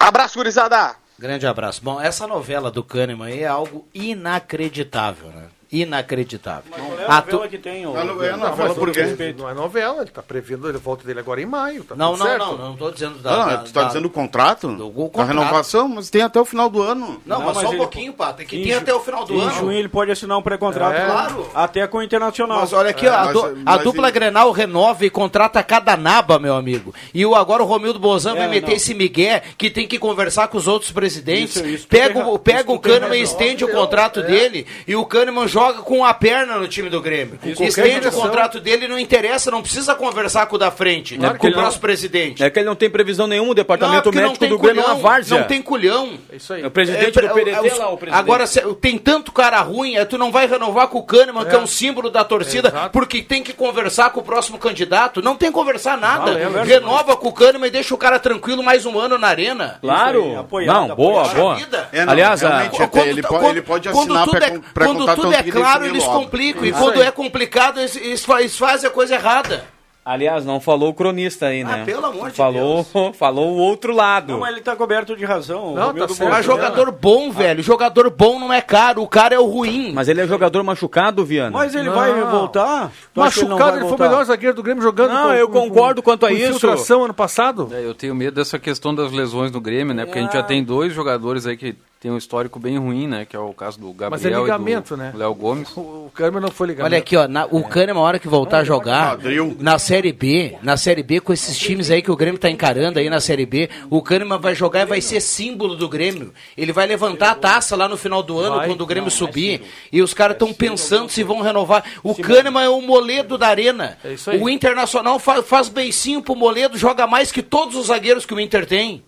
Abraço, 0.00 0.38
gurizada! 0.38 0.94
Grande 1.18 1.46
abraço. 1.46 1.82
Bom, 1.82 2.00
essa 2.00 2.26
novela 2.26 2.70
do 2.70 2.84
Kahneman 2.84 3.26
aí 3.26 3.42
é 3.42 3.48
algo 3.48 3.86
inacreditável, 3.92 5.28
né? 5.28 5.48
Inacreditável. 5.70 6.72
Não 6.76 6.86
é 6.98 7.04
A 7.06 7.16
novela 7.20 7.42
tu- 7.44 7.48
que 7.50 7.58
tem, 7.58 7.86
ô- 7.86 7.92
Não, 7.92 8.04
Não, 8.04 8.22
é 8.24 8.30
mas 8.30 8.40
novela 8.40 8.74
por 8.74 8.90
quê? 8.90 9.34
Não 9.36 9.48
é 9.48 9.54
novela, 9.54 10.02
ele 10.02 10.10
tá 10.10 10.22
prevendo 10.22 10.68
a 10.68 10.72
volta 10.72 11.04
dele 11.06 11.20
agora 11.20 11.40
em 11.42 11.46
maio. 11.46 11.84
Tá 11.84 11.94
Não, 11.94 12.16
não, 12.16 12.26
certo. 12.26 12.38
não, 12.46 12.56
não 12.58 12.76
tô 12.76 12.90
dizendo 12.90 13.18
da. 13.18 13.30
Não, 13.36 13.46
da- 13.48 13.56
tu 13.58 13.72
tá 13.72 13.82
da- 13.82 13.86
dizendo 13.88 14.06
o 14.06 14.10
contrato? 14.10 14.66
o 14.68 14.88
A 14.88 15.10
contrato. 15.10 15.28
renovação, 15.28 15.88
mas 15.88 16.08
tem 16.08 16.22
até 16.22 16.40
o 16.40 16.44
final 16.44 16.70
do 16.70 16.82
ano. 16.82 17.20
Não, 17.26 17.42
mas, 17.42 17.58
só 17.58 17.68
um 17.70 17.76
pouquinho, 17.76 18.12
Pato. 18.14 18.42
É 18.42 18.44
que 18.46 18.62
tem 18.62 18.72
até 18.74 18.94
o 18.94 19.00
final 19.00 19.24
do 19.26 19.34
em 19.34 19.40
ano. 19.42 19.50
junho 19.52 19.72
ele 19.72 19.88
pode 19.88 20.10
assinar 20.10 20.38
um 20.38 20.42
pré-contrato. 20.42 20.94
É. 20.96 21.04
Claro. 21.06 21.50
Até 21.54 21.86
com 21.86 21.98
o 21.98 22.02
Internacional. 22.02 22.60
Mas 22.60 22.72
olha 22.72 22.90
aqui, 22.90 23.06
ó, 23.06 23.12
a, 23.14 23.32
du- 23.32 23.58
a 23.66 23.76
dupla 23.76 24.10
Grenal 24.10 24.50
renova 24.52 25.04
e 25.04 25.10
contrata 25.10 25.62
cada 25.62 25.96
naba, 25.96 26.38
meu 26.38 26.54
amigo. 26.56 26.94
E 27.12 27.24
o, 27.26 27.34
agora 27.34 27.62
o 27.62 27.66
Romildo 27.66 27.98
Bozan 27.98 28.34
vai 28.34 28.46
É, 28.46 28.48
meter 28.48 28.68
não. 28.70 28.76
esse 28.76 28.94
migué 28.94 29.42
que 29.58 29.70
tem 29.70 29.86
que 29.86 29.98
conversar 29.98 30.48
com 30.48 30.56
os 30.56 30.66
outros 30.66 30.90
presidentes. 30.90 31.84
Pega 31.84 32.26
o, 32.26 32.34
o 32.34 32.78
Kahneman 32.78 33.18
e 33.18 33.22
estende 33.22 33.64
o 33.64 33.68
contrato 33.70 34.22
dele 34.22 34.66
e 34.86 34.96
o 34.96 35.04
Kahneman 35.04 35.46
joga 35.46 35.57
com 35.84 36.04
a 36.04 36.14
perna 36.14 36.56
no 36.58 36.68
time 36.68 36.88
do 36.88 37.00
Grêmio. 37.00 37.38
qualquer 37.38 37.64
Estende 37.68 38.08
o 38.08 38.12
contrato 38.12 38.60
dele 38.60 38.88
não 38.88 38.98
interessa, 38.98 39.50
não 39.50 39.62
precisa 39.62 39.94
conversar 39.94 40.46
com 40.46 40.56
o 40.56 40.58
da 40.58 40.70
frente, 40.70 41.16
Claro 41.16 41.34
com 41.34 41.40
que 41.40 41.46
o 41.46 41.50
não. 41.50 41.58
próximo 41.58 41.80
presidente. 41.82 42.42
É 42.42 42.50
que 42.50 42.58
ele 42.58 42.66
não 42.66 42.74
tem 42.76 42.88
previsão 42.90 43.26
nenhuma, 43.26 43.46
o 43.46 43.48
Não, 43.48 43.52
é 43.52 43.54
departamento 43.56 44.10
não 44.12 44.22
médico 44.22 44.46
do 44.46 44.58
Grêmio 44.58 44.82
é 44.82 44.86
uma 44.86 44.94
várzea. 44.96 45.38
Não 45.38 45.46
tem 45.46 45.60
culhão. 45.62 46.18
É 46.32 46.36
isso 46.36 46.52
aí. 46.52 46.62
É 46.62 46.66
o 46.66 46.70
presidente 46.70 47.18
É, 47.18 47.22
do 47.22 47.34
PDT 47.34 47.50
é, 47.68 47.72
os- 47.72 47.78
lá, 47.78 47.88
o 47.90 47.96
presidente. 47.96 48.20
Agora, 48.20 48.46
se- 48.46 48.60
tem 48.80 48.98
tanto 48.98 49.32
cara 49.32 49.60
ruim, 49.60 49.96
é, 49.96 50.04
tu 50.04 50.16
não 50.18 50.30
vai 50.30 50.46
renovar 50.46 50.88
com 50.88 50.98
o 50.98 51.02
Kahneman, 51.02 51.44
que 51.44 51.54
é 51.54 51.58
um 51.58 51.66
símbolo 51.66 52.10
da 52.10 52.24
torcida, 52.24 52.90
porque 52.92 53.22
tem 53.22 53.42
que 53.42 53.52
conversar 53.52 54.10
com 54.10 54.20
o 54.20 54.22
próximo 54.22 54.58
candidato. 54.58 55.22
Não 55.22 55.36
tem 55.36 55.48
que 55.50 55.54
conversar 55.54 55.96
nada. 55.98 56.32
Valeu, 56.32 56.58
é 56.58 56.64
Renova 56.64 57.16
com 57.16 57.28
o 57.28 57.32
Kahneman 57.32 57.68
e 57.68 57.70
deixa 57.70 57.94
o 57.94 57.98
cara 57.98 58.18
tranquilo 58.18 58.62
mais 58.62 58.84
um 58.86 58.98
ano 58.98 59.18
na 59.18 59.28
arena. 59.28 59.78
Claro. 59.80 60.20
Isso 60.20 60.28
aí, 60.30 60.36
apoiado, 60.36 60.88
não, 60.88 60.96
boa, 60.96 61.28
boa. 61.28 61.56
É, 61.92 62.04
não, 62.04 62.12
Aliás, 62.12 62.44
a- 62.44 62.60
até 62.60 63.08
ele, 63.08 63.22
pode, 63.22 63.46
ele 63.46 63.62
pode 63.62 63.88
quando 63.88 64.16
assinar 64.16 64.28
é, 64.28 64.40
pré-contrato 64.40 64.72
quando 65.06 65.14
tudo 65.14 65.32
é 65.32 65.42
claro, 65.50 65.84
eles 65.86 66.04
logo. 66.04 66.20
complicam. 66.20 66.64
E 66.64 66.72
quando 66.72 67.00
aí. 67.00 67.06
é 67.06 67.10
complicado, 67.10 67.78
eles, 67.80 67.96
eles 67.96 68.24
fa- 68.24 68.40
eles 68.40 68.56
fazem 68.56 68.88
a 68.88 68.92
coisa 68.92 69.14
errada. 69.14 69.64
aliás, 70.04 70.42
não 70.42 70.58
falou 70.58 70.88
o 70.88 70.94
cronista 70.94 71.46
aí, 71.48 71.62
né? 71.62 71.80
Ah, 71.82 71.84
pelo 71.84 72.06
amor 72.06 72.30
de 72.30 72.36
falou, 72.36 72.82
falou 73.12 73.50
o 73.52 73.58
outro 73.58 73.94
lado. 73.94 74.32
Não, 74.32 74.40
mas 74.40 74.52
ele 74.52 74.62
tá 74.62 74.74
coberto 74.74 75.14
de 75.14 75.22
razão. 75.26 75.72
o 75.72 75.74
Não, 75.74 75.92
tá 75.92 76.08
certo. 76.08 76.30
Mas 76.30 76.46
jogador 76.46 76.90
bom, 76.90 77.30
velho. 77.30 77.62
Jogador 77.62 78.08
bom 78.08 78.38
não 78.38 78.50
é 78.50 78.62
caro. 78.62 79.02
O 79.02 79.06
cara 79.06 79.34
é 79.34 79.38
o 79.38 79.44
ruim. 79.44 79.92
Mas 79.92 80.08
ele 80.08 80.22
é 80.22 80.26
jogador 80.26 80.62
machucado, 80.64 81.26
Viana. 81.26 81.50
Mas 81.50 81.74
ele 81.74 81.88
Não. 81.90 81.94
vai 81.94 82.10
voltar? 82.22 82.90
Tu 83.12 83.20
que 83.20 83.40
ele 83.40 83.48
não 83.48 83.58
Machucado, 83.58 83.58
vai 83.72 83.80
ele, 83.80 83.88
foi 83.88 83.96
o 83.98 84.00
melhor 84.10 84.24
zagueiro 84.24 84.56
do 84.56 84.62
Grêmio 84.62 84.82
jogando. 84.82 85.12
Não, 85.12 85.34
eu 85.34 85.48
concordo 85.48 86.02
quanto 86.02 86.24
a 86.24 86.30
com 86.30 86.34
isso. 86.34 86.46
infiltração 86.46 87.04
ano 87.04 87.12
passado. 87.12 87.68
É, 87.70 87.84
eu 87.84 87.92
tenho 87.92 88.14
medo 88.14 88.34
dessa 88.36 88.58
questão 88.58 88.94
das 88.94 89.12
lesões 89.12 89.52
no 89.52 89.60
Grêmio, 89.60 89.92
né? 89.94 90.06
Porque 90.06 90.18
a 90.18 90.22
gente 90.22 90.34
Ah. 90.36 90.40
já 90.40 90.42
tem 90.42 90.64
dois 90.64 90.94
jogadores 90.94 91.46
aí 91.46 91.54
que 91.56 91.76
tem 92.00 92.10
um 92.12 92.16
histórico 92.16 92.60
bem 92.60 92.78
ruim, 92.78 93.08
né? 93.08 93.24
Que 93.24 93.34
é 93.34 93.38
o 93.40 93.52
caso 93.52 93.78
do 93.80 93.86
Gabriel 93.92 94.10
Mas 94.10 94.24
é 94.24 94.28
ligamento, 94.30 94.94
e 94.94 94.96
do 94.96 95.02
né? 95.02 95.12
Léo 95.16 95.34
Gomes. 95.34 95.68
O, 95.76 96.10
Kahneman 96.14 96.40
não 96.40 96.50
foi 96.50 96.68
ligado. 96.68 96.84
Olha 96.86 96.98
aqui, 96.98 97.16
ó, 97.16 97.26
na- 97.26 97.46
o 97.46 97.64
Kahneman, 97.64 98.00
a 98.00 98.04
hora 98.04 98.18
que 98.20 98.28
voltar 98.28 98.58
a 98.58 98.64
jogar 98.64 99.16
Padril. 99.16 99.56
na 99.58 99.78
Série 99.80 100.12
B, 100.12 100.56
na 100.62 100.76
Série 100.76 101.02
B, 101.02 101.20
com 101.20 101.32
esses 101.32 101.58
times 101.58 101.90
aí 101.90 102.00
que 102.00 102.10
o 102.10 102.16
Grêmio 102.16 102.38
tá 102.38 102.48
encarando 102.48 102.98
aí 103.00 103.10
na 103.10 103.18
Série 103.20 103.44
B, 103.44 103.68
o 103.90 104.00
Kahneman 104.00 104.38
vai 104.38 104.54
jogar 104.54 104.82
e 104.82 104.86
vai 104.86 105.00
ser 105.00 105.20
símbolo 105.20 105.74
do 105.74 105.88
Grêmio. 105.88 106.32
Ele 106.56 106.72
vai 106.72 106.86
levantar 106.86 107.32
a 107.32 107.34
taça 107.34 107.74
lá 107.74 107.88
no 107.88 107.96
final 107.96 108.22
do 108.22 108.38
ano, 108.38 108.56
Vai. 108.56 108.66
quando 108.68 108.80
o 108.82 108.86
Grêmio 108.86 109.10
subir, 109.10 109.62
e 109.92 110.00
os 110.00 110.14
caras 110.14 110.34
estão 110.36 110.52
pensando 110.52 111.08
se 111.10 111.24
vão 111.24 111.40
renovar. 111.40 111.82
O 112.04 112.14
Kahneman 112.14 112.62
é 112.64 112.68
o 112.68 112.80
moledo 112.80 113.36
da 113.36 113.48
arena. 113.48 113.98
É 114.04 114.12
isso 114.12 114.30
aí. 114.30 114.40
O 114.40 114.48
Internacional 114.48 115.18
fa- 115.18 115.42
faz 115.42 115.68
beicinho 115.68 116.22
pro 116.22 116.36
moledo, 116.36 116.78
joga 116.78 117.06
mais 117.08 117.32
que 117.32 117.42
todos 117.42 117.74
os 117.74 117.86
zagueiros 117.88 118.24
que 118.24 118.34
o 118.34 118.38
Inter 118.40 118.66
tem. 118.66 119.02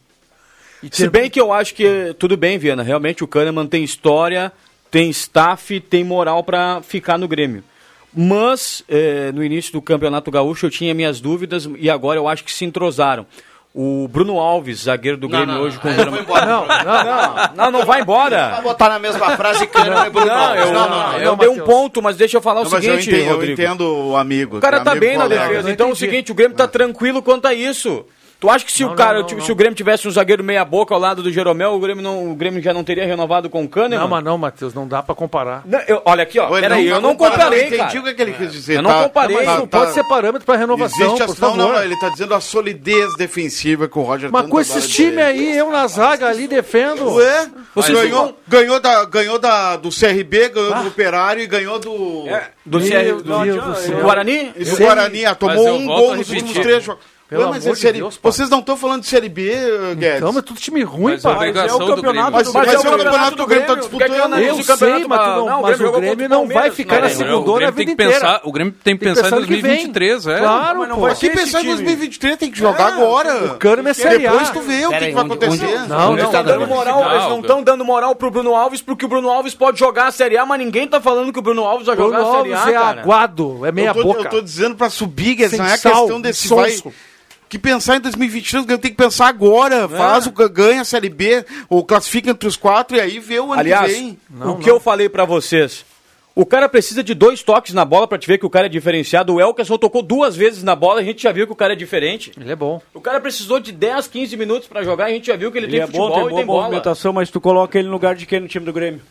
Se 0.91 1.09
bem 1.09 1.29
que 1.29 1.41
eu 1.41 1.53
acho 1.53 1.75
que 1.75 2.15
tudo 2.19 2.37
bem, 2.37 2.57
Viana. 2.59 2.83
Realmente 2.83 3.23
o 3.25 3.29
Kahneman 3.29 3.67
tem 3.67 3.83
história, 3.85 4.53
tem 4.91 5.11
staff, 5.11 5.79
tem 5.81 6.03
moral 6.05 6.43
pra 6.43 6.81
ficar 6.83 7.19
no 7.19 7.29
Grêmio. 7.29 7.63
Mas 8.15 8.83
eh, 8.89 9.31
no 9.33 9.45
início 9.45 9.73
do 9.73 9.81
Campeonato 9.83 10.31
Gaúcho 10.31 10.67
eu 10.67 10.71
tinha 10.71 10.93
minhas 10.95 11.21
dúvidas 11.21 11.69
e 11.79 11.89
agora 11.89 12.19
eu 12.19 12.27
acho 12.27 12.43
que 12.45 12.53
se 12.53 12.65
entrosaram. 12.65 13.25
O 13.73 14.09
Bruno 14.09 14.37
Alves, 14.41 14.81
zagueiro 14.83 15.17
do 15.17 15.29
Grêmio 15.29 15.55
hoje 15.61 15.79
com 15.79 15.87
o 15.87 15.91
eu 15.93 15.97
Kahneman. 15.97 16.21
embora. 16.23 16.45
Não, 16.45 16.67
não, 16.67 17.55
não, 17.55 17.71
não 17.71 17.87
vai 17.87 18.01
embora. 18.01 18.49
Vai 18.51 18.63
botar 18.63 18.89
na 18.89 18.99
mesma 18.99 19.37
frase 19.37 19.65
Kahneman 19.69 20.07
e 20.09 20.11
Bruno 20.11 20.27
Não, 20.27 20.35
Alves. 20.35 20.65
eu, 20.67 20.73
Não, 20.73 20.89
não, 20.91 20.99
não. 21.13 21.19
eu 21.21 21.37
dei 21.37 21.49
um 21.49 21.61
ponto, 21.61 22.03
mas 22.03 22.17
deixa 22.17 22.37
eu 22.39 22.43
falar 22.43 22.63
Não, 22.63 22.69
o 22.69 22.73
mas 22.73 22.85
eu 22.85 22.95
seguinte, 22.99 23.11
entendo, 23.15 23.29
eu 23.29 23.35
Rodrigo. 23.37 23.53
entendo 23.63 23.81
o 24.09 24.17
amigo. 24.17 24.57
O 24.59 24.61
cara 24.61 24.79
que 24.79 24.83
é 24.83 24.85
tá 24.87 24.91
amigo 24.91 25.07
bem 25.07 25.17
na 25.19 25.29
defesa. 25.29 25.69
Eu 25.69 25.73
Então 25.73 25.89
é 25.91 25.93
o 25.93 25.95
seguinte, 25.95 26.33
o 26.33 26.35
Grêmio 26.35 26.57
tá 26.57 26.67
tranquilo 26.67 27.23
quanto 27.23 27.47
a 27.47 27.55
isso. 27.55 28.05
Tu 28.41 28.49
acha 28.49 28.65
que 28.65 28.73
se 28.73 28.83
Não, 28.83 28.93
o 28.93 28.97
cara, 28.97 29.21
não, 29.21 29.29
não, 29.29 29.37
não. 29.37 29.45
se 29.45 29.53
o 29.53 29.55
Grêmio 29.55 29.75
tivesse 29.77 30.09
um 30.09 30.11
zagueiro 30.11 30.43
meia 30.43 30.65
boca 30.65 30.95
ao 30.95 30.99
lado 30.99 31.23
do 31.23 31.31
Jeromel, 31.31 31.75
o 31.75 31.79
Grêmio, 31.79 32.03
não, 32.03 32.33
o 32.33 32.35
Grêmio 32.35 32.63
já 32.63 32.73
não 32.73 32.83
teria 32.83 33.05
renovado 33.05 33.51
com 33.51 33.63
o 33.63 33.69
Kahneman? 33.69 33.99
Não, 33.99 34.09
mas 34.09 34.25
não, 34.25 34.39
Matheus, 34.39 34.73
não 34.73 34.89
dá 34.89 35.03
pra 35.03 35.15
comparar. 35.15 35.61
Não, 35.67 35.79
eu- 35.87 36.01
olha 36.07 36.23
aqui, 36.23 36.39
ó. 36.39 36.49
Oi, 36.51 36.63
Peraí, 36.63 36.89
não 36.89 36.95
eu 36.97 37.01
não 37.03 37.15
comparei, 37.15 37.67
entendi 37.67 37.77
cara. 37.77 38.01
o 38.01 38.03
que 38.03 38.09
é 38.09 38.15
que 38.15 38.23
ele 38.23 38.33
quis 38.33 38.51
dizer. 38.51 38.77
Eu 38.79 38.83
não 38.83 38.91
tá- 38.91 39.03
comparei. 39.03 39.37
Mas 39.37 39.47
não 39.47 39.67
tá- 39.67 39.79
pode 39.81 39.93
ser 39.93 40.05
parâmetro 40.09 40.47
pra 40.47 40.57
renovação, 40.57 41.07
Existe 41.09 41.23
a- 41.23 41.27
por 41.27 41.39
não, 41.39 41.51
favor. 41.51 41.57
não, 41.75 41.83
ele 41.85 42.01
tá 42.01 42.09
dizendo 42.09 42.33
a 42.35 42.41
solidez 42.41 43.15
defensiva 43.19 43.87
que 43.87 43.99
o 43.99 44.03
Roger 44.03 44.31
Mas 44.33 44.47
com 44.49 44.59
esses 44.59 44.89
times 44.89 45.19
aí, 45.19 45.59
eu 45.59 45.71
na 45.71 45.87
zaga 45.87 46.27
ali 46.29 46.49
defendo. 46.49 47.13
Ué? 47.17 47.47
Você 47.75 47.93
ganhou, 47.93 48.39
ganhou, 48.49 48.81
da, 48.81 49.05
ganhou 49.05 49.39
da, 49.39 49.77
do 49.77 49.91
CRB, 49.91 50.49
ganhou 50.49 50.75
do 50.77 50.89
Operário 50.89 51.43
e 51.43 51.47
ganhou 51.47 51.79
do. 51.79 52.25
Do, 52.65 52.81
Meu 52.81 52.89
CR, 52.89 53.05
Deus 53.05 53.23
do, 53.23 53.61
do 53.61 53.75
céu. 53.77 53.97
do 53.97 54.03
Guarani? 54.03 54.45
Do 54.57 54.77
Guarani, 54.79 55.27
ah, 55.27 55.35
tomou 55.35 55.75
um 55.77 55.85
gol 55.87 56.17
nos 56.17 56.31
últimos 56.31 56.53
três 56.55 56.83
jogos. 56.85 57.03
Pelo 57.31 57.45
Ué, 57.45 57.49
mas 57.51 57.63
amor 57.65 57.71
é 57.71 57.75
de 57.77 57.81
série- 57.81 57.99
Deus, 57.99 58.17
pá. 58.19 58.29
Vocês 58.33 58.51
não 58.51 58.59
estão 58.59 58.77
falando 58.77 59.03
de 59.03 59.07
Série 59.07 59.29
B, 59.29 59.53
Guedes? 59.97 60.17
Então, 60.17 60.33
mas 60.33 60.43
tudo 60.43 60.59
time 60.59 60.83
ruim, 60.83 61.13
Mas 61.13 61.25
a 61.25 61.31
pá. 61.31 61.37
obrigação 61.37 61.79
do 61.79 62.03
Grêmio. 62.03 62.23
Mas, 62.23 62.33
Mas 62.33 62.53
mas 62.53 62.69
é 62.69 62.75
é 62.75 62.77
o 62.77 62.81
o 62.81 62.85
campeonato 62.85 63.37
do 63.37 63.47
Grêmio 63.47 63.67
tá 63.69 63.73
que 63.75 63.79
eu 63.79 63.83
disputando. 63.89 64.11
Eu 64.41 64.55
o 64.57 64.65
campeonato 64.65 64.77
sei, 64.99 65.07
mas, 65.07 65.21
tu 65.21 65.27
não, 65.27 65.47
não, 65.47 65.59
o 65.61 65.63
mas 65.63 65.79
Grêmio 65.79 65.97
o 65.97 66.01
Grêmio 66.01 66.27
o 66.27 66.29
não 66.29 66.49
vai 66.49 66.71
ficar 66.73 67.01
na 67.03 67.09
segunda 67.09 67.37
o 67.39 67.55
a 67.55 67.57
Grêmio 67.59 67.75
tem 67.77 67.87
vida 67.87 67.97
que 67.97 68.03
inteira. 68.03 68.13
pensar, 68.21 68.41
o 68.43 68.51
Grêmio 68.53 68.75
tem 68.83 68.97
que 68.97 68.99
que 68.99 69.05
pensar 69.09 69.21
em 69.21 69.23
pensar 69.31 69.41
no 69.41 69.47
que 69.47 69.53
vem. 69.55 69.63
2023, 69.63 70.27
é. 70.27 70.39
Claro, 70.41 70.79
Mas 70.81 70.89
não 70.89 70.97
pô. 70.97 71.15
ser 71.15 71.27
esse 71.27 71.31
pensar 71.37 71.59
em 71.59 71.63
time. 71.63 71.75
2023 71.77 72.37
tem 72.37 72.51
que 72.51 72.59
jogar 72.59 72.87
agora. 72.89 73.45
O 73.45 73.59
Kahneman 73.59 73.91
é 73.91 73.95
Série 73.95 74.27
A. 74.27 74.31
Depois 74.33 74.51
tu 74.51 74.61
vê 74.63 74.87
o 74.87 74.91
que, 74.91 74.99
que 74.99 75.11
vai 75.13 75.25
acontecer. 75.25 75.81
Não, 75.89 76.17
não, 76.17 76.25
está 76.25 76.43
Não, 76.43 77.13
eles 77.13 77.29
não 77.29 77.41
estão 77.41 77.63
dando 77.63 77.85
moral 77.85 78.15
pro 78.17 78.31
Bruno 78.31 78.57
Alves 78.57 78.83
porque 78.83 79.05
o 79.05 79.09
Bruno 79.09 79.31
Alves 79.31 79.55
pode 79.55 79.79
jogar 79.79 80.09
a 80.09 80.11
Série 80.11 80.37
A, 80.37 80.45
mas 80.45 80.59
ninguém 80.59 80.89
tá 80.89 81.01
falando 81.01 81.33
que 81.33 81.39
o 81.39 81.43
Bruno 81.43 81.65
Alves 81.65 81.87
vai 81.87 81.97
jogar 81.97 82.19
a 82.23 82.25
Série 82.33 82.53
A, 82.55 82.59
Alves 82.61 82.75
é 82.75 83.01
aguado, 83.01 83.65
é 83.65 83.71
meia 83.71 83.89
eu, 83.91 83.95
tô, 83.95 84.03
boca. 84.03 84.21
eu 84.23 84.25
tô 84.31 84.41
dizendo 84.41 84.75
pra 84.75 84.91
subir, 84.91 85.37
Guedes, 85.37 85.59
não 85.59 85.67
é 85.67 85.79
questão 85.79 86.21
desse 86.21 86.49
vai. 86.49 86.75
Que 87.51 87.59
pensar 87.59 87.97
em 87.97 88.01
2023, 88.01 88.63
o 88.63 88.67
Grêmio 88.67 88.81
tem 88.81 88.93
que 88.93 88.97
pensar 88.97 89.27
agora. 89.27 89.89
Faz 89.89 90.25
o 90.29 90.31
ganha 90.31 90.83
a 90.83 90.85
Série 90.85 91.09
B, 91.09 91.45
ou 91.69 91.85
classifica 91.85 92.31
entre 92.31 92.47
os 92.49 92.57
quatro 92.57 92.97
e 92.97 93.01
aí 93.01 93.19
vê 93.19 93.41
o 93.41 93.53
ano 93.53 93.61
Aliás, 93.61 93.93
que 93.93 93.99
vem. 93.99 94.19
o 94.47 94.55
que 94.57 94.71
eu 94.71 94.79
falei 94.79 95.09
pra 95.09 95.25
vocês, 95.25 95.85
o 96.33 96.47
cara 96.47 96.69
precisa 96.69 97.03
de 97.03 97.13
dois 97.13 97.43
toques 97.43 97.75
na 97.75 97.85
bola 97.85 98.07
pra 98.07 98.17
te 98.17 98.29
ver 98.29 98.39
que 98.39 98.47
o 98.47 98.51
cara 98.51 98.67
é 98.67 98.69
diferenciado. 98.69 99.35
O 99.35 99.41
Elkerson 99.41 99.77
tocou 99.79 100.01
duas 100.01 100.37
vezes 100.37 100.63
na 100.63 100.77
bola, 100.77 101.01
a 101.01 101.05
gente 101.05 101.25
já 101.25 101.33
viu 101.33 101.45
que 101.45 101.53
o 101.53 101.57
cara 101.57 101.73
é 101.73 101.77
diferente. 101.77 102.31
Ele 102.41 102.53
é 102.53 102.57
bom. 102.57 102.81
O 102.95 103.01
cara 103.01 103.21
precisou 103.21 103.59
de 103.59 103.73
10, 103.73 104.07
15 104.07 104.37
minutos 104.37 104.69
pra 104.69 104.85
jogar, 104.85 105.07
a 105.07 105.11
gente 105.11 105.27
já 105.27 105.35
viu 105.35 105.51
que 105.51 105.59
ele, 105.59 105.67
Ele 105.67 105.73
tem 105.73 105.81
é 105.81 105.87
futebol 105.87 106.09
bom, 106.09 106.15
tem 106.15 106.23
e 106.27 106.29
boa 106.29 106.37
tem 106.39 106.47
bola. 106.47 106.63
movimentação, 106.63 107.13
mas 107.13 107.31
tu 107.31 107.41
coloca 107.41 107.77
ele 107.77 107.89
no 107.89 107.93
lugar 107.95 108.15
de 108.15 108.27
quem 108.27 108.39
no 108.39 108.47
time 108.47 108.65
do 108.65 108.73
Grêmio? 108.73 109.03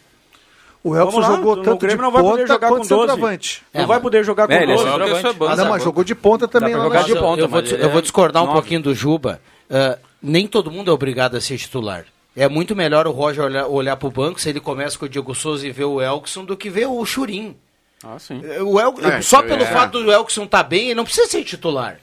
O 0.84 0.96
lá, 1.20 1.28
jogou 1.36 1.56
no 1.58 1.64
tanto 1.64 1.80
de 1.82 1.86
Grêmio 1.88 2.02
não 2.04 2.12
vai 2.12 2.22
poder 2.24 2.42
ponta 2.42 2.54
jogar 2.54 2.68
com 2.70 2.76
quanto 2.76 2.88
12. 2.90 3.12
centroavante. 3.12 3.64
Não 3.74 3.82
É, 3.82 3.86
vai 3.86 4.00
poder 4.00 4.24
jogar 4.24 4.48
com 4.48 4.54
É, 4.54 4.64
ele 4.64 4.72
é 4.72 4.76
12. 4.76 4.90
Só 4.90 4.98
que 5.00 5.12
isso 5.12 5.28
é 5.28 5.34
bom. 5.34 5.48
Ah, 5.48 5.56
não, 5.56 5.70
mas 5.70 5.84
jogou 5.84 6.04
de 6.04 6.16
ponta 6.16 6.48
também. 6.48 6.74
jogar 6.74 7.00
na 7.00 7.06
de 7.06 7.12
eu, 7.12 7.18
ponta, 7.22 7.42
eu 7.42 7.48
vou, 7.50 7.60
eu 7.62 7.90
vou 7.90 8.00
é 8.00 8.02
discordar 8.02 8.44
um 8.44 8.54
pouquinho 8.54 8.82
do 8.82 8.96
Juba. 8.96 9.42
Ah, 9.70 9.98
nem 10.22 10.48
todo 10.48 10.72
mundo 10.72 10.90
é 10.90 10.94
obrigado 10.94 11.36
a 11.36 11.42
ser 11.42 11.58
titular. 11.58 12.06
É 12.36 12.48
muito 12.48 12.76
melhor 12.76 13.08
o 13.08 13.12
Roger 13.12 13.44
olhar, 13.44 13.68
olhar 13.68 13.98
pro 13.98 14.10
banco 14.10 14.40
se 14.40 14.48
ele 14.50 14.60
começa 14.62 14.98
com 14.98 15.06
o 15.06 15.10
Diego 15.10 15.36
Souza 15.36 15.68
e 15.68 15.72
ver 15.72 15.84
o 15.86 16.02
Elkson 16.02 16.46
do 16.46 16.56
que 16.56 16.70
ver 16.70 16.86
o 16.88 17.04
Churim. 17.06 17.58
Ah, 18.02 18.18
sim. 18.18 18.42
O 18.62 18.80
El- 18.80 18.96
É, 19.04 19.22
só 19.22 19.40
isso 19.40 19.48
pelo 19.50 19.64
é. 19.64 19.66
fato 19.66 20.02
do 20.02 20.10
Elkson 20.12 20.44
estar 20.44 20.64
bem, 20.64 20.86
ele 20.86 20.96
não 20.96 21.04
precisa 21.04 21.28
ser 21.28 21.44
titular. 21.44 22.00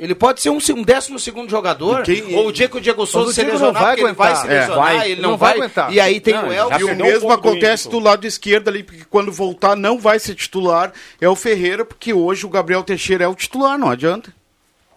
Ele 0.00 0.14
pode 0.14 0.40
ser 0.40 0.48
um, 0.48 0.58
um 0.76 0.82
décimo 0.82 1.18
segundo 1.18 1.50
jogador, 1.50 2.00
E 2.08 2.22
quem- 2.22 2.34
ou 2.36 2.46
o 2.48 2.52
dia 2.52 2.68
que 2.68 2.76
o 2.78 2.80
Diego 2.80 3.04
Souza 3.06 3.34
se 3.34 3.42
lesionar, 3.44 3.82
vai 3.82 3.96
porque 3.96 4.06
ele 4.06 4.12
vai 4.14 4.28
aguentar. 4.32 4.46
se 4.46 4.50
É, 4.52 4.60
lesionar, 4.60 4.96
vai. 4.96 5.10
ele 5.10 5.20
não, 5.20 5.30
Não 5.32 5.36
vai 5.36 5.50
vai, 5.50 5.58
aguentar. 5.58 5.92
e 5.92 6.00
aí 6.00 6.20
tem 6.20 6.32
Não, 6.34 6.48
o 6.48 6.52
Elkson. 6.52 6.78
E 6.80 6.84
o 6.84 6.88
um 6.92 6.96
mesmo 6.96 7.30
acontece 7.30 7.88
do 7.88 7.98
lado 7.98 8.26
esquerdo 8.26 8.68
ali, 8.68 8.82
porque 8.82 9.04
quando 9.10 9.30
voltar 9.30 9.76
não 9.76 9.98
vai 9.98 10.18
ser 10.18 10.34
titular, 10.34 10.90
é 11.20 11.28
o 11.28 11.36
Ferreira, 11.36 11.84
porque 11.84 12.14
hoje 12.14 12.46
o 12.46 12.48
Gabriel 12.48 12.82
Teixeira 12.82 13.24
é 13.24 13.28
o 13.28 13.34
titular, 13.34 13.78
não 13.78 13.90
adianta. 13.90 14.32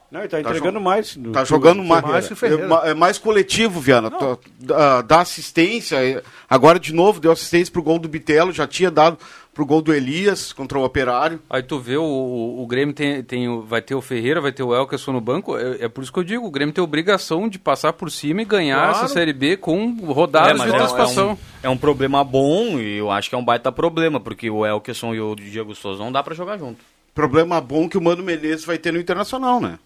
Não, 0.10 0.20
ele 0.22 0.30
tá 0.30 0.40
entregando 0.40 0.80
mais. 0.80 1.18
do 1.18 1.32
Tá 1.32 1.44
jogando 1.44 1.84
mais. 1.84 2.04
mais 2.06 2.28
que 2.28 2.34
o 2.34 2.36
Ferreira. 2.36 2.68
é, 2.86 2.92
é 2.92 2.94
mais 2.94 3.18
coletivo, 3.18 3.80
Viana. 3.82 4.12
Tá- 4.12 4.38
dá, 4.60 5.02
dá 5.02 5.22
assistência. 5.22 5.96
é, 6.06 6.22
Agora 6.48 6.80
de 6.80 6.94
novo 6.94 7.20
deu 7.20 7.32
assistência 7.32 7.74
pro 7.74 7.82
gol 7.82 7.98
do 7.98 8.08
Bitelo, 8.08 8.52
já 8.52 8.68
tinha 8.68 8.92
dado 8.92 9.18
pro 9.54 9.66
gol 9.66 9.82
do 9.82 9.94
Elias 9.94 10.52
contra 10.52 10.78
o 10.80 10.84
Operário. 10.84 11.40
Aí 11.50 11.62
tu 11.62 11.78
vê 11.80 11.96
o, 11.96 12.04
o, 12.04 12.64
o 12.64 12.68
Grêmio 12.68 12.94
tem, 12.94 13.22
tem, 13.24 13.48
o- 13.48 13.62
vai 13.62 13.82
ter 13.82 13.94
o 13.96 14.02
Ferreira, 14.02 14.42
vai 14.42 14.52
ter 14.52 14.64
o 14.64 14.74
Elkerson 14.76 15.12
no 15.12 15.22
banco. 15.22 15.58
É, 15.58 15.84
é 15.86 15.88
por 15.88 16.04
isso 16.04 16.12
que 16.12 16.18
eu 16.20 16.24
digo, 16.24 16.46
o 16.46 16.50
Grêmio 16.52 16.74
tem 16.74 16.84
obrigação 16.84 17.48
de 17.48 17.60
passar 17.60 17.94
por 17.94 18.10
cima 18.10 18.42
e 18.42 18.46
ganhar 18.46 18.78
Claro. 18.78 18.92
essa 19.06 19.08
Série 19.10 19.32
B 19.34 19.56
com 19.58 19.94
rodadas 20.12 20.60
É, 20.62 20.64
de 20.66 20.70
é, 20.70 20.74
um- 20.74 20.76
antecipação. 20.76 21.30
é 21.30 21.34
um, 21.34 21.38
é 21.64 21.70
um 21.70 21.78
problema 21.78 22.24
bom 22.24 22.80
e 22.80 22.98
eu 22.98 23.12
acho 23.12 23.30
que 23.30 23.36
é 23.36 23.38
um 23.38 23.46
baita 23.46 23.72
problema, 23.72 24.20
porque 24.20 24.50
o 24.50 24.66
Elkerson 24.66 25.14
e 25.14 25.22
o 25.22 25.36
Diego 25.36 25.76
Souza 25.76 26.04
não 26.04 26.12
dá 26.12 26.24
pra 26.24 26.34
jogar 26.34 26.58
junto. 26.58 26.80
Problema 27.14 27.62
bom 27.62 27.88
que 27.88 27.98
o 27.98 28.02
Mano 28.02 28.24
Menezes 28.24 28.66
vai 28.66 28.80
ter 28.80 28.92
no 28.92 29.00
Internacional, 29.00 29.62
né? 29.62 29.78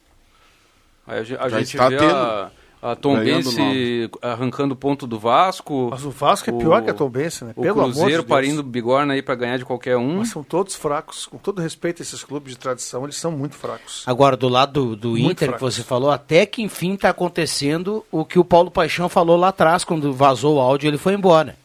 Aí 1.05 1.20
a, 1.20 1.22
a 1.43 1.49
Já 1.49 1.59
gente 1.59 1.68
está 1.76 1.89
vê 1.89 1.97
tendo. 1.97 2.11
a, 2.15 2.51
a 2.91 2.95
Tombense 2.95 4.09
arrancando 4.21 4.75
ponto 4.75 5.05
do 5.05 5.19
Vasco. 5.19 5.89
Mas 5.91 6.05
o 6.05 6.09
Vasco 6.09 6.49
é 6.49 6.53
pior 6.53 6.81
que 6.83 6.89
a 6.89 6.93
Tombense, 6.93 7.43
né? 7.43 7.53
O 7.55 7.61
Pelo 7.61 7.81
amor 7.81 8.09
de 8.09 8.23
parindo 8.23 8.63
bigorna 8.63 9.13
aí 9.13 9.21
pra 9.21 9.35
ganhar 9.35 9.57
de 9.57 9.65
qualquer 9.65 9.97
um. 9.97 10.19
Mas 10.19 10.29
são 10.29 10.43
todos 10.43 10.75
fracos. 10.75 11.25
Com 11.25 11.38
todo 11.38 11.61
respeito 11.61 12.01
a 12.01 12.03
esses 12.03 12.23
clubes 12.23 12.53
de 12.53 12.59
tradição, 12.59 13.03
eles 13.03 13.17
são 13.17 13.31
muito 13.31 13.55
fracos. 13.55 14.03
Agora, 14.05 14.38
do 14.38 14.47
lado 14.47 14.67
do, 14.67 14.95
do 14.95 15.09
Muito 15.09 15.31
Inter, 15.31 15.49
que 15.49 15.57
fracos. 15.57 15.75
você 15.75 15.83
falou, 15.83 16.11
até 16.11 16.45
que 16.45 16.61
enfim 16.61 16.93
está 16.93 17.09
acontecendo 17.09 18.05
o 18.11 18.23
que 18.23 18.39
o 18.39 18.45
Paulo 18.45 18.71
Paixão 18.71 19.09
falou 19.09 19.38
lá 19.38 19.49
atrás, 19.49 19.83
quando 19.83 20.13
vazou 20.13 20.57
o 20.57 20.59
áudio 20.59 20.88
ele 20.88 20.97
foi 20.97 21.13
embora. 21.13 21.55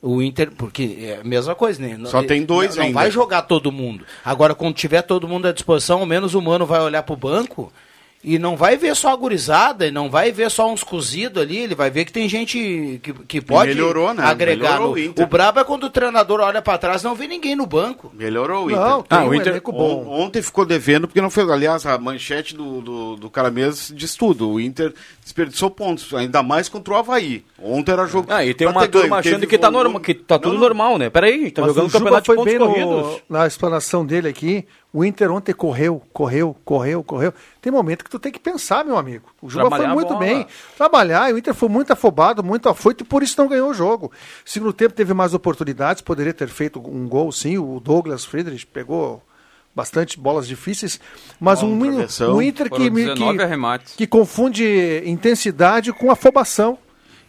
O 0.00 0.22
Inter, 0.22 0.52
porque 0.52 0.96
é 1.00 1.20
a 1.20 1.24
mesma 1.24 1.56
coisa, 1.56 1.82
né? 1.82 1.98
Só 2.06 2.22
tem 2.22 2.44
dois 2.44 2.70
não, 2.70 2.76
não 2.76 2.82
ainda. 2.84 3.00
vai 3.00 3.10
jogar 3.10 3.42
todo 3.42 3.72
mundo. 3.72 4.04
Agora, 4.24 4.54
quando 4.54 4.74
tiver 4.74 5.02
todo 5.02 5.26
mundo 5.26 5.48
à 5.48 5.52
disposição, 5.52 6.00
ao 6.00 6.06
menos 6.06 6.34
o 6.34 6.40
Mano 6.40 6.64
vai 6.64 6.80
olhar 6.80 7.02
pro 7.02 7.16
banco 7.16 7.72
e 8.22 8.38
não 8.38 8.56
vai 8.56 8.76
ver 8.76 8.96
só 8.96 9.12
a 9.12 9.16
gurizada, 9.16 9.86
e 9.86 9.90
não 9.90 10.10
vai 10.10 10.32
ver 10.32 10.50
só 10.50 10.70
uns 10.70 10.82
cozidos 10.82 11.40
ali, 11.42 11.56
ele 11.58 11.74
vai 11.74 11.88
ver 11.90 12.04
que 12.04 12.12
tem 12.12 12.28
gente 12.28 13.00
que, 13.02 13.12
que 13.12 13.40
pode 13.40 13.68
melhorou, 13.72 14.12
né? 14.12 14.24
agregar. 14.24 14.72
Melhorou 14.72 14.88
no- 14.88 14.94
o 14.94 14.98
Inter. 14.98 15.24
o 15.24 15.28
brabo 15.28 15.60
é 15.60 15.64
quando 15.64 15.84
o 15.84 15.90
treinador 15.90 16.40
olha 16.40 16.60
para 16.60 16.76
trás 16.78 17.02
e 17.02 17.04
não 17.04 17.14
vê 17.14 17.28
ninguém 17.28 17.54
no 17.54 17.64
banco. 17.64 18.10
Melhorou 18.14 18.66
o 18.66 18.70
Inter. 18.70 18.80
Não, 18.84 19.02
tem 19.02 19.18
Ah, 19.18 19.22
um 19.24 19.28
o 19.28 19.34
Inter- 19.34 19.48
elenco 19.52 19.70
bom. 19.72 20.04
On- 20.04 20.20
Ontem 20.24 20.42
ficou 20.42 20.64
devendo 20.66 21.06
porque 21.06 21.20
não 21.20 21.30
fez. 21.30 21.48
Aliás, 21.48 21.86
a 21.86 21.96
manchete 21.96 22.54
do, 22.56 22.80
do, 22.80 23.16
do 23.16 23.30
cara 23.30 23.50
mesmo 23.50 23.94
diz 23.96 24.14
tudo. 24.16 24.50
O 24.50 24.60
Inter 24.60 24.92
desperdiçou 25.22 25.70
pontos, 25.70 26.12
ainda 26.12 26.42
mais 26.42 26.68
contra 26.68 26.94
o 26.94 26.96
Havaí. 26.96 27.44
Ontem 27.62 27.92
era 27.92 28.04
jogo. 28.06 28.26
Ah, 28.30 28.44
e 28.44 28.52
tem 28.52 28.66
uma 28.66 28.86
turma 28.88 29.18
achando 29.18 29.46
que 29.46 29.56
tá, 29.56 29.68
um- 29.68 29.72
norma, 29.72 30.00
que 30.00 30.12
tá 30.14 30.38
tudo 30.38 30.54
Não, 30.54 30.60
normal, 30.60 30.98
né? 30.98 31.08
Peraí, 31.08 31.50
tá 31.52 31.62
Mas 31.62 31.70
jogando 31.72 31.88
o 31.88 31.92
campeonato 31.92 32.22
de 32.22 32.26
foi 32.26 32.36
pontos 32.36 32.52
bem 32.52 32.58
corridos. 32.60 32.88
no, 32.90 33.20
na 33.28 33.46
explanação 33.46 34.04
dele 34.04 34.28
aqui. 34.28 34.66
O 34.98 35.04
Inter 35.04 35.30
ontem 35.30 35.52
correu, 35.52 36.02
correu, 36.12 36.56
correu, 36.64 37.04
correu. 37.04 37.32
Tem 37.62 37.70
momento 37.72 38.02
que 38.04 38.10
tu 38.10 38.18
tem 38.18 38.32
que 38.32 38.40
pensar, 38.40 38.84
meu 38.84 38.98
amigo. 38.98 39.28
O 39.40 39.48
Juba 39.48 39.68
Trabalhar 39.68 39.94
foi 39.94 39.94
muito 39.94 40.18
bem. 40.18 40.44
Trabalhar, 40.76 41.30
e 41.30 41.34
o 41.34 41.38
Inter 41.38 41.54
foi 41.54 41.68
muito 41.68 41.92
afobado, 41.92 42.42
muito 42.42 42.68
afoito, 42.68 43.04
e 43.04 43.06
por 43.06 43.22
isso 43.22 43.40
não 43.40 43.48
ganhou 43.48 43.70
o 43.70 43.74
jogo. 43.74 44.10
Segundo 44.44 44.72
tempo 44.72 44.92
teve 44.92 45.14
mais 45.14 45.34
oportunidades, 45.34 46.02
poderia 46.02 46.34
ter 46.34 46.48
feito 46.48 46.80
um 46.80 47.08
gol, 47.08 47.30
sim. 47.30 47.58
O 47.58 47.78
Douglas 47.78 48.24
Friedrich 48.24 48.66
pegou 48.66 49.22
bastante 49.72 50.18
bolas 50.18 50.48
difíceis, 50.48 50.98
mas 51.38 51.60
Bola 51.60 51.72
um, 51.72 51.78
um 52.34 52.42
Inter 52.42 52.64
que, 52.68 52.70
Foram 52.70 52.84
me- 52.90 53.04
19 53.04 53.14
que, 53.14 53.96
que 53.98 54.06
confunde 54.08 55.02
intensidade 55.06 55.92
com 55.92 56.10
afobação. 56.10 56.76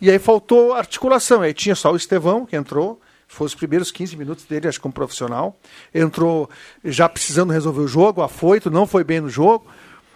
E 0.02 0.10
aí 0.10 0.18
faltou 0.18 0.74
articulação. 0.74 1.42
Aí 1.44 1.54
tinha 1.54 1.76
só 1.76 1.92
o 1.92 1.96
Estevão, 1.96 2.48
que 2.48 2.56
entrou, 2.56 3.00
foi 3.30 3.46
os 3.48 3.56
primeiros 3.56 3.92
15 3.92 4.18
minutos 4.18 4.44
dele, 4.44 4.68
acho 4.68 4.78
que 4.80 4.84
como 4.84 4.94
profissional. 4.94 5.56
Entrou 5.96 6.50
já 6.84 7.08
precisando 7.08 7.54
resolver 7.54 7.80
o 7.82 7.88
jogo, 7.88 8.22
afoito, 8.22 8.70
não 8.70 8.86
foi 8.86 9.04
bem 9.06 9.22
no 9.22 9.30
jogo. 9.30 9.66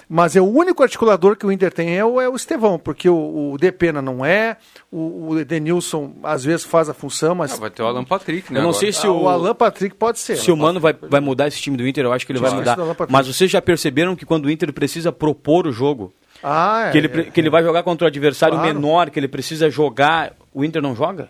Mas 0.09 0.35
é 0.35 0.41
o 0.41 0.45
único 0.45 0.83
articulador 0.83 1.35
que 1.37 1.45
o 1.45 1.51
Inter 1.51 1.71
tem 1.71 1.97
é 1.97 2.03
o, 2.03 2.19
é 2.19 2.27
o 2.27 2.35
Estevão, 2.35 2.77
porque 2.77 3.07
o, 3.09 3.53
o 3.53 3.57
Depena 3.57 4.01
não 4.01 4.23
é, 4.23 4.57
o, 4.91 5.29
o 5.29 5.39
Edenilson 5.39 6.13
às 6.21 6.43
vezes 6.43 6.65
faz 6.65 6.89
a 6.89 6.93
função, 6.93 7.33
mas 7.33 7.53
Ah, 7.53 7.55
vai 7.55 7.69
ter 7.71 7.81
o 7.81 7.87
Alan 7.87 8.03
Patrick, 8.03 8.51
né? 8.51 8.59
Eu 8.59 8.63
não 8.63 8.69
agora. 8.71 8.79
sei 8.81 8.91
se 8.91 9.07
Ah, 9.07 9.11
o, 9.11 9.23
o 9.23 9.29
Alan 9.29 9.55
Patrick 9.55 9.95
pode 9.95 10.19
ser. 10.19 10.35
se 10.35 10.51
o 10.51 10.57
Mano 10.57 10.79
vai, 10.79 10.93
vai 10.93 11.21
mudar 11.21 11.47
esse 11.47 11.59
time 11.61 11.77
do 11.77 11.87
Inter, 11.87 12.03
eu 12.03 12.11
acho 12.11 12.25
que 12.27 12.31
ele 12.33 12.39
vai 12.39 12.51
mudar. 12.51 12.77
Mas 13.09 13.27
vocês 13.27 13.49
já 13.49 13.61
perceberam 13.61 14.15
que 14.15 14.25
quando 14.25 14.45
o 14.45 14.51
Inter 14.51 14.71
precisa 14.73 15.11
propor 15.11 15.65
o 15.65 15.71
jogo, 15.71 16.13
Ah, 16.43 16.87
é, 16.87 16.91
que 16.91 16.97
ele, 16.97 17.07
pre- 17.09 17.31
que 17.31 17.39
ele 17.39 17.49
vai 17.49 17.63
jogar 17.63 17.81
contra 17.81 18.05
o 18.05 18.07
adversário 18.07 18.57
Claro. 18.57 18.73
menor, 18.73 19.09
que 19.09 19.17
ele 19.19 19.29
precisa 19.29 19.69
jogar, 19.69 20.33
o 20.53 20.65
Inter 20.65 20.81
não 20.81 20.93
joga? 20.95 21.29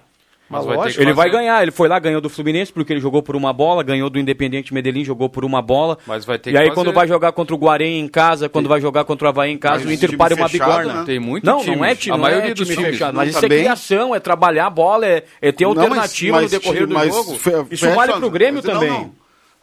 Mas 0.54 0.66
Mas 0.66 0.76
vai 0.76 0.86
lógico. 0.86 1.02
Ele 1.04 1.14
vai 1.14 1.30
ganhar, 1.30 1.62
ele 1.62 1.72
foi 1.72 1.88
lá, 1.88 2.00
ganhou 2.00 2.22
do 2.22 2.30
Fluminense 2.30 2.72
porque 2.72 2.94
ele 2.94 3.00
jogou 3.00 3.22
por 3.24 3.36
uma 3.36 3.52
bola, 3.52 3.84
ganhou 3.84 4.10
do 4.10 4.20
Independente 4.20 4.74
Medellín, 4.74 5.04
jogou 5.04 5.28
por 5.30 5.44
uma 5.44 5.62
bola. 5.62 5.98
Mas 6.08 6.24
vai 6.26 6.38
ter 6.40 6.52
e 6.52 6.58
aí 6.58 6.66
fazer. 6.66 6.76
quando 6.76 6.94
vai 6.94 7.08
jogar 7.08 7.32
contra 7.32 7.56
o 7.56 7.58
Guarém 7.58 8.00
em 8.00 8.08
casa, 8.08 8.48
quando 8.48 8.70
vai 8.70 8.80
jogar 8.80 9.04
contra 9.04 9.26
o 9.26 9.30
Havaí 9.30 9.52
em 9.52 9.58
casa, 9.58 9.84
Mas 9.84 9.86
o 9.86 9.92
Inter 9.92 10.18
para 10.18 10.36
uma 10.36 10.48
bigorna. 10.48 10.94
né? 10.94 11.04
Tem 11.06 11.20
muito 11.20 11.46
não, 11.46 11.60
time. 11.62 11.76
não 11.76 11.86
é 11.86 11.96
time, 11.96 12.14
A 12.14 12.18
não 12.18 12.22
maioria 12.24 12.52
é 12.52 12.54
dos 12.54 12.68
time 12.68 12.78
times. 12.78 12.92
fechado, 12.92 13.16
mas 13.16 13.32
tá 13.32 13.38
isso 13.40 13.46
é 13.46 13.50
criação, 13.50 14.16
é 14.16 14.20
trabalhar 14.20 14.68
a 14.68 14.70
bola, 14.70 15.06
é, 15.06 15.24
é 15.42 15.52
ter 15.52 15.66
mas- 15.68 15.78
alternativa 15.78 16.42
mas- 16.42 16.52
no 16.52 16.60
decorrer 16.60 16.88
do 16.88 16.94
mas 16.94 17.14
jogo. 17.14 17.38
Isso 17.72 17.90
vale 17.90 18.14
pro 18.14 18.30
Grêmio 18.30 18.62
mas 18.64 18.74
também. 18.74 19.12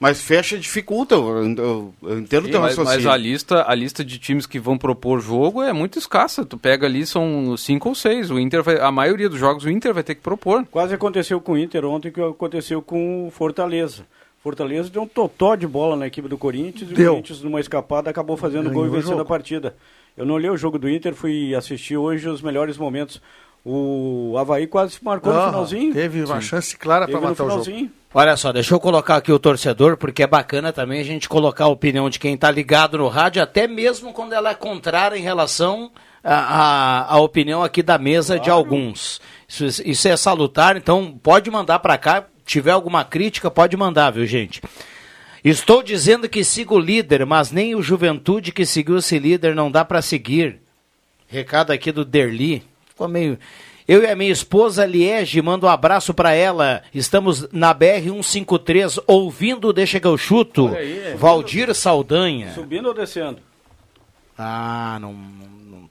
Mas 0.01 0.23
fecha 0.23 0.59
dificulta. 0.59 1.15
Eu, 1.15 1.55
eu, 1.55 1.95
eu 2.03 2.19
entendo 2.19 2.45
o 2.45 2.47
Sim, 2.47 2.53
teu 2.53 2.61
mas, 2.61 2.75
mas 2.75 2.87
raciocínio. 2.87 3.11
a 3.13 3.17
lista, 3.19 3.65
a 3.69 3.75
lista 3.75 4.03
de 4.03 4.19
times 4.19 4.47
que 4.47 4.59
vão 4.59 4.79
propor 4.79 5.21
jogo 5.21 5.63
é 5.63 5.75
muito 5.75 5.99
escassa. 5.99 6.43
Tu 6.43 6.57
pega 6.57 6.87
ali, 6.87 7.05
são 7.05 7.55
cinco 7.59 7.91
ou 7.91 7.95
seis. 7.95 8.31
O 8.31 8.39
Inter 8.39 8.63
vai, 8.63 8.81
a 8.81 8.91
maioria 8.91 9.29
dos 9.29 9.39
jogos 9.39 9.65
o 9.65 9.71
Inter 9.71 9.93
vai 9.93 10.03
ter 10.03 10.15
que 10.15 10.23
propor. 10.23 10.65
Quase 10.71 10.95
aconteceu 10.95 11.39
com 11.39 11.53
o 11.53 11.59
Inter 11.59 11.85
ontem 11.85 12.09
o 12.09 12.13
que 12.13 12.21
aconteceu 12.23 12.81
com 12.81 13.27
o 13.27 13.31
Fortaleza. 13.31 14.07
Fortaleza 14.43 14.89
deu 14.89 15.03
um 15.03 15.07
totó 15.07 15.55
de 15.55 15.67
bola 15.67 15.95
na 15.97 16.07
equipe 16.07 16.27
do 16.27 16.39
Corinthians 16.39 16.91
e 16.91 16.95
o 16.95 16.97
Deu. 16.97 17.13
Corinthians, 17.13 17.43
numa 17.43 17.61
escapada, 17.61 18.09
acabou 18.09 18.39
fazendo 18.39 18.71
Ganhou 18.71 18.75
gol 18.75 18.87
e 18.87 18.89
o 18.89 18.93
vencendo 18.93 19.21
a 19.21 19.25
partida. 19.25 19.77
Eu 20.17 20.25
não 20.25 20.35
olhei 20.35 20.49
o 20.49 20.57
jogo 20.57 20.79
do 20.79 20.89
Inter, 20.89 21.15
fui 21.15 21.55
assistir 21.55 21.99
hoje 21.99 22.27
os 22.27 22.41
melhores 22.41 22.79
momentos. 22.79 23.21
O 23.65 24.37
Havaí 24.39 24.67
quase 24.67 24.97
marcou 25.03 25.33
no 25.33 25.45
finalzinho. 25.47 25.93
Teve 25.93 26.25
uma 26.25 26.41
Sim. 26.41 26.49
chance 26.49 26.77
clara 26.77 27.07
para 27.07 27.21
matar 27.21 27.45
o 27.45 27.63
jogo. 27.63 27.91
Olha 28.13 28.37
só, 28.37 28.53
deixa 28.53 28.75
eu 28.75 28.81
colocar 28.81 29.17
aqui 29.17 29.31
o 29.31 29.39
torcedor, 29.39 29.97
porque 29.97 30.25
é 30.25 30.27
bacana 30.27 30.73
também 30.73 31.01
a 31.01 31.05
gente 31.05 31.29
colocar 31.29 31.67
a 31.67 31.69
opinião 31.69 32.11
de 32.11 32.19
quem 32.19 32.35
está 32.35 32.51
ligado 32.51 32.99
no 32.99 33.07
rádio, 33.07 33.41
até 33.41 33.69
mesmo 33.69 34.13
quando 34.13 34.33
ela 34.33 34.51
é 34.51 34.55
contrária 34.55 35.17
em 35.17 35.23
relação 35.23 35.93
à, 36.25 37.17
opinião 37.19 37.63
aqui 37.63 37.83
da 37.83 37.99
mesa 37.99 38.35
claro. 38.35 38.43
de 38.43 38.51
alguns. 38.51 39.21
Isso, 39.49 39.83
isso 39.85 40.09
é 40.09 40.17
salutar, 40.17 40.77
então 40.77 41.17
pode 41.23 41.51
mandar 41.51 41.79
para 41.79 41.97
cá. 41.97 42.27
Tiver 42.45 42.73
alguma 42.73 43.05
crítica, 43.05 43.49
pode 43.49 43.77
mandar, 43.77 44.11
viu, 44.11 44.27
gente? 44.27 44.61
Estou 45.45 45.83
dizendo 45.83 46.29
que 46.29 46.43
sigo 46.43 46.75
o 46.75 46.81
líder, 46.81 47.25
mas 47.25 47.53
nem 47.53 47.77
o 47.77 47.83
Juventude 47.83 48.51
que 48.51 48.67
seguiu 48.67 48.99
esse 48.99 49.19
líder 49.21 49.55
não 49.55 49.71
dá 49.71 49.85
para 49.85 50.03
seguir. 50.03 50.61
Recado 51.29 51.71
aqui 51.71 51.93
do 51.93 52.05
Derli. 52.05 52.65
Ficou 53.01 53.09
meio. 53.09 53.39
Eu 53.89 54.03
e 54.03 54.07
a 54.07 54.15
minha 54.15 54.31
esposa 54.31 54.85
Liege, 54.85 55.41
mando 55.41 55.65
um 55.65 55.71
abraço 55.71 56.13
para 56.13 56.35
ela. 56.35 56.83
Estamos 56.93 57.49
na 57.51 57.73
BR 57.73 58.05
153 58.05 59.01
ouvindo 59.07 59.73
Deixa 59.73 59.99
que 59.99 60.07
eu 60.07 60.19
chuto. 60.19 60.69
Aí, 60.69 61.15
Valdir 61.17 61.75
Saldanha. 61.75 62.53
Subindo 62.53 62.89
ou 62.89 62.95
descendo? 62.95 63.39
Ah, 64.37 64.99
não, 65.01 65.15
não, 65.15 65.49
não 65.49 65.91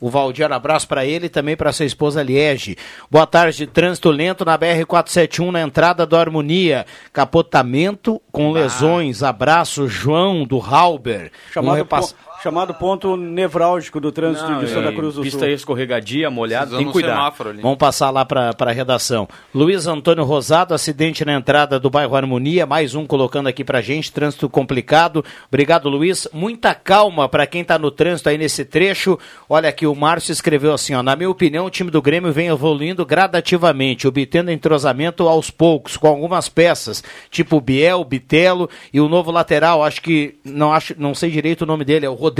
o 0.00 0.10
Valdir, 0.10 0.50
abraço 0.50 0.88
para 0.88 1.04
ele 1.06 1.26
e 1.26 1.28
também 1.28 1.56
para 1.56 1.70
sua 1.70 1.86
esposa 1.86 2.22
Liege. 2.22 2.76
Boa 3.08 3.24
tarde, 3.24 3.68
trânsito 3.68 4.10
lento 4.10 4.44
na 4.44 4.58
BR-471 4.58 5.50
na 5.52 5.60
entrada 5.60 6.04
do 6.04 6.16
Harmonia. 6.16 6.86
Capotamento 7.12 8.20
com 8.32 8.48
ah. 8.48 8.52
lesões. 8.52 9.22
Abraço, 9.22 9.86
João 9.86 10.44
do 10.44 10.58
Halber. 10.58 11.30
Chamado 11.52 11.74
um 11.74 11.76
repass 11.76 12.16
chamado 12.42 12.74
ponto 12.74 13.16
nevrálgico 13.16 14.00
do 14.00 14.10
trânsito 14.10 14.50
Não, 14.50 14.58
de 14.58 14.68
Santa 14.68 14.88
é, 14.88 14.92
Cruz 14.92 15.14
do 15.14 15.22
pista 15.22 15.38
Sul. 15.38 15.46
Pista 15.46 15.54
escorregadia, 15.54 16.28
molhada, 16.28 16.76
tem 16.76 16.86
que 16.86 16.92
cuidar. 16.92 17.32
Vamos 17.62 17.78
passar 17.78 18.10
lá 18.10 18.24
para 18.24 18.52
a 18.58 18.72
redação. 18.72 19.28
Luiz 19.54 19.86
Antônio 19.86 20.24
Rosado, 20.24 20.74
acidente 20.74 21.24
na 21.24 21.34
entrada 21.34 21.78
do 21.78 21.88
bairro 21.88 22.16
Harmonia, 22.16 22.66
mais 22.66 22.96
um 22.96 23.06
colocando 23.06 23.46
aqui 23.46 23.62
para 23.62 23.80
gente, 23.80 24.10
trânsito 24.10 24.48
complicado. 24.48 25.24
Obrigado, 25.46 25.88
Luiz. 25.88 26.26
Muita 26.32 26.74
calma 26.74 27.28
para 27.28 27.46
quem 27.46 27.62
está 27.62 27.78
no 27.78 27.92
trânsito 27.92 28.28
aí 28.28 28.36
nesse 28.36 28.64
trecho. 28.64 29.16
Olha 29.48 29.68
aqui, 29.68 29.86
o 29.86 29.94
Márcio 29.94 30.32
escreveu 30.32 30.74
assim, 30.74 30.94
ó, 30.94 31.02
na 31.02 31.14
minha 31.14 31.30
opinião, 31.30 31.66
o 31.66 31.70
time 31.70 31.92
do 31.92 32.02
Grêmio 32.02 32.32
vem 32.32 32.48
evoluindo 32.48 33.06
gradativamente, 33.06 34.08
obtendo 34.08 34.50
entrosamento 34.50 35.28
aos 35.28 35.48
poucos, 35.48 35.96
com 35.96 36.08
algumas 36.08 36.48
peças, 36.48 37.04
tipo 37.30 37.60
Biel, 37.60 38.02
Bitelo 38.02 38.68
e 38.92 39.00
o 39.00 39.08
novo 39.08 39.30
lateral, 39.30 39.84
acho 39.84 40.02
que, 40.02 40.34
não, 40.44 40.72
acho, 40.72 40.94
não 40.98 41.14
sei 41.14 41.30
direito 41.30 41.62
o 41.62 41.66
nome 41.66 41.84
dele, 41.84 42.04
é 42.04 42.10
o 42.10 42.14
Rodrigo. 42.14 42.31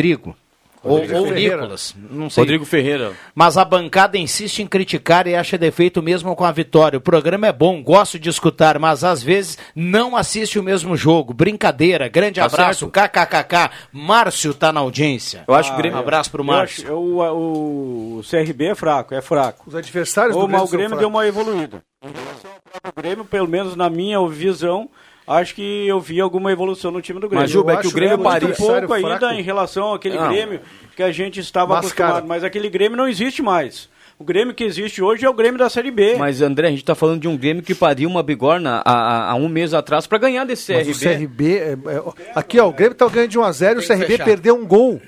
Rodrigo 0.82 1.14
ou, 1.14 1.28
ou 1.28 1.30
Nicolas, 1.30 1.94
não 2.10 2.28
sei. 2.28 2.42
Rodrigo 2.42 2.64
Ferreira. 2.64 3.12
Mas 3.34 3.56
a 3.56 3.64
bancada 3.64 4.18
insiste 4.18 4.62
em 4.62 4.66
criticar 4.66 5.28
e 5.28 5.34
acha 5.36 5.56
defeito 5.56 6.02
mesmo 6.02 6.34
com 6.34 6.44
a 6.44 6.50
vitória. 6.50 6.98
O 6.98 7.00
programa 7.00 7.46
é 7.46 7.52
bom, 7.52 7.80
gosto 7.80 8.18
de 8.18 8.28
escutar, 8.28 8.80
mas 8.80 9.04
às 9.04 9.22
vezes 9.22 9.56
não 9.76 10.16
assiste 10.16 10.58
o 10.58 10.62
mesmo 10.62 10.96
jogo. 10.96 11.32
Brincadeira, 11.32 12.08
grande 12.08 12.40
tá 12.40 12.46
abraço, 12.46 12.90
kkkk. 12.90 13.70
Márcio 13.92 14.52
tá 14.52 14.72
na 14.72 14.80
audiência. 14.80 15.44
Eu 15.46 15.54
acho 15.54 15.72
ah, 15.72 15.76
Grêmio. 15.76 15.98
Um 15.98 16.00
abraço 16.00 16.32
pro 16.32 16.42
Márcio. 16.42 16.84
Acho, 16.84 16.94
o, 16.94 17.20
o, 17.20 18.18
o, 18.18 18.22
CRB 18.28 18.64
é 18.66 18.74
fraco, 18.74 19.14
é 19.14 19.22
fraco. 19.22 19.64
Os 19.68 19.76
adversários 19.76 20.34
o 20.34 20.40
do 20.40 20.48
Grêmio, 20.48 20.64
o 20.64 20.68
Grêmio 20.68 20.98
deu 20.98 21.08
uma 21.08 21.26
evoluída. 21.26 21.80
O 22.04 23.00
Grêmio, 23.00 23.24
pelo 23.24 23.46
menos 23.46 23.76
na 23.76 23.88
minha 23.88 24.18
visão, 24.26 24.90
acho 25.26 25.54
que 25.54 25.86
eu 25.86 26.00
vi 26.00 26.20
alguma 26.20 26.52
evolução 26.52 26.90
no 26.90 27.00
time 27.00 27.20
do 27.20 27.28
Grêmio. 27.28 27.42
Mas, 27.42 27.50
Juba, 27.50 27.74
é 27.74 27.76
que 27.76 27.86
o 27.86 27.92
Grêmio 27.92 28.14
é 28.14 28.18
pariu 28.18 28.54
pouco 28.54 28.92
ainda 28.92 29.18
fraco. 29.18 29.34
em 29.34 29.42
relação 29.42 29.94
àquele 29.94 30.16
não. 30.16 30.28
Grêmio 30.28 30.60
que 30.96 31.02
a 31.02 31.12
gente 31.12 31.40
estava 31.40 31.74
mas, 31.74 31.86
acostumado. 31.86 32.12
Cara... 32.14 32.26
Mas 32.26 32.44
aquele 32.44 32.68
Grêmio 32.68 32.96
não 32.96 33.08
existe 33.08 33.42
mais. 33.42 33.90
O 34.18 34.24
Grêmio 34.24 34.54
que 34.54 34.62
existe 34.62 35.02
hoje 35.02 35.24
é 35.24 35.28
o 35.28 35.34
Grêmio 35.34 35.58
da 35.58 35.68
Série 35.68 35.90
B. 35.90 36.14
Mas, 36.16 36.40
André, 36.40 36.68
a 36.68 36.70
gente 36.70 36.80
está 36.80 36.94
falando 36.94 37.20
de 37.20 37.28
um 37.28 37.36
Grêmio 37.36 37.62
que 37.62 37.74
pariu 37.74 38.08
uma 38.08 38.22
bigorna 38.22 38.82
há, 38.84 39.30
há 39.30 39.34
um 39.34 39.48
mês 39.48 39.74
atrás 39.74 40.06
para 40.06 40.18
ganhar 40.18 40.44
desse 40.44 40.72
CRB. 40.72 40.86
Mas 40.86 40.96
o 40.96 41.00
CRB... 41.00 41.56
É, 41.56 41.72
é, 41.72 42.02
aqui, 42.34 42.60
ó, 42.60 42.68
o 42.68 42.72
Grêmio 42.72 42.92
está 42.92 43.08
ganhando 43.08 43.30
de 43.30 43.38
1 43.38 43.42
a 43.42 43.52
0 43.52 43.80
o 43.80 43.86
CRB 43.86 44.18
perdeu 44.18 44.54
um 44.54 44.64
gol. 44.64 45.00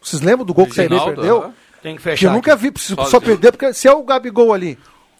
Vocês 0.00 0.20
lembram 0.20 0.44
do 0.44 0.52
gol 0.52 0.66
que 0.66 0.72
o 0.72 0.74
CRB 0.74 0.98
perdeu? 0.98 1.52
Tem 1.82 1.94
que 1.94 2.02
fechar. 2.02 2.26
Eu 2.26 2.32
nunca 2.32 2.56
vi, 2.56 2.72
só, 2.76 3.04
só 3.04 3.20
perdeu 3.20 3.52
porque 3.52 3.72
se 3.72 3.86
é 3.86 3.92
o 3.92 4.02
Gabigol 4.02 4.52
ali. 4.52 4.76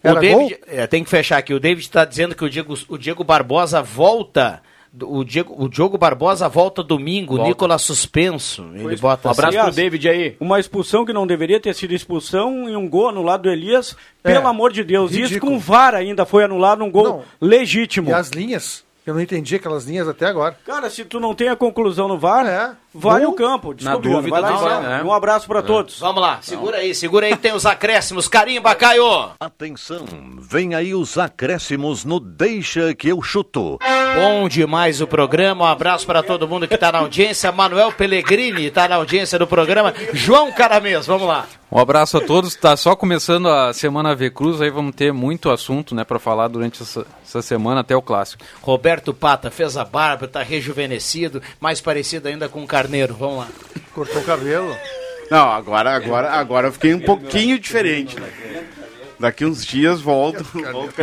Era 0.06 0.18
o 0.18 0.20
David, 0.20 0.58
é, 0.66 0.86
tem 0.86 1.04
que 1.04 1.10
fechar 1.10 1.38
aqui. 1.38 1.52
O 1.54 1.60
David 1.60 1.86
está 1.86 2.04
dizendo 2.04 2.34
que 2.34 2.44
o 2.44 2.50
Diego, 2.50 2.74
o 2.88 2.98
Diego 2.98 3.24
Barbosa 3.24 3.82
volta 3.82 4.62
o 5.02 5.24
Diego, 5.24 5.54
o 5.58 5.68
Diogo 5.68 5.98
Barbosa 5.98 6.48
volta 6.48 6.82
domingo, 6.82 7.36
volta. 7.36 7.48
Nicolas 7.48 7.82
suspenso. 7.82 8.70
Ele 8.74 8.96
bota 8.96 9.28
um 9.28 9.30
abraço 9.30 9.58
pro 9.58 9.72
David 9.72 10.08
aí. 10.08 10.36
Uma 10.40 10.58
expulsão 10.58 11.04
que 11.04 11.12
não 11.12 11.26
deveria 11.26 11.60
ter 11.60 11.74
sido 11.74 11.92
expulsão 11.92 12.68
e 12.68 12.76
um 12.76 12.88
gol 12.88 13.08
anulado 13.08 13.42
do 13.42 13.50
Elias. 13.50 13.96
É, 14.24 14.32
pelo 14.32 14.46
amor 14.46 14.72
de 14.72 14.82
Deus, 14.82 15.10
ridículo. 15.10 15.34
isso 15.34 15.40
com 15.40 15.58
VAR 15.58 15.94
ainda 15.94 16.24
foi 16.24 16.44
anulado 16.44 16.82
um 16.82 16.90
gol 16.90 17.04
não. 17.04 17.22
legítimo. 17.40 18.10
E 18.10 18.12
as 18.12 18.30
linhas? 18.30 18.84
Eu 19.04 19.14
não 19.14 19.20
entendi 19.20 19.54
aquelas 19.54 19.84
linhas 19.84 20.08
até 20.08 20.26
agora. 20.26 20.56
Cara, 20.64 20.90
se 20.90 21.04
tu 21.04 21.20
não 21.20 21.34
tem 21.34 21.48
a 21.48 21.54
conclusão 21.54 22.08
no 22.08 22.18
VAR, 22.18 22.46
é. 22.46 22.72
Vai 22.98 23.22
no 23.22 23.32
campo. 23.32 23.74
Desculpa, 23.74 24.08
Na 24.08 24.14
dúvida, 24.14 24.40
vai 24.40 24.40
lá 24.40 24.80
não, 24.80 24.92
é. 24.92 25.02
Um 25.02 25.12
abraço 25.12 25.46
para 25.46 25.60
é. 25.60 25.62
todos. 25.62 25.98
Vamos 25.98 26.20
lá, 26.20 26.38
segura 26.42 26.78
aí, 26.78 26.94
segura 26.94 27.26
aí, 27.26 27.36
tem 27.36 27.52
os 27.52 27.66
acréscimos. 27.66 28.28
Carimba, 28.28 28.74
Caio. 28.74 29.30
Atenção, 29.38 30.04
vem 30.38 30.74
aí 30.74 30.94
os 30.94 31.18
acréscimos 31.18 32.04
no 32.04 32.18
Deixa 32.20 32.94
que 32.94 33.08
eu 33.08 33.22
chuto. 33.22 33.78
Bom 34.14 34.48
demais 34.48 35.00
o 35.00 35.06
programa. 35.06 35.64
Um 35.64 35.68
abraço 35.68 36.06
para 36.06 36.22
todo 36.22 36.48
mundo 36.48 36.66
que 36.66 36.74
está 36.74 36.90
na 36.90 36.98
audiência. 37.00 37.52
Manuel 37.52 37.92
Pellegrini 37.92 38.66
está 38.66 38.88
na 38.88 38.96
audiência 38.96 39.38
do 39.38 39.46
programa. 39.46 39.92
João 40.12 40.50
Caramês, 40.52 41.06
vamos 41.06 41.28
lá. 41.28 41.46
Um 41.70 41.78
abraço 41.78 42.16
a 42.16 42.20
todos. 42.20 42.54
Está 42.54 42.76
só 42.76 42.94
começando 42.94 43.48
a 43.48 43.72
semana 43.72 44.14
V 44.14 44.30
Cruz, 44.30 44.60
aí 44.62 44.70
vamos 44.70 44.94
ter 44.94 45.12
muito 45.12 45.50
assunto, 45.50 45.94
né, 45.94 46.04
para 46.04 46.18
falar 46.18 46.48
durante 46.48 46.82
essa, 46.82 47.04
essa, 47.24 47.42
semana 47.42 47.80
até 47.80 47.94
o 47.94 48.00
clássico. 48.00 48.44
Roberto 48.62 49.12
Pata 49.12 49.50
fez 49.50 49.76
a 49.76 49.84
barba, 49.84 50.26
está 50.26 50.42
rejuvenescido, 50.42 51.42
mais 51.60 51.80
parecido 51.80 52.28
ainda 52.28 52.48
com 52.48 52.62
o 52.62 52.66
Carneiro. 52.86 53.14
Vamos 53.14 53.38
lá. 53.38 53.48
Cortou 53.92 54.22
o 54.22 54.24
cabelo. 54.24 54.76
Não, 55.28 55.50
agora, 55.50 55.90
agora, 55.90 56.30
agora 56.30 56.68
eu 56.68 56.72
fiquei 56.72 56.94
um 56.94 57.00
pouquinho 57.00 57.58
diferente. 57.58 58.18
Né? 58.18 58.64
Daqui 59.18 59.44
uns 59.44 59.64
dias 59.64 60.00
volto, 60.00 60.44
volto 60.44 60.94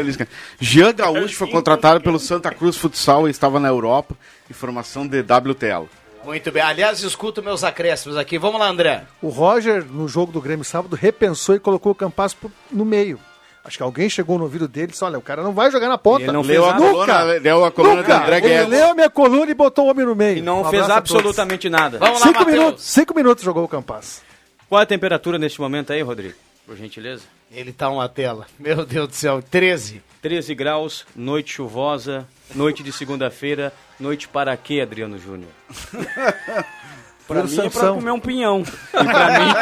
Jean 0.62 0.94
Gaúcho 0.94 1.36
foi 1.36 1.50
contratado 1.50 2.00
pelo 2.00 2.20
Santa 2.20 2.52
Cruz 2.52 2.78
Futsal 2.78 3.28
e 3.28 3.32
estava 3.32 3.60
na 3.60 3.68
Europa. 3.68 4.16
Informação 4.50 5.06
de 5.06 5.20
WTL. 5.20 5.90
Muito 6.24 6.52
bem. 6.52 6.62
Aliás, 6.62 7.04
escuto 7.04 7.44
meus 7.44 7.66
acréscimos 7.66 8.16
aqui. 8.16 8.38
Vamos 8.38 8.62
lá, 8.62 8.70
André. 8.70 9.04
O 9.22 9.28
Roger, 9.28 9.84
no 9.84 10.08
jogo 10.08 10.32
do 10.32 10.40
Grêmio 10.40 10.64
sábado, 10.64 10.96
repensou 10.96 11.56
e 11.56 11.60
colocou 11.60 11.92
o 11.92 11.96
Campas 11.96 12.38
no 12.72 12.86
meio. 12.86 13.20
Acho 13.66 13.78
que 13.78 13.84
alguém 13.84 14.10
chegou 14.10 14.38
no 14.38 14.44
ouvido 14.44 14.68
dele 14.68 14.88
e 14.88 14.92
disse: 14.92 15.04
Olha, 15.04 15.18
o 15.18 15.22
cara 15.22 15.42
não 15.42 15.54
vai 15.54 15.72
jogar 15.72 15.88
na 15.88 15.98
ponta. 15.98 16.24
Ele 16.24 16.32
não 16.32 16.42
leu 16.42 16.66
a 16.66 16.74
coluna, 16.74 17.24
leu 17.24 17.66
a 17.66 17.72
coluna 17.72 17.96
nunca. 17.96 18.18
do 18.18 18.24
André 18.24 18.42
Guedes. 18.42 18.58
Ele 18.58 18.68
leu 18.68 18.92
a 18.92 18.94
minha 18.94 19.10
coluna 19.10 19.52
e 19.52 19.54
botou 19.54 19.86
o 19.86 19.90
homem 19.90 20.06
no 20.06 20.16
meio. 20.16 20.40
E 20.40 20.42
não 20.42 20.62
um 20.62 20.70
fez 20.70 20.90
absolutamente 20.90 21.70
nada. 21.70 21.98
Vamos 21.98 22.20
lá, 22.20 22.28
cinco 22.28 22.46
minutos, 22.46 22.84
cinco 22.84 23.16
minutos 23.16 23.44
jogou 23.44 23.64
o 23.64 23.68
Campas. 23.68 24.22
Qual 24.68 24.80
é 24.80 24.84
a 24.84 24.88
temperatura 24.88 25.38
neste 25.38 25.62
momento 25.62 25.94
aí, 25.94 26.02
Rodrigo? 26.02 26.36
Por 26.66 26.76
gentileza. 26.76 27.24
Ele 27.52 27.72
tá 27.72 27.90
uma 27.90 28.10
tela. 28.10 28.48
Meu 28.60 28.86
Deus 28.86 29.08
do 29.10 29.16
céu, 29.16 29.42
13. 29.42 30.02
13 30.22 30.56
graus, 30.56 31.06
noite 31.16 31.54
chuvosa, 31.54 32.26
noite 32.56 32.82
de 32.82 32.92
segunda-feira, 32.92 33.74
noite 34.00 34.28
para 34.28 34.56
quê, 34.56 34.80
Adriano 34.82 35.20
Júnior? 35.20 35.52
Pra 37.28 37.44
mim, 37.44 37.60
é 37.60 37.70
pra 37.70 37.88
comer 37.90 38.12
um 38.12 38.20
pinhão. 38.20 38.64
E 38.94 39.04
pra 39.04 39.40
mim, 39.40 39.54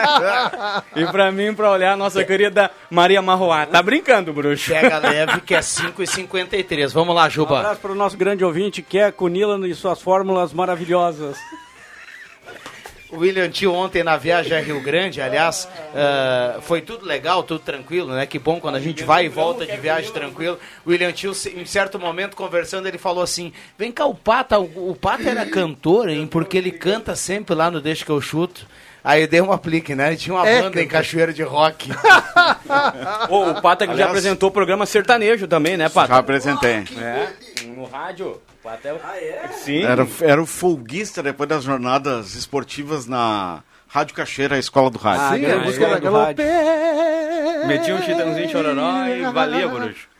e 1.01 1.05
pra 1.11 1.31
mim, 1.31 1.53
pra 1.53 1.71
olhar 1.71 1.93
a 1.93 1.97
nossa 1.97 2.23
querida 2.23 2.71
Maria 2.89 3.21
Marroá. 3.21 3.65
Tá 3.65 3.81
brincando, 3.83 4.33
bruxo. 4.33 4.71
Pega 4.71 4.97
leve, 4.97 5.41
que 5.41 5.53
é 5.53 5.59
5,53. 5.59 6.91
Vamos 6.91 7.15
lá, 7.15 7.29
Juba. 7.29 7.53
Um 7.53 7.57
abraço 7.57 7.81
pro 7.81 7.95
nosso 7.95 8.17
grande 8.17 8.43
ouvinte, 8.43 8.81
que 8.81 8.97
é 8.97 9.11
Cunila 9.11 9.67
e 9.67 9.75
suas 9.75 10.01
fórmulas 10.01 10.53
maravilhosas. 10.53 11.37
O 13.11 13.17
William 13.17 13.49
Tio 13.49 13.73
ontem 13.73 14.03
na 14.03 14.15
viagem 14.15 14.57
a 14.57 14.61
Rio 14.61 14.79
Grande, 14.79 15.21
aliás, 15.21 15.67
uh, 15.93 16.61
foi 16.61 16.81
tudo 16.81 17.05
legal, 17.05 17.43
tudo 17.43 17.59
tranquilo, 17.59 18.13
né? 18.13 18.25
Que 18.25 18.39
bom 18.39 18.59
quando 18.59 18.75
a 18.75 18.79
gente 18.79 19.03
vai 19.03 19.25
e 19.25 19.29
volta 19.29 19.65
de 19.65 19.75
viagem 19.75 20.11
tranquilo. 20.11 20.57
O 20.85 20.91
William 20.91 21.11
Tio, 21.11 21.33
em 21.53 21.65
certo 21.65 21.99
momento, 21.99 22.37
conversando, 22.37 22.87
ele 22.87 22.97
falou 22.97 23.21
assim: 23.21 23.51
Vem 23.77 23.91
cá, 23.91 24.05
o 24.05 24.15
Pata, 24.15 24.57
o, 24.59 24.95
Pata 24.95 25.29
era 25.29 25.45
cantor, 25.45 26.07
hein? 26.07 26.25
Porque 26.25 26.57
ele 26.57 26.71
canta 26.71 27.13
sempre 27.13 27.53
lá 27.53 27.69
no 27.69 27.81
Deixa 27.81 28.05
que 28.05 28.11
eu 28.11 28.21
chuto. 28.21 28.65
Aí 29.03 29.25
deu 29.27 29.45
um 29.45 29.51
aplique, 29.51 29.95
né? 29.95 30.09
Ele 30.09 30.17
tinha 30.17 30.35
uma 30.35 30.47
é, 30.47 30.61
banda 30.61 30.81
em 30.81 30.87
Cachoeira 30.87 31.33
de 31.33 31.43
Rock. 31.43 31.89
oh, 33.29 33.49
o 33.49 33.61
Pata 33.61 33.85
que 33.85 33.91
Aliás, 33.91 33.97
já 33.97 34.05
apresentou 34.05 34.49
o 34.49 34.51
programa 34.51 34.85
sertanejo 34.85 35.47
também, 35.47 35.75
né, 35.75 35.89
Pata? 35.89 36.13
Já 36.13 36.19
apresentei. 36.19 36.83
É, 36.97 37.27
no 37.65 37.85
rádio. 37.85 38.39
Até... 38.63 38.91
Ah, 38.91 39.17
é? 39.17 39.49
Sim. 39.53 39.83
Era, 39.83 40.07
era 40.21 40.41
o 40.41 40.45
folguista 40.45 41.23
depois 41.23 41.49
das 41.49 41.63
jornadas 41.63 42.35
esportivas 42.35 43.07
na 43.07 43.63
Rádio 43.87 44.15
Cacheira, 44.15 44.55
a 44.55 44.59
escola 44.59 44.89
do 44.89 44.97
rádio. 44.97 45.23
Ah, 45.23 45.35
Sim, 45.35 45.45
a 45.51 45.63
música 45.63 45.85
era 45.85 45.99
Metia 47.67 47.95
um 47.95 48.01
chitãozinho 48.01 48.49
chororó 48.49 49.05
e 49.07 49.21
valia, 49.31 49.67
bruxo. 49.67 50.10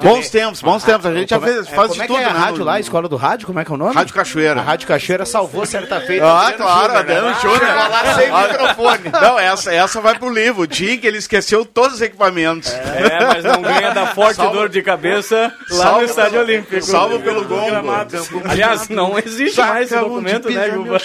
Bons 0.00 0.30
tempos, 0.30 0.62
bons 0.62 0.84
tempos. 0.84 1.06
A 1.06 1.12
gente 1.12 1.30
já 1.30 1.40
fez, 1.40 1.66
faz 1.68 1.88
como 1.88 1.94
de 1.94 2.00
é 2.02 2.06
tudo, 2.06 2.18
é 2.20 2.24
a 2.24 2.32
né, 2.32 2.38
rádio 2.38 2.58
no- 2.60 2.64
lá, 2.66 2.74
a 2.74 2.80
escola 2.80 3.08
do 3.08 3.16
rádio, 3.16 3.48
como 3.48 3.58
é 3.58 3.64
que 3.64 3.72
é 3.72 3.74
o 3.74 3.76
nome? 3.76 3.92
Rádio 3.92 4.14
Cachoeira. 4.14 4.60
A 4.60 4.62
Rádio 4.62 4.86
Cachoeira 4.86 5.26
salvou 5.26 5.66
certa 5.66 6.00
feita. 6.00 6.24
Ah, 6.24 6.52
claro, 6.52 6.82
Júnior, 6.82 6.96
Adriano 6.98 7.26
né? 7.30 7.36
Júnior. 7.42 7.58
Chegou 7.58 7.88
lá 7.88 8.14
sem 8.14 8.30
microfone. 8.32 9.10
Não, 9.20 9.38
essa, 9.40 9.74
essa 9.74 10.00
vai 10.00 10.16
pro 10.16 10.30
livro. 10.32 10.62
O 10.62 10.66
dia 10.68 10.94
em 10.94 10.98
que 10.98 11.06
ele 11.06 11.18
esqueceu 11.18 11.64
todos 11.64 11.94
os 11.96 12.00
equipamentos. 12.00 12.72
É, 12.72 13.24
mas 13.26 13.42
não 13.42 13.60
ganha 13.60 13.90
da 13.90 14.06
forte 14.14 14.36
Salvo- 14.36 14.52
dor 14.56 14.68
de 14.68 14.80
cabeça 14.82 15.52
lá 15.70 15.82
Salvo 15.82 15.98
no 15.98 16.04
Estádio 16.04 16.30
pelo- 16.32 16.44
Olímpico. 16.44 16.82
salvo 16.82 17.18
pelo 17.20 17.44
gongo. 17.44 18.42
Aliás, 18.48 18.88
não 18.88 19.18
existe 19.18 19.58
mais 19.60 19.90
esse 19.90 19.98
documento, 20.00 20.48
né, 20.48 20.70
Juba? 20.70 21.00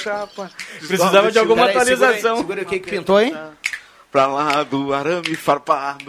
Precisava 0.87 1.31
de 1.31 1.39
alguma 1.39 1.65
atualização. 1.65 2.37
Segura 2.37 2.61
o 2.61 2.65
que 2.65 2.79
que 2.79 2.89
pintou, 2.91 3.19
hein? 3.19 3.35
Pra 4.11 4.27
lá 4.27 4.61
do 4.61 4.93
arame 4.93 5.35
farpado. 5.35 6.05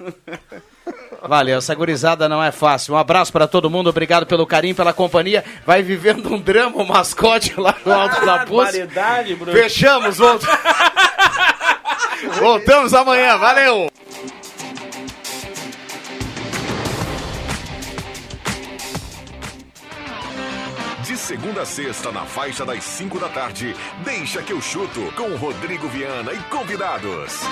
Valeu, 1.22 1.58
essa 1.58 1.74
gurizada 1.74 2.28
não 2.28 2.42
é 2.42 2.52
fácil. 2.52 2.94
Um 2.94 2.96
abraço 2.96 3.32
pra 3.32 3.46
todo 3.46 3.70
mundo, 3.70 3.90
obrigado 3.90 4.26
pelo 4.26 4.46
carinho, 4.46 4.74
pela 4.74 4.92
companhia. 4.92 5.44
Vai 5.64 5.82
vivendo 5.82 6.32
um 6.32 6.40
drama, 6.40 6.76
o 6.76 6.86
mascote 6.86 7.58
lá 7.58 7.74
no 7.84 7.92
alto 7.92 8.24
da 8.24 8.44
Bruno. 8.44 9.52
Fechamos, 9.52 10.18
volta. 10.18 10.46
Voltamos 12.38 12.94
amanhã, 12.94 13.36
valeu! 13.38 13.90
De 21.02 21.16
segunda 21.16 21.62
a 21.62 21.66
sexta, 21.66 22.10
na 22.10 22.24
faixa 22.24 22.64
das 22.64 22.82
5 22.82 23.18
da 23.20 23.28
tarde, 23.28 23.76
deixa 24.04 24.42
que 24.42 24.52
eu 24.52 24.60
chuto 24.60 25.00
com 25.16 25.36
Rodrigo 25.36 25.88
Viana 25.88 26.32
e 26.32 26.38
convidados. 26.50 27.42